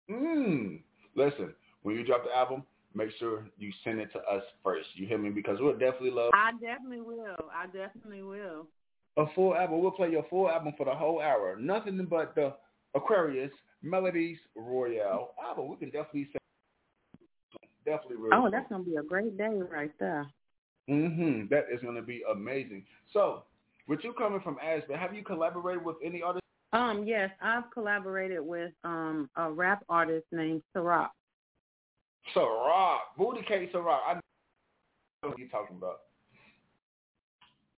Mm. 0.09 0.83
Listen, 1.15 1.55
when 1.83 1.95
you 1.95 2.03
drop 2.03 2.23
the 2.23 2.35
album, 2.35 2.65
make 2.95 3.09
sure 3.19 3.45
you 3.57 3.71
send 3.83 3.99
it 3.99 4.11
to 4.13 4.19
us 4.19 4.43
first. 4.63 4.87
You 4.95 5.07
hear 5.07 5.17
me? 5.17 5.29
Because 5.29 5.57
we'll 5.59 5.73
definitely 5.73 6.11
love 6.11 6.31
I 6.33 6.51
definitely 6.53 7.01
will. 7.01 7.49
I 7.53 7.65
definitely 7.65 8.23
will. 8.23 8.67
a 9.17 9.25
full 9.35 9.55
album. 9.55 9.81
We'll 9.81 9.91
play 9.91 10.11
your 10.11 10.25
full 10.29 10.49
album 10.49 10.73
for 10.77 10.85
the 10.85 10.93
whole 10.93 11.21
hour. 11.21 11.57
Nothing 11.59 12.05
but 12.09 12.35
the 12.35 12.53
Aquarius 12.95 13.51
Melodies 13.81 14.37
Royale 14.55 15.33
album. 15.43 15.69
We 15.69 15.77
can 15.77 15.89
definitely 15.89 16.29
say 16.31 16.39
definitely 17.85 18.17
real. 18.17 18.31
Oh, 18.33 18.49
that's 18.51 18.67
gonna 18.69 18.83
be 18.83 18.95
a 18.95 19.03
great 19.03 19.37
day 19.37 19.59
right 19.69 19.91
there. 19.99 20.25
mm-hmm. 20.89 21.47
That 21.49 21.65
is 21.73 21.81
going 21.81 21.95
to 21.95 22.01
be 22.01 22.21
amazing. 22.31 22.85
So, 23.11 23.43
with 23.87 23.99
you 24.03 24.13
coming 24.13 24.39
from 24.41 24.57
Aspen, 24.63 24.97
have 24.97 25.13
you 25.13 25.23
collaborated 25.23 25.83
with 25.83 25.97
any 26.03 26.21
artists? 26.21 26.43
Um, 26.71 27.03
yes, 27.05 27.29
I've 27.41 27.69
collaborated 27.73 28.39
with 28.41 28.71
um 28.83 29.29
a 29.35 29.51
rap 29.51 29.83
artist 29.89 30.25
named 30.31 30.61
Ciroc. 30.75 31.09
Ciroc, 32.35 32.97
Booty 33.17 33.41
K 33.47 33.69
Ciroc. 33.73 33.99
I 34.07 34.13
know 34.15 35.31
who 35.31 35.33
you're 35.37 35.49
talking 35.49 35.77
about. 35.77 36.01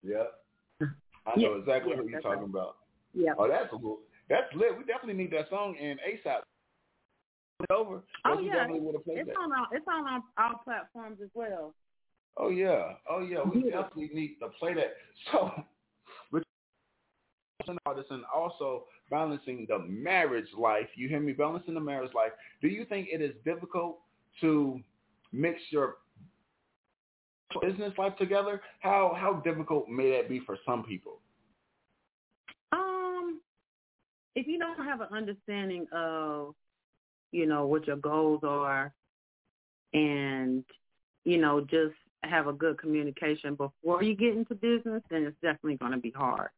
Yep. 0.04 0.34
I 0.82 1.40
know 1.40 1.56
Yes, 1.56 1.60
exactly 1.62 1.92
yes, 1.92 2.00
who 2.00 2.10
you're 2.10 2.22
talking 2.22 2.42
right. 2.42 2.50
about. 2.50 2.76
Yeah. 3.14 3.34
Oh, 3.38 3.48
that's 3.48 3.70
cool. 3.72 4.00
That's 4.30 4.54
lit. 4.56 4.78
We 4.78 4.84
definitely 4.84 5.22
need 5.22 5.32
that 5.32 5.50
song 5.50 5.76
in 5.76 5.98
ASAP. 5.98 6.42
It's 7.62 7.72
over. 7.72 8.04
Oh 8.26 8.40
yeah, 8.40 8.54
definitely 8.54 8.82
would 8.82 8.96
have 8.96 9.06
played 9.06 9.20
it's 9.20 9.30
that. 9.30 9.38
on 9.38 9.52
our 9.54 9.68
it's 9.72 9.86
on 9.88 10.06
our, 10.08 10.22
our 10.38 10.60
platforms 10.64 11.20
as 11.24 11.30
well. 11.34 11.74
Oh 12.38 12.50
yeah, 12.50 12.94
oh 13.10 13.22
yeah. 13.22 13.44
We 13.44 13.66
Yeah. 13.66 13.82
definitely 13.82 14.12
need 14.14 14.38
to 14.42 14.50
play 14.60 14.74
that. 14.74 14.96
So, 15.32 15.52
with 16.32 16.44
an 17.68 17.78
artist 17.86 18.12
and 18.12 18.24
also 18.26 18.86
balancing 19.10 19.66
the 19.70 19.80
marriage 19.80 20.50
life. 20.58 20.90
You 20.96 21.08
hear 21.08 21.20
me? 21.20 21.32
Balancing 21.32 21.74
the 21.74 21.80
marriage 21.80 22.14
life. 22.14 22.32
Do 22.62 22.68
you 22.68 22.86
think 22.86 23.08
it 23.12 23.22
is 23.22 23.34
difficult 23.46 24.00
to 24.42 24.80
mix 25.32 25.60
your 25.70 25.98
business 27.62 27.94
life 27.98 28.16
together? 28.18 28.62
How 28.80 29.16
how 29.20 29.42
difficult 29.44 29.90
may 29.90 30.12
that 30.12 30.30
be 30.30 30.40
for 30.40 30.58
some 30.66 30.84
people? 30.84 31.20
Um, 32.72 33.40
if 34.36 34.48
you 34.48 34.60
don't 34.60 34.84
have 34.84 35.02
an 35.02 35.08
understanding 35.12 35.88
of, 35.92 36.56
you 37.32 37.46
know, 37.46 37.66
what 37.66 37.88
your 37.88 37.98
goals 37.98 38.42
are, 38.44 38.94
and 39.94 40.64
you 41.24 41.38
know, 41.38 41.62
just 41.62 41.96
have 42.24 42.48
a 42.48 42.54
good 42.54 42.78
communication 42.78 43.56
before 43.56 44.04
you 44.04 44.16
get 44.16 44.36
into 44.36 44.56
business, 44.56 45.02
then 45.10 45.24
it's 45.24 45.38
definitely 45.42 45.78
going 45.78 45.92
to 45.92 45.98
be 45.98 46.12
hard. 46.12 46.50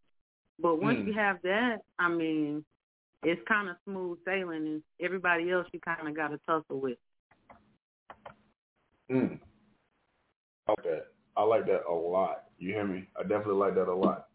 But 0.60 0.82
once 0.82 1.00
Hmm. 1.00 1.08
you 1.08 1.14
have 1.14 1.42
that, 1.44 1.82
I 2.00 2.10
mean, 2.10 2.66
it's 3.24 3.42
kind 3.48 3.70
of 3.70 3.76
smooth 3.86 4.20
sailing, 4.26 4.68
and 4.68 4.84
everybody 5.02 5.52
else 5.52 5.68
you 5.72 5.80
kind 5.80 6.08
of 6.08 6.16
got 6.16 6.30
to 6.30 6.40
tussle 6.46 6.80
with. 6.80 6.98
Mm. 9.12 9.40
I 10.68 10.72
like 10.72 10.84
that. 10.84 11.06
I 11.36 11.44
like 11.44 11.66
that 11.68 11.84
a 11.90 11.94
lot. 11.94 12.46
You 12.58 12.74
hear 12.74 12.86
me? 12.86 13.08
I 13.18 13.22
definitely 13.22 13.56
like 13.56 13.76
that 13.76 13.88
a 13.88 13.94
lot. 13.94 14.28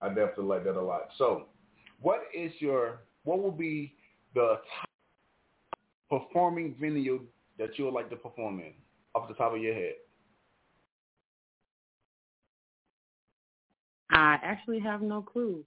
I 0.00 0.08
definitely 0.08 0.44
like 0.44 0.64
that 0.64 0.76
a 0.76 0.80
lot. 0.80 1.08
So, 1.18 1.46
what 2.00 2.20
is 2.34 2.52
your 2.60 3.00
what 3.24 3.42
will 3.42 3.52
be 3.52 3.94
the 4.34 4.60
performing 6.08 6.76
venue 6.80 7.22
that 7.58 7.78
you 7.78 7.84
would 7.86 7.94
like 7.94 8.08
to 8.10 8.16
perform 8.16 8.60
in 8.60 8.72
off 9.14 9.28
the 9.28 9.34
top 9.34 9.54
of 9.54 9.60
your 9.60 9.74
head? 9.74 9.94
I 14.10 14.38
actually 14.42 14.80
have 14.80 15.02
no 15.02 15.22
clue. 15.22 15.64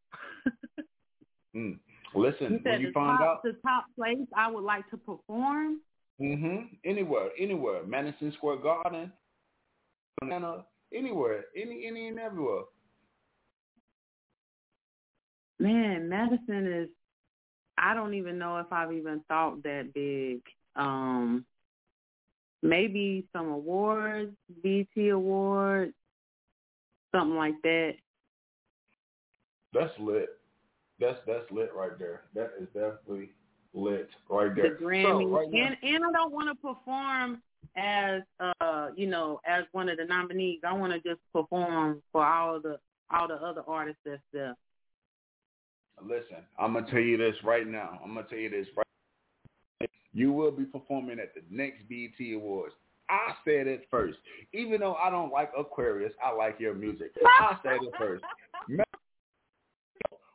Mm. 1.56 1.78
Listen, 2.16 2.54
You 2.54 2.60
when 2.64 2.82
you 2.82 2.92
find 2.94 3.20
top, 3.20 3.28
out, 3.28 3.44
the 3.44 3.58
top 3.62 3.86
place 3.98 4.26
I 4.36 4.50
would 4.50 4.64
like 4.64 4.90
to 4.90 4.98
perform. 4.98 5.80
Hmm 6.22 6.58
anywhere, 6.86 7.30
anywhere, 7.40 7.84
Madison 7.84 8.32
Square 8.38 8.58
Garden, 8.58 9.12
Atlanta, 10.22 10.66
anywhere, 10.94 11.46
any, 11.56 11.88
any 11.88 12.10
and 12.10 12.20
everywhere. 12.20 12.64
Man, 15.60 16.08
Madison 16.10 16.72
is 16.72 16.90
I 17.78 17.96
don't 17.96 18.14
even 18.14 18.38
know 18.38 18.58
if 18.60 18.72
I've 18.72 18.94
even 18.94 19.22
thought 19.28 19.64
that 19.64 19.92
big. 19.94 20.42
Um 20.76 21.46
maybe 22.62 23.26
some 23.34 23.48
awards, 23.48 24.36
BT 24.62 25.10
awards, 25.10 25.94
something 27.12 27.36
like 27.36 27.60
that. 27.64 27.94
That's 29.74 29.94
lit. 30.00 30.30
That's 31.00 31.18
that's 31.26 31.50
lit 31.52 31.72
right 31.76 31.98
there. 31.98 32.26
That 32.36 32.52
is 32.60 32.68
definitely 32.68 33.32
lit 33.74 34.10
right 34.30 34.56
there. 34.56 34.76
The 34.78 34.84
Grammy. 34.84 35.24
So, 35.24 35.28
right 35.28 35.48
and 35.48 35.78
and 35.84 36.06
I 36.06 36.12
don't 36.12 36.32
want 36.32 36.50
to 36.50 36.56
perform 36.56 37.42
as 37.76 38.22
uh, 38.40 38.90
you 38.96 39.08
know, 39.08 39.40
as 39.46 39.66
one 39.72 39.90
of 39.90 39.98
the 39.98 40.06
nominees. 40.06 40.60
I 40.66 40.74
want 40.74 40.94
to 40.94 41.00
just 41.00 41.22
perform 41.34 42.02
for 42.12 42.26
all 42.26 42.60
the 42.60 42.80
all 43.10 43.28
the 43.28 43.36
other 43.36 43.64
artists 43.68 44.02
that's 44.06 44.22
there. 44.34 44.56
Listen, 46.02 46.38
I'm 46.58 46.74
gonna 46.74 46.90
tell 46.90 47.00
you 47.00 47.18
this 47.18 47.36
right 47.44 47.68
now. 47.68 48.00
I'm 48.04 48.14
gonna 48.14 48.28
tell 48.28 48.40
you 48.40 48.50
this 48.50 48.68
right. 48.76 49.90
You 50.14 50.32
will 50.32 50.52
be 50.52 50.66
performing 50.66 51.20
at 51.20 51.34
the 51.34 51.42
next 51.50 51.88
BET 51.88 52.36
Awards. 52.36 52.74
I 53.10 53.34
said 53.46 53.68
it 53.68 53.88
first. 53.92 54.18
Even 54.54 54.80
though 54.80 54.96
I 54.96 55.10
don't 55.10 55.32
like 55.32 55.52
Aquarius, 55.58 56.14
I 56.24 56.34
like 56.34 56.60
your 56.60 56.74
music. 56.74 57.12
I 57.26 57.58
said 57.64 57.80
it 57.82 57.94
first. 57.98 58.24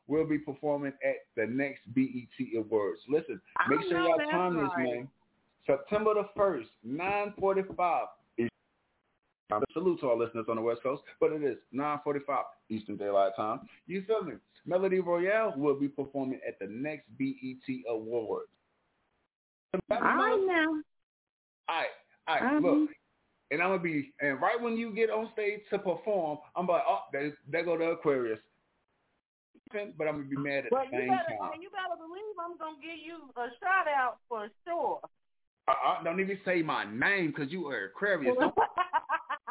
Will 0.08 0.26
be 0.26 0.38
performing 0.38 0.92
at 1.04 1.16
the 1.36 1.46
next 1.46 1.80
BET 1.94 2.46
Awards. 2.56 3.00
Listen, 3.08 3.40
make 3.68 3.80
sure 3.88 4.00
y'all 4.00 4.18
time 4.30 4.56
this, 4.56 4.68
right. 4.76 4.84
man. 4.84 5.08
September 5.66 6.14
the 6.14 6.40
1st, 6.40 6.66
945. 6.84 8.06
Um, 9.52 9.62
salute 9.72 10.00
to 10.00 10.08
our 10.08 10.16
listeners 10.16 10.46
on 10.48 10.56
the 10.56 10.62
West 10.62 10.82
Coast, 10.82 11.02
but 11.20 11.30
it 11.32 11.42
is 11.42 11.56
9:45 11.72 12.44
Eastern 12.68 12.96
Daylight 12.96 13.32
Time. 13.36 13.60
You 13.86 14.02
feel 14.02 14.24
me? 14.24 14.34
Melodi 14.68 15.04
Royale 15.04 15.54
will 15.56 15.78
be 15.78 15.86
performing 15.86 16.40
at 16.46 16.58
the 16.58 16.66
next 16.66 17.06
BET 17.16 17.84
Awards. 17.88 18.48
All 19.90 20.00
right 20.00 20.44
now. 20.46 20.82
All 21.68 21.76
right, 21.76 21.88
all 22.26 22.34
right, 22.34 22.42
Mhm. 22.42 22.62
look, 22.62 22.90
and 23.50 23.62
I'm 23.62 23.70
gonna 23.70 23.82
be, 23.82 24.12
and 24.20 24.40
right 24.40 24.60
when 24.60 24.76
you 24.76 24.90
get 24.90 25.10
on 25.10 25.30
stage 25.32 25.62
to 25.70 25.78
perform, 25.78 26.38
I'm 26.56 26.66
like, 26.66 26.82
oh, 26.86 27.04
they 27.12 27.32
they 27.48 27.62
go 27.62 27.76
to 27.76 27.90
Aquarius, 27.90 28.40
but 29.72 30.06
I'm 30.08 30.22
gonna 30.22 30.28
be 30.28 30.36
mad 30.36 30.66
at 30.66 30.70
But 30.70 30.90
the 30.90 30.96
you 30.96 31.02
same 31.02 31.08
better, 31.08 31.36
time. 31.40 31.60
you 31.60 31.70
better 31.70 31.96
believe 31.98 32.34
I'm 32.38 32.56
gonna 32.58 32.76
give 32.80 32.98
you 33.02 33.18
a 33.36 33.48
shout 33.60 33.88
out 33.88 34.18
for 34.28 34.48
sure. 34.66 35.00
Uh, 35.68 35.72
uh, 35.72 36.02
don't 36.04 36.20
even 36.20 36.38
say 36.44 36.62
my 36.62 36.84
name 36.84 37.32
because 37.34 37.50
you 37.50 37.66
are 37.68 37.86
Aquarius. 37.86 38.36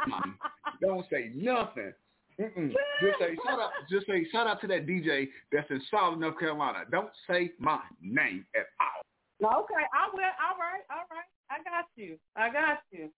Don't, 0.08 0.36
don't 0.82 1.06
say 1.10 1.32
nothing. 1.34 1.92
Mm-mm. 2.40 2.70
Just 3.02 3.18
say 3.20 3.36
shout 3.44 3.60
out. 3.60 3.72
Just 3.90 4.06
say 4.06 4.24
shout 4.32 4.46
out 4.46 4.62
to 4.62 4.68
that 4.68 4.86
DJ 4.86 5.30
that's 5.52 5.70
in 5.72 5.82
Charlotte, 5.90 6.20
North 6.20 6.38
Carolina. 6.38 6.80
Don't 6.92 7.10
say 7.28 7.52
my 7.60 7.80
name 8.04 8.46
at 8.56 8.68
all. 8.80 9.64
okay, 9.64 9.84
I 9.94 10.14
will. 10.14 10.22
All 10.22 10.60
right, 10.60 10.84
all 10.92 11.08
right. 11.10 11.26
I 11.50 11.64
got 11.64 11.86
you. 11.96 12.18
I 12.36 12.52
got 12.52 12.80
you. 12.92 13.10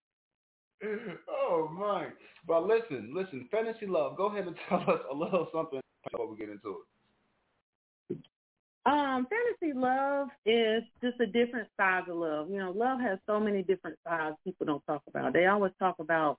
oh 1.28 1.68
my! 1.76 2.06
But 2.46 2.66
listen, 2.66 3.12
listen, 3.14 3.48
fantasy 3.50 3.86
love. 3.86 4.16
Go 4.16 4.26
ahead 4.26 4.46
and 4.46 4.56
tell 4.68 4.80
us 4.80 5.00
a 5.10 5.14
little 5.14 5.48
something 5.52 5.80
before 6.10 6.28
we 6.28 6.36
get 6.36 6.48
into 6.48 6.68
it. 6.68 6.86
Um, 8.86 9.26
fantasy 9.28 9.78
love 9.78 10.28
is 10.46 10.82
just 11.02 11.20
a 11.20 11.26
different 11.26 11.68
side 11.76 12.08
of 12.08 12.16
love. 12.16 12.50
You 12.50 12.58
know, 12.58 12.70
love 12.70 13.00
has 13.00 13.18
so 13.26 13.38
many 13.38 13.62
different 13.62 13.98
sides 14.06 14.36
people 14.44 14.64
don't 14.64 14.84
talk 14.86 15.02
about. 15.08 15.34
They 15.34 15.46
always 15.46 15.72
talk 15.78 15.96
about 15.98 16.38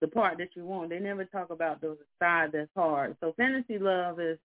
the 0.00 0.08
part 0.08 0.38
that 0.38 0.56
you 0.56 0.64
want. 0.64 0.88
They 0.88 0.98
never 0.98 1.24
talk 1.24 1.50
about 1.50 1.80
the 1.80 1.98
side 2.18 2.50
that's 2.52 2.70
hard. 2.74 3.16
So 3.20 3.34
fantasy 3.36 3.78
love 3.78 4.20
is 4.20 4.38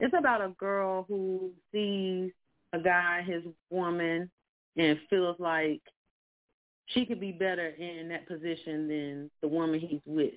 it's 0.00 0.14
about 0.16 0.42
a 0.42 0.48
girl 0.58 1.04
who 1.08 1.52
sees 1.72 2.32
a 2.72 2.78
guy, 2.80 3.22
his 3.22 3.42
woman, 3.70 4.30
and 4.76 4.98
feels 5.08 5.36
like 5.38 5.80
she 6.86 7.06
could 7.06 7.20
be 7.20 7.32
better 7.32 7.68
in 7.68 8.08
that 8.08 8.26
position 8.26 8.88
than 8.88 9.30
the 9.40 9.48
woman 9.48 9.78
he's 9.78 10.00
with. 10.04 10.34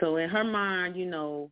So 0.00 0.16
in 0.16 0.28
her 0.28 0.44
mind, 0.44 0.96
you 0.96 1.06
know, 1.06 1.50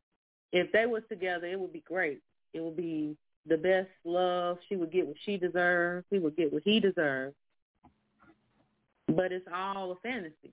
if 0.56 0.72
they 0.72 0.86
was 0.86 1.02
together, 1.08 1.46
it 1.46 1.58
would 1.58 1.72
be 1.72 1.84
great. 1.86 2.20
It 2.52 2.60
would 2.60 2.76
be 2.76 3.16
the 3.46 3.56
best 3.56 3.88
love. 4.04 4.58
She 4.68 4.76
would 4.76 4.92
get 4.92 5.06
what 5.06 5.16
she 5.24 5.36
deserves. 5.36 6.06
He 6.10 6.18
would 6.18 6.36
get 6.36 6.52
what 6.52 6.62
he 6.64 6.80
deserves. 6.80 7.34
But 9.08 9.32
it's 9.32 9.46
all 9.52 9.92
a 9.92 9.96
fantasy. 9.96 10.52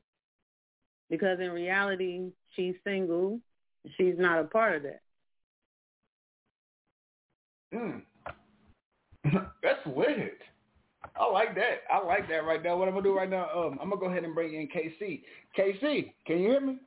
Because 1.10 1.40
in 1.40 1.52
reality, 1.52 2.32
she's 2.56 2.76
single. 2.84 3.40
She's 3.98 4.16
not 4.18 4.40
a 4.40 4.46
part 4.46 4.78
of 4.78 4.84
that. 4.84 5.02
Mm. 7.74 8.02
That's 9.64 9.86
weird. 9.86 10.38
I 11.16 11.30
like 11.30 11.56
that. 11.56 11.82
I 11.92 12.04
like 12.04 12.28
that 12.30 12.46
right 12.46 12.64
now. 12.64 12.78
What 12.78 12.88
I'm 12.88 12.94
gonna 12.94 13.04
do 13.04 13.16
right 13.16 13.30
now, 13.30 13.50
um, 13.54 13.78
I'm 13.82 13.90
gonna 13.90 14.00
go 14.00 14.08
ahead 14.08 14.24
and 14.24 14.34
bring 14.34 14.54
in 14.56 14.68
KC. 14.68 15.22
KC, 15.58 16.14
can 16.26 16.40
you 16.40 16.50
hear 16.50 16.62
me? 16.62 16.78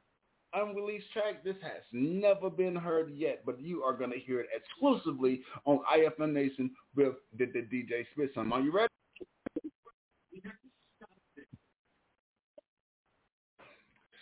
Unreleased 0.54 1.12
track. 1.12 1.44
This 1.44 1.56
has 1.62 1.82
never 1.92 2.48
been 2.48 2.76
heard 2.76 3.10
yet, 3.14 3.42
but 3.44 3.60
you 3.60 3.82
are 3.82 3.92
gonna 3.92 4.16
hear 4.16 4.40
it 4.40 4.46
exclusively 4.54 5.42
on 5.64 5.80
iFMNation 5.94 6.70
with 6.94 7.14
the, 7.36 7.46
the 7.46 7.60
DJ 7.62 8.06
SpitSum. 8.16 8.52
Are 8.52 8.60
you 8.60 8.72
ready? 8.72 8.88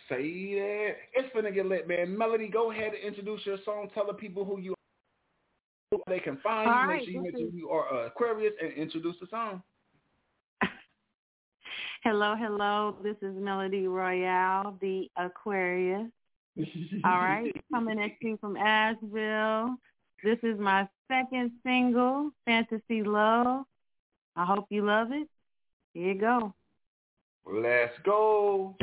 Say 0.09 0.53
that. 0.55 0.95
It's 1.13 1.35
finna 1.35 1.53
get 1.53 1.65
lit, 1.65 1.87
man. 1.87 2.15
Melodi, 2.15 2.51
go 2.51 2.71
ahead 2.71 2.93
and 2.93 3.03
introduce 3.03 3.45
your 3.45 3.57
song. 3.65 3.89
Tell 3.93 4.05
the 4.05 4.13
people 4.13 4.45
who 4.45 4.59
you 4.59 4.73
are, 4.73 5.97
who 5.97 6.03
they 6.07 6.19
can 6.19 6.37
find 6.43 6.69
All 6.69 6.83
you. 6.83 6.87
right, 6.89 6.97
Make 6.99 7.05
sure 7.05 7.13
you 7.13 7.23
mention 7.23 7.51
you 7.53 7.69
are 7.69 7.91
uh, 7.91 8.07
Aquarius 8.07 8.53
and 8.61 8.73
introduce 8.73 9.15
the 9.19 9.27
song. 9.31 9.63
Hello, 12.07 12.35
hello. 12.37 12.95
This 13.01 13.15
is 13.23 13.33
Melodi 13.33 13.87
Royale, 13.87 14.77
the 14.79 15.09
Aquarius. 15.17 16.05
All 17.03 17.17
right, 17.17 17.51
coming 17.73 17.99
at 17.99 18.11
you 18.21 18.37
from 18.39 18.55
Asheville. 18.57 19.75
This 20.23 20.37
is 20.43 20.59
my 20.59 20.87
second 21.07 21.53
single, 21.65 22.29
Fantasy 22.45 23.01
Love. 23.01 23.65
I 24.35 24.45
hope 24.45 24.67
you 24.69 24.85
love 24.85 25.13
it. 25.13 25.27
Here 25.95 26.13
you 26.13 26.19
go. 26.21 26.53
Let's 27.43 27.97
go. 28.05 28.75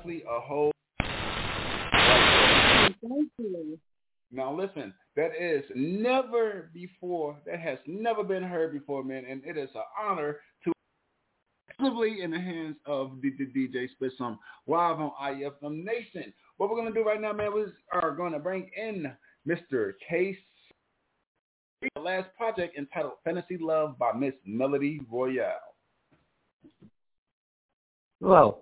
Definitely 0.00 0.24
a 0.30 0.40
whole. 0.40 0.72
Thank 2.08 3.30
you. 3.38 3.78
Now 4.32 4.56
listen, 4.56 4.94
that 5.14 5.32
is 5.38 5.62
never 5.74 6.70
before. 6.72 7.36
That 7.44 7.60
has 7.60 7.76
never 7.86 8.24
been 8.24 8.42
heard 8.42 8.72
before, 8.72 9.04
man, 9.04 9.26
and 9.28 9.42
it 9.44 9.58
is 9.58 9.68
an 9.74 9.82
honor 10.00 10.38
to 10.64 10.72
exclusively 11.68 12.22
in 12.22 12.30
the 12.30 12.40
hands 12.40 12.76
of 12.86 13.18
the, 13.20 13.30
the 13.36 13.44
DJ 13.44 13.88
SpitSum 14.00 14.38
live 14.66 15.00
on 15.00 15.12
iFMNation. 15.22 16.32
What 16.56 16.70
we're 16.70 16.76
gonna 16.76 16.94
do 16.94 17.04
right 17.04 17.20
now, 17.20 17.34
man, 17.34 17.52
we 17.52 17.66
are 17.92 18.12
gonna 18.12 18.38
bring 18.38 18.70
in 18.74 19.12
Mr. 19.46 19.92
Case. 20.08 20.38
The 21.94 22.00
last 22.00 22.34
project 22.38 22.78
entitled 22.78 23.14
Fantasy 23.22 23.58
Love 23.60 23.98
by 23.98 24.14
Miss 24.14 24.32
Melodi 24.48 25.00
Royale. 25.10 25.56
Hello. 28.22 28.60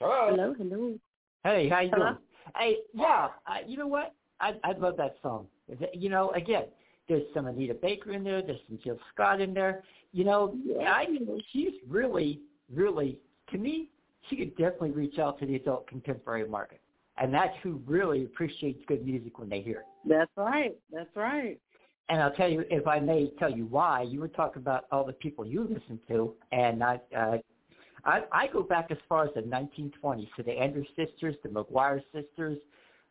Hello. 0.00 0.28
Hello, 0.30 0.54
hello. 0.56 0.98
Hey, 1.44 1.68
how 1.68 1.80
you 1.80 1.90
Hello? 1.90 2.06
doing? 2.06 2.18
Hey, 2.56 2.76
yeah, 2.94 3.28
I, 3.46 3.60
you 3.66 3.76
know 3.76 3.86
what? 3.86 4.14
I 4.40 4.54
I 4.64 4.72
love 4.72 4.96
that 4.96 5.16
song. 5.22 5.46
You 5.92 6.08
know, 6.08 6.30
again, 6.30 6.64
there's 7.06 7.22
some 7.34 7.46
Anita 7.46 7.74
Baker 7.74 8.12
in 8.12 8.24
there. 8.24 8.40
There's 8.40 8.60
some 8.66 8.78
Jill 8.82 8.98
Scott 9.12 9.40
in 9.42 9.52
there. 9.52 9.84
You 10.12 10.24
know, 10.24 10.56
I 10.80 11.06
she's 11.52 11.74
really, 11.86 12.40
really 12.72 13.18
to 13.52 13.58
me, 13.58 13.90
she 14.28 14.36
could 14.36 14.56
definitely 14.56 14.92
reach 14.92 15.18
out 15.18 15.38
to 15.40 15.46
the 15.46 15.56
adult 15.56 15.86
contemporary 15.86 16.48
market, 16.48 16.80
and 17.18 17.32
that's 17.32 17.54
who 17.62 17.82
really 17.86 18.24
appreciates 18.24 18.82
good 18.88 19.04
music 19.04 19.38
when 19.38 19.50
they 19.50 19.60
hear 19.60 19.80
it. 19.80 19.86
That's 20.08 20.30
right. 20.36 20.76
That's 20.90 21.14
right. 21.14 21.58
And 22.08 22.20
I'll 22.20 22.32
tell 22.32 22.48
you, 22.48 22.64
if 22.70 22.86
I 22.88 22.98
may 23.00 23.30
tell 23.38 23.50
you 23.52 23.66
why, 23.66 24.02
you 24.02 24.18
were 24.18 24.28
talking 24.28 24.62
about 24.62 24.86
all 24.90 25.04
the 25.04 25.12
people 25.12 25.46
you 25.46 25.62
listen 25.62 26.00
to, 26.08 26.34
and 26.50 26.82
I, 26.82 27.00
uh, 27.16 27.36
I, 28.04 28.22
I 28.32 28.46
go 28.48 28.62
back 28.62 28.88
as 28.90 28.98
far 29.08 29.24
as 29.24 29.30
the 29.34 29.42
1920s 29.42 30.28
to 30.36 30.42
the 30.42 30.52
Andrews 30.52 30.88
Sisters, 30.96 31.36
the 31.42 31.48
McGuire 31.48 32.02
Sisters, 32.12 32.58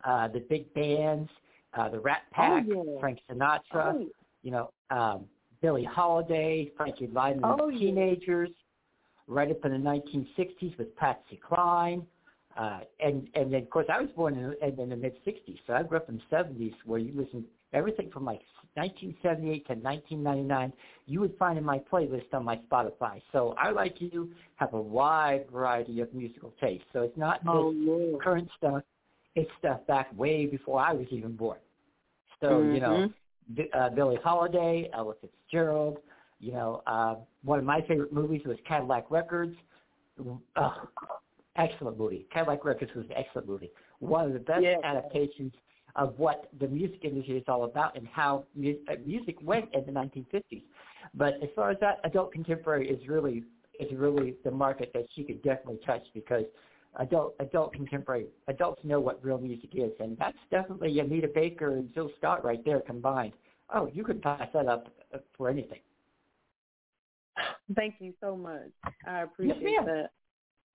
uh, 0.04 0.28
the 0.28 0.40
big 0.40 0.74
bands, 0.74 1.30
uh, 1.74 1.90
the 1.90 2.00
Rat 2.00 2.24
Pack, 2.32 2.66
Oh, 2.70 2.84
yeah. 2.94 3.00
Frank 3.00 3.20
Sinatra, 3.30 3.94
Oh. 3.96 4.08
you 4.42 4.52
know, 4.52 4.72
um, 4.90 5.26
Billie 5.62 5.84
Holiday, 5.84 6.72
Frankie 6.78 7.08
Lymon, 7.08 7.42
Oh, 7.44 7.68
the 7.70 7.74
yeah. 7.74 7.80
Teenagers, 7.80 8.50
right 9.28 9.52
up 9.52 9.64
in 9.66 9.72
the 9.72 9.78
1960s 9.78 10.78
with 10.78 10.96
Patsy 10.96 11.40
Cline. 11.48 12.06
Uh, 12.58 12.80
and 13.00 13.30
and 13.36 13.54
then 13.54 13.62
of 13.62 13.70
course 13.70 13.86
I 13.94 14.02
was 14.02 14.10
born 14.16 14.34
in, 14.36 14.56
in, 14.68 14.80
in 14.80 14.90
the 14.90 14.96
mid 14.96 15.14
'60s, 15.24 15.60
so 15.68 15.74
I 15.74 15.84
grew 15.84 15.98
up 15.98 16.10
in 16.10 16.20
the 16.30 16.36
'70s 16.36 16.74
where 16.84 17.00
you 17.00 17.14
listen 17.16 17.46
everything 17.74 18.10
from 18.12 18.26
like 18.26 18.42
1978 18.80 19.68
to 19.68 19.74
1999. 19.74 20.74
You 21.06 21.20
would 21.20 21.36
find 21.38 21.58
in 21.58 21.64
my 21.64 21.80
playlist 21.92 22.34
on 22.34 22.46
my 22.46 22.58
Spotify. 22.72 23.22
So 23.32 23.54
I 23.58 23.72
like 23.72 24.00
you 24.00 24.32
have 24.56 24.74
a 24.74 24.82
wide 24.82 25.46
variety 25.52 26.02
of 26.02 26.14
musical 26.14 26.54
tastes. 26.62 26.86
So 26.94 27.02
it's 27.02 27.18
not 27.18 27.44
just 27.44 27.48
Oh, 27.50 27.70
Lord. 27.76 28.22
current 28.22 28.50
stuff; 28.58 28.84
it's 29.36 29.50
stuff 29.60 29.86
back 29.88 30.08
way 30.18 30.46
before 30.46 30.80
I 30.80 30.94
was 30.94 31.08
even 31.12 31.36
born. 31.36 31.60
So 32.42 32.62
you 32.62 32.80
know, 32.80 33.10
Mhm. 33.10 33.14
Uh, 33.74 33.90
Billie 33.90 34.18
Holiday, 34.18 34.90
Ella 34.94 35.16
Fitzgerald. 35.16 35.98
You 36.40 36.52
know, 36.54 36.84
uh, 36.86 37.16
one 37.44 37.58
of 37.60 37.66
my 37.66 37.82
favorite 37.82 38.14
movies 38.14 38.46
was 38.46 38.58
Cadillac 38.68 39.10
Records. 39.10 39.56
Uh, 40.56 40.86
excellent 41.56 41.98
movie. 41.98 42.28
Cadillac 42.32 42.64
Records 42.64 42.94
was 42.94 43.06
an 43.08 43.14
excellent 43.18 43.48
movie. 43.48 43.72
One 44.00 44.28
of 44.28 44.34
the 44.34 44.40
best 44.40 44.64
Yeah. 44.64 44.78
adaptations 44.84 45.54
of 46.00 46.18
what 46.18 46.50
the 46.60 46.68
music 46.68 47.02
industry 47.04 47.38
is 47.38 47.44
all 47.48 47.66
about 47.66 47.96
and 47.96 48.08
how 48.08 48.46
mu- 48.56 48.78
uh, 48.90 48.94
music 49.06 49.36
went 49.44 49.66
in 49.74 49.86
the 49.86 49.92
1950s. 49.92 50.64
But 51.14 51.34
as 51.44 51.50
far 51.56 51.70
as 51.70 51.78
that, 51.82 51.98
adult 52.06 52.32
contemporary 52.32 52.90
is 52.90 53.08
really 53.08 53.44
is 53.80 53.92
really 53.94 54.36
the 54.44 54.52
market 54.52 54.92
that 54.94 55.06
she 55.16 55.24
could 55.24 55.42
definitely 55.44 55.80
touch 55.86 56.04
because 56.14 56.46
adult 57.00 57.36
adult 57.40 57.74
contemporary 57.74 58.28
adults 58.48 58.82
know 58.84 59.00
what 59.00 59.24
real 59.24 59.38
music 59.38 59.72
is, 59.74 59.92
and 60.00 60.18
that's 60.18 60.38
definitely 60.50 60.98
Anita 61.00 61.28
Baker 61.28 61.76
and 61.76 61.94
Jill 61.94 62.10
Scott 62.18 62.44
right 62.44 62.64
there 62.64 62.80
combined. 62.80 63.34
Oh, 63.74 63.90
you 63.94 64.04
could 64.04 64.22
pass 64.22 64.48
that 64.54 64.68
up 64.68 64.88
uh, 65.14 65.18
for 65.38 65.50
anything. 65.50 65.80
Thank 67.76 67.96
you 68.00 68.14
so 68.22 68.36
much. 68.36 68.70
I 69.06 69.22
appreciate 69.22 69.64
ma'am. 69.64 69.86
that. 69.86 70.10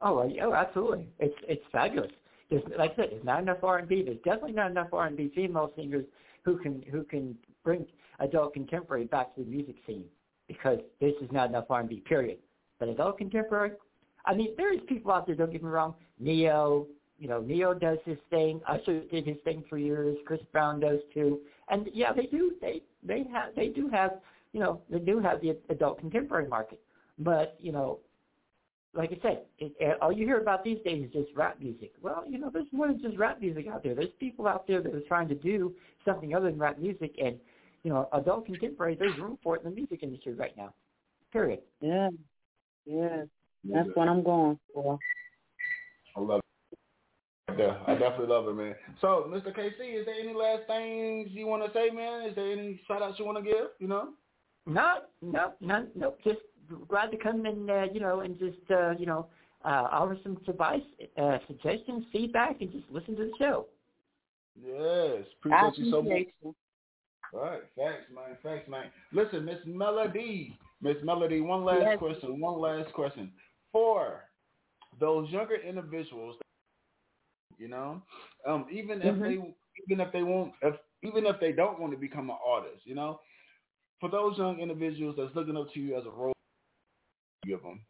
Oh, 0.01 0.31
oh, 0.43 0.53
absolutely. 0.53 1.09
It's 1.18 1.35
it's 1.49 1.64
fabulous. 1.72 2.12
There's, 2.55 2.78
like 2.78 2.92
I 2.92 2.96
said, 2.96 3.09
there's 3.11 3.24
not 3.24 3.42
enough 3.42 3.64
R 3.64 3.78
and 3.78 3.88
B. 3.88 4.02
There's 4.02 4.18
definitely 4.18 4.52
not 4.52 4.70
enough 4.70 4.88
R 4.92 5.07
and 5.07 5.16
B 5.16 5.30
female 5.34 5.72
singers 5.76 6.05
who 6.42 6.59
can 6.59 6.82
who 6.90 7.02
can 7.02 7.36
bring 7.64 7.84
adult 8.20 8.55
contemporary 8.55 9.07
back 9.07 9.34
to 9.34 9.42
the 9.42 9.50
music 9.50 9.76
scene 9.86 10.05
because 10.46 10.78
this 11.00 11.14
is 11.20 11.30
not 11.32 11.48
enough 11.48 11.64
R 11.70 11.80
and 11.80 11.88
B. 11.88 11.96
Period. 12.07 12.38
But 12.78 12.88
adult 12.88 13.18
contemporary, 13.18 13.72
I 14.24 14.34
mean, 14.34 14.55
there's 14.57 14.80
people 14.86 15.11
out 15.11 15.26
there. 15.26 15.34
Don't 15.34 15.50
get 15.50 15.62
me 15.62 15.68
wrong. 15.68 15.94
Neo, 16.20 16.86
you 17.18 17.28
know, 17.28 17.40
Neo 17.40 17.74
does 17.74 17.98
his 18.05 18.18
thing. 18.30 18.61
Usher 18.68 19.00
did 19.11 19.26
his 19.26 19.36
thing 19.44 19.64
for 19.68 19.76
years. 19.76 20.16
Chris 20.24 20.40
Brown 20.52 20.78
does 20.78 21.00
too. 21.12 21.40
And 21.70 21.88
yeah, 21.92 22.12
they 22.12 22.26
do. 22.26 22.52
They 22.61 22.82
they 23.02 23.24
have 23.32 23.55
they 23.57 23.68
do 23.68 23.88
have 23.88 24.20
you 24.52 24.61
know 24.61 24.80
they 24.88 25.00
do 25.00 25.18
have 25.18 25.40
the 25.40 25.57
adult 25.70 25.98
contemporary 25.98 26.46
market. 26.46 26.80
But 27.18 27.57
you 27.61 27.72
know, 27.72 27.98
like 28.95 29.11
I 29.11 29.18
said, 29.22 29.42
it, 29.59 29.72
it, 29.80 29.99
all 30.01 30.12
you 30.12 30.24
hear 30.24 30.38
about 30.38 30.64
these 30.64 30.78
days 30.84 31.07
is 31.07 31.12
just 31.12 31.36
rap 31.36 31.59
music. 31.61 31.92
Well, 32.01 32.24
you 32.28 32.38
know, 32.38 32.51
there's 32.53 32.66
more 32.72 32.86
than 32.86 33.01
just 33.01 33.16
rap 33.16 33.40
music 33.40 33.66
out 33.66 33.82
there. 33.82 33.95
There's 33.95 34.09
people 34.20 34.47
out 34.47 34.66
there 34.66 34.80
that 34.82 34.95
are 34.95 35.01
trying 35.09 35.28
to 35.28 35.34
do 35.34 35.74
something 36.05 36.34
other 36.34 36.51
than 36.51 36.59
rap 36.59 36.78
music, 36.78 37.14
and 37.22 37.36
you 37.82 37.90
know, 37.90 38.09
adult 38.12 38.47
contemporary. 38.47 38.95
There's 38.95 39.18
room 39.18 39.38
for 39.42 39.57
it 39.57 39.64
in 39.64 39.70
the 39.70 39.74
music 39.74 40.03
industry 40.03 40.34
right 40.34 40.57
now. 40.57 40.72
Period. 41.32 41.61
Yeah. 41.80 42.11
Yeah. 42.86 43.24
That's 43.64 43.88
what 43.95 44.09
I'm 44.09 44.22
going 44.22 44.59
for. 44.72 44.99
I 46.16 46.20
love 46.20 46.40
it. 46.40 46.78
Yeah, 47.59 47.76
I 47.86 47.95
definitely 47.95 48.26
love 48.26 48.49
it, 48.49 48.55
man. 48.55 48.74
So, 49.01 49.26
Mr. 49.28 49.57
KC, 49.57 50.01
is 50.01 50.07
there 50.07 50.14
any 50.20 50.34
last 50.34 50.66
things 50.66 51.28
you 51.30 51.47
want 51.47 51.64
to 51.64 51.72
say, 51.72 51.90
man? 51.90 52.28
Is 52.28 52.34
there 52.34 52.53
any 52.53 52.80
shout 52.86 53.01
outs 53.01 53.18
you 53.18 53.24
want 53.24 53.38
to 53.38 53.45
give? 53.45 53.68
You 53.78 53.88
know? 53.88 54.09
No, 54.66 55.01
no, 55.22 55.53
no, 55.61 55.86
no. 55.95 56.14
Just 56.24 56.40
glad 56.89 57.11
to 57.11 57.17
come 57.17 57.45
and 57.47 57.71
uh, 57.71 57.85
you 57.93 58.01
know, 58.01 58.21
and 58.21 58.39
just 58.39 58.59
uh, 58.71 58.93
you 58.93 59.07
know, 59.07 59.27
uh, 59.65 59.89
offer 59.91 60.19
some 60.23 60.39
advice, 60.49 60.83
uh, 61.17 61.39
suggestions, 61.47 62.05
feedback, 62.12 62.61
and 62.61 62.71
just 62.73 62.85
listen 62.91 63.17
to 63.17 63.25
the 63.25 63.33
show. 63.39 63.67
Yes, 64.61 65.25
I 65.43 65.67
appreciate 65.67 65.79
you 65.85 65.91
so 65.91 66.03
much. 66.03 66.27
you. 66.43 66.55
All 67.33 67.41
right, 67.41 67.62
thanks, 67.77 68.05
man. 68.15 68.37
Thanks, 68.43 68.69
man. 68.69 68.85
Listen, 69.12 69.45
Miss 69.45 69.59
Melodi, 69.67 70.57
Miss 70.81 70.97
Melodi, 71.05 71.45
one 71.45 71.65
last 71.65 71.83
Yes. 71.83 71.99
question. 71.99 72.41
One 72.41 72.61
last 72.61 72.93
question 72.93 73.33
for 73.73 74.25
those 75.01 75.29
younger 75.31 75.57
individuals. 75.57 76.37
You 77.59 77.69
know, 77.69 78.03
um, 78.47 78.67
even 78.71 79.01
if 79.01 79.15
Mhm. 79.17 79.23
they, 79.25 79.55
even 79.85 80.01
if 80.05 80.12
they 80.12 80.23
won't, 80.23 80.53
if 80.62 80.75
even 81.03 81.27
if 81.27 81.39
they 81.41 81.53
don't 81.53 81.79
want 81.81 81.93
to 81.93 81.99
become 81.99 82.31
an 82.31 82.39
artist, 82.45 82.83
you 82.85 82.95
know, 82.95 83.21
for 84.01 84.09
those 84.09 84.37
young 84.39 84.61
individuals 84.61 85.17
that's 85.17 85.35
looking 85.35 85.57
up 85.57 85.73
to 85.73 85.81
you 85.81 85.97
as 85.97 86.05
a 86.05 86.11
role, 86.11 86.35
give 87.45 87.62
them. 87.62 87.80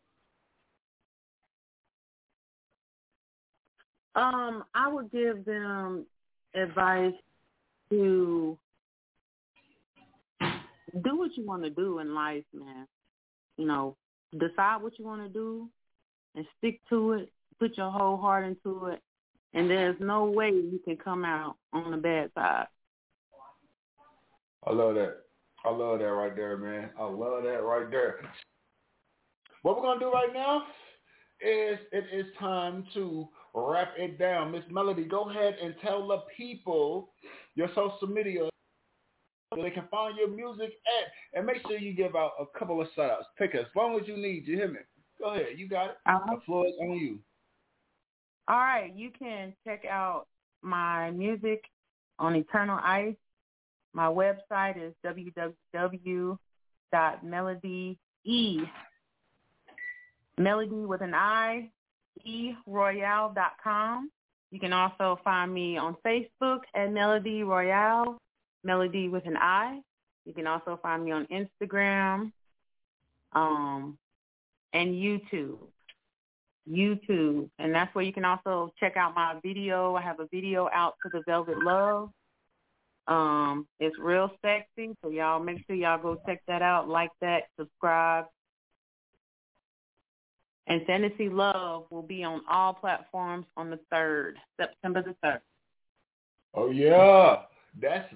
Um, 4.17 4.65
I 4.75 4.89
would 4.89 5.11
give 5.11 5.45
them 5.45 6.07
advice 6.55 7.15
to 7.91 8.57
do 11.03 11.19
what 11.19 11.37
you 11.37 11.45
want 11.45 11.65
to 11.65 11.71
do 11.71 11.99
in 11.99 12.15
life, 12.15 12.45
man. 12.53 12.87
You 13.57 13.67
know, 13.67 13.97
decide 14.33 14.83
what 14.83 14.99
you 14.99 15.05
want 15.05 15.23
to 15.23 15.29
do 15.29 15.69
and 16.35 16.47
stick 16.59 16.81
to 16.91 17.13
it. 17.13 17.33
Put 17.59 17.77
your 17.77 17.91
whole 17.91 18.17
heart 18.17 18.45
into 18.45 18.87
it, 18.87 19.01
and 19.53 19.71
there's 19.71 19.97
no 20.01 20.25
way 20.25 20.51
you 20.51 20.81
can 20.85 20.97
come 20.97 21.25
out 21.25 21.57
on 21.73 21.93
the 21.93 21.97
bad 21.97 22.31
side. 22.35 22.67
I 24.67 24.73
love 24.73 24.95
that. 24.95 25.19
I 25.65 25.71
love 25.71 25.99
that 26.01 26.07
right 26.07 26.35
there, 26.35 26.57
man. 26.57 26.91
I 26.99 27.05
love 27.05 27.45
that 27.45 27.63
right 27.63 27.91
there. 27.91 28.21
What 29.65 29.77
we're 29.77 29.83
gonna 29.83 30.01
do 30.01 30.13
right 30.13 30.33
now 30.35 30.63
is 31.41 31.79
it 31.91 32.05
is 32.13 32.27
time 32.39 32.87
to 32.93 33.27
wrap 33.55 33.95
it 33.97 34.19
down. 34.19 34.53
Miss 34.53 34.63
Melodi, 34.71 35.09
go 35.09 35.31
ahead 35.31 35.57
and 35.63 35.75
tell 35.81 36.07
the 36.07 36.19
people 36.37 37.15
your 37.55 37.69
social 37.69 38.07
media 38.07 38.51
so 39.55 39.63
they 39.63 39.71
can 39.71 39.89
find 39.91 40.19
your 40.19 40.29
music 40.29 40.69
at 40.69 41.39
and 41.39 41.47
make 41.47 41.67
sure 41.67 41.79
you 41.79 41.95
give 41.95 42.15
out 42.15 42.33
a 42.39 42.45
couple 42.59 42.79
of 42.83 42.89
shout 42.95 43.11
outs. 43.11 43.25
Pick 43.39 43.55
as 43.55 43.65
long 43.75 43.99
as 43.99 44.07
you 44.07 44.19
need, 44.19 44.47
you 44.47 44.57
hear 44.57 44.69
me? 44.69 44.81
Go 45.19 45.33
ahead, 45.33 45.57
you 45.57 45.67
got 45.67 45.87
it. 45.87 45.97
Uh-huh. 46.05 46.35
The 46.35 46.43
floor 46.45 46.67
is 46.67 46.75
on 46.83 46.99
you. 46.99 47.19
All 48.49 48.59
right, 48.59 48.93
you 48.95 49.11
can 49.19 49.55
check 49.67 49.87
out 49.87 50.27
my 50.61 51.11
music 51.11 51.65
on 52.19 52.37
Eternal 52.37 52.81
Ice. 52.85 53.17
My 53.95 54.09
website 54.09 54.77
is 54.77 54.93
www.melody 55.07 56.39
e 58.25 58.65
melody 60.39 60.85
with 60.87 61.01
an 61.01 61.15
I 61.15 61.71
e 62.25 62.53
royale.com. 62.67 64.11
You 64.51 64.61
can 64.61 64.73
also 64.73 65.19
find 65.25 65.53
me 65.53 65.77
on 65.77 65.97
Facebook 66.07 66.61
at 66.75 66.91
Melodi 66.91 67.45
Royale, 67.45 68.19
Melody 68.63 69.09
with 69.09 69.27
an 69.27 69.37
I. 69.37 69.81
You 70.25 70.33
can 70.33 70.47
also 70.47 70.79
find 70.83 71.05
me 71.05 71.11
on 71.11 71.27
Instagram 71.27 72.33
um, 73.33 73.99
and 74.73 74.95
YouTube. 74.95 75.59
YouTube. 76.71 77.51
And 77.59 77.75
that's 77.75 77.95
where 77.95 78.05
you 78.05 78.13
can 78.13 78.25
also 78.25 78.73
check 78.79 78.97
out 78.97 79.15
my 79.15 79.39
video. 79.43 79.97
I 79.97 80.03
have 80.03 80.21
a 80.21 80.29
video 80.33 80.69
out 80.73 80.95
to 81.03 81.11
the 81.13 81.23
Velvet 81.27 81.59
Love. 81.59 82.11
Um, 83.07 83.67
it's 83.81 83.99
real 83.99 84.31
sexy, 84.41 84.97
so 85.03 85.11
y'all 85.11 85.43
make 85.43 85.59
sure 85.67 85.77
y'all 85.77 86.01
go 86.01 86.19
check 86.27 86.41
that 86.49 86.63
out, 86.63 86.89
like 86.89 87.11
that, 87.21 87.45
subscribe. 87.59 88.25
And 90.67 90.87
Fantasy 90.87 91.29
Love 91.29 91.87
will 91.91 92.03
be 92.03 92.25
on 92.25 92.41
all 92.51 92.73
platforms 92.73 93.47
on 93.57 93.71
the 93.71 93.79
third, 93.91 94.39
September 94.59 95.03
the 95.03 95.15
third. 95.23 95.41
Oh 96.55 96.71
yeah, 96.71 97.43
that's 97.81 98.09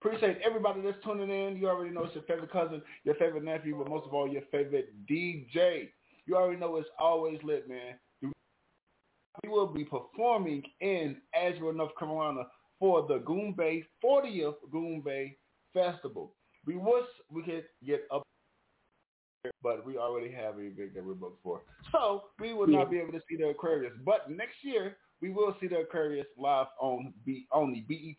appreciate 0.00 0.38
everybody 0.44 0.80
that's 0.80 1.02
tuning 1.04 1.30
in. 1.30 1.56
You 1.56 1.68
already 1.68 1.94
know 1.94 2.04
it's 2.04 2.14
your 2.14 2.24
favorite 2.24 2.52
cousin, 2.52 2.82
your 3.04 3.14
favorite 3.16 3.44
nephew, 3.44 3.76
but 3.76 3.88
most 3.88 4.06
of 4.06 4.14
all 4.14 4.28
your 4.28 4.42
favorite 4.50 4.92
DJ. 5.08 5.88
You 6.26 6.36
already 6.36 6.58
know 6.60 6.76
it's 6.76 6.88
always 6.98 7.38
lit, 7.42 7.68
man. 7.68 7.94
We 9.42 9.48
will 9.48 9.66
be 9.66 9.84
performing 9.84 10.62
in 10.80 11.16
Asheville, 11.34 11.72
North 11.72 11.96
Carolina 11.98 12.42
for 12.78 13.06
the 13.06 13.20
Goombay 13.20 13.84
40th 14.04 14.56
Goombay 14.72 15.36
Festival. 15.72 16.34
We 16.66 16.76
wish 16.76 17.04
we 17.30 17.42
could 17.42 17.64
get 17.86 18.02
up, 18.12 18.22
but 19.62 19.86
we 19.86 19.96
already 19.96 20.30
have 20.30 20.58
a 20.58 20.60
event 20.60 20.94
that 20.94 21.04
we're 21.04 21.14
booked 21.14 21.42
for. 21.42 21.62
So 21.92 22.24
we 22.38 22.52
will 22.52 22.66
not 22.66 22.90
be 22.90 22.98
able 22.98 23.12
to 23.12 23.22
see 23.28 23.36
the 23.36 23.48
Aquarius. 23.48 23.92
But 24.04 24.30
next 24.30 24.56
year, 24.62 24.96
we 25.20 25.30
will 25.30 25.56
see 25.60 25.66
the 25.66 25.78
Aquarius 25.78 26.26
live 26.36 26.66
on 26.80 27.12
B, 27.24 27.46
on 27.52 27.72
the 27.72 27.80
BET. 27.80 28.16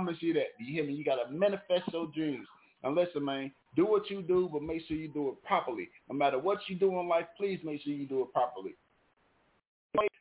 I 0.00 0.04
promise 0.04 0.16
you 0.20 0.32
that. 0.34 0.54
You 0.58 0.72
hear 0.72 0.84
me? 0.84 0.94
You 0.94 1.04
got 1.04 1.24
to 1.24 1.30
manifest 1.30 1.92
your 1.92 2.08
dreams. 2.14 2.46
And 2.82 2.94
listen, 2.94 3.24
man, 3.24 3.50
do 3.76 3.86
what 3.86 4.10
you 4.10 4.22
do, 4.22 4.48
but 4.52 4.62
make 4.62 4.82
sure 4.86 4.96
you 4.96 5.08
do 5.08 5.28
it 5.30 5.42
properly. 5.42 5.88
No 6.08 6.16
matter 6.16 6.38
what 6.38 6.58
you 6.68 6.76
do 6.76 6.98
in 7.00 7.08
life, 7.08 7.26
please 7.36 7.60
make 7.64 7.82
sure 7.82 7.92
you 7.92 8.06
do 8.06 8.22
it 8.22 8.32
properly. 8.32 8.74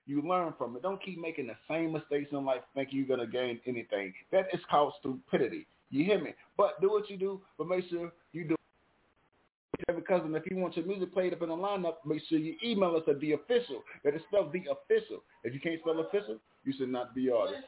You 0.06 0.22
learn 0.22 0.54
from 0.58 0.76
it. 0.76 0.82
Don't 0.82 1.02
keep 1.02 1.20
making 1.20 1.48
the 1.48 1.56
same 1.70 1.94
mistakes 1.94 2.30
in 2.34 2.44
life 2.44 2.62
thinking 2.76 2.98
you're 2.98 3.08
going 3.08 3.22
to 3.22 3.28
gain 3.28 3.60
anything. 3.66 4.14
That 4.32 4.48
is 4.54 4.60
called 4.70 4.94
stupidity. 5.00 5.66
You 5.92 6.04
hear 6.04 6.22
me? 6.22 6.34
But 6.58 6.82
do 6.82 6.90
what 6.90 7.10
you 7.10 7.18
do, 7.18 7.42
but 7.58 7.68
make 7.68 7.88
sure 7.90 8.12
you 8.34 8.46
do 8.46 8.56
cousin, 10.04 10.36
if 10.36 10.44
you 10.50 10.58
want 10.58 10.78
your 10.78 10.86
music 10.86 11.14
played 11.14 11.34
up 11.34 11.42
in 11.42 11.50
the 11.50 11.56
lineup, 11.56 11.96
make 12.06 12.22
sure 12.30 12.38
you 12.38 12.56
email 12.64 12.96
us 12.96 13.04
at 13.08 13.20
the 13.20 13.34
official. 13.34 13.84
That 14.04 14.16
is 14.16 14.22
spelled 14.28 14.54
the 14.54 14.64
official. 14.72 15.24
If 15.44 15.54
you 15.54 15.60
can't 15.60 15.80
spell 15.80 16.00
official, 16.00 16.38
you 16.64 16.74
should 16.78 16.90
not 16.90 17.16
be 17.16 17.30
artist. 17.30 17.68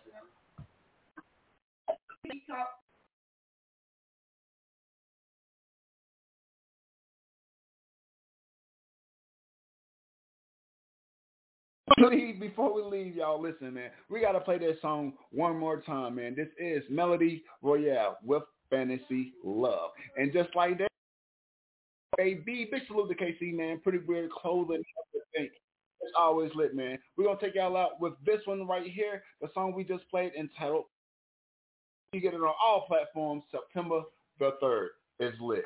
Please, 12.00 12.36
before 12.40 12.74
we 12.74 12.82
leave, 12.82 13.16
y'all, 13.16 13.42
listen, 13.42 13.74
man. 13.74 13.92
We 14.10 14.20
got 14.20 14.32
to 14.34 14.40
play 14.40 14.58
this 14.58 14.82
song 14.82 15.14
one 15.32 15.58
more 15.58 15.82
time, 15.82 16.16
man. 16.16 16.36
This 16.36 16.50
is 16.58 16.84
Melodi 16.92 17.44
Royale 17.62 18.18
with 18.24 18.44
Fantasy 18.70 19.34
Love. 19.44 19.92
And 20.18 20.34
just 20.34 20.50
like 20.56 20.80
that, 20.80 20.90
baby, 22.18 22.68
big 22.72 22.82
salute 22.88 23.10
to 23.10 23.16
KC, 23.16 23.54
man. 23.54 23.80
Pretty 23.82 24.00
weird 24.00 24.32
clothing. 24.32 24.84
Everything. 25.36 25.52
It's 26.02 26.14
always 26.18 26.52
lit, 26.56 26.76
man. 26.76 26.98
We're 27.18 27.26
going 27.26 27.38
to 27.40 27.46
take 27.46 27.56
y'all 27.56 27.76
out 27.76 28.00
with 28.00 28.14
this 28.26 28.42
one 28.46 28.68
right 28.68 28.86
here, 28.86 29.24
the 29.42 29.48
song 29.54 29.74
we 29.74 29.84
just 29.84 30.08
played 30.10 30.34
entitled. 30.38 30.86
You 32.14 32.22
get 32.22 32.34
it 32.34 32.42
on 32.42 32.54
all 32.64 32.86
platforms 32.88 33.44
September 33.52 34.02
the 34.40 34.52
3rd. 34.62 34.88
It's 35.20 35.40
lit. 35.42 35.66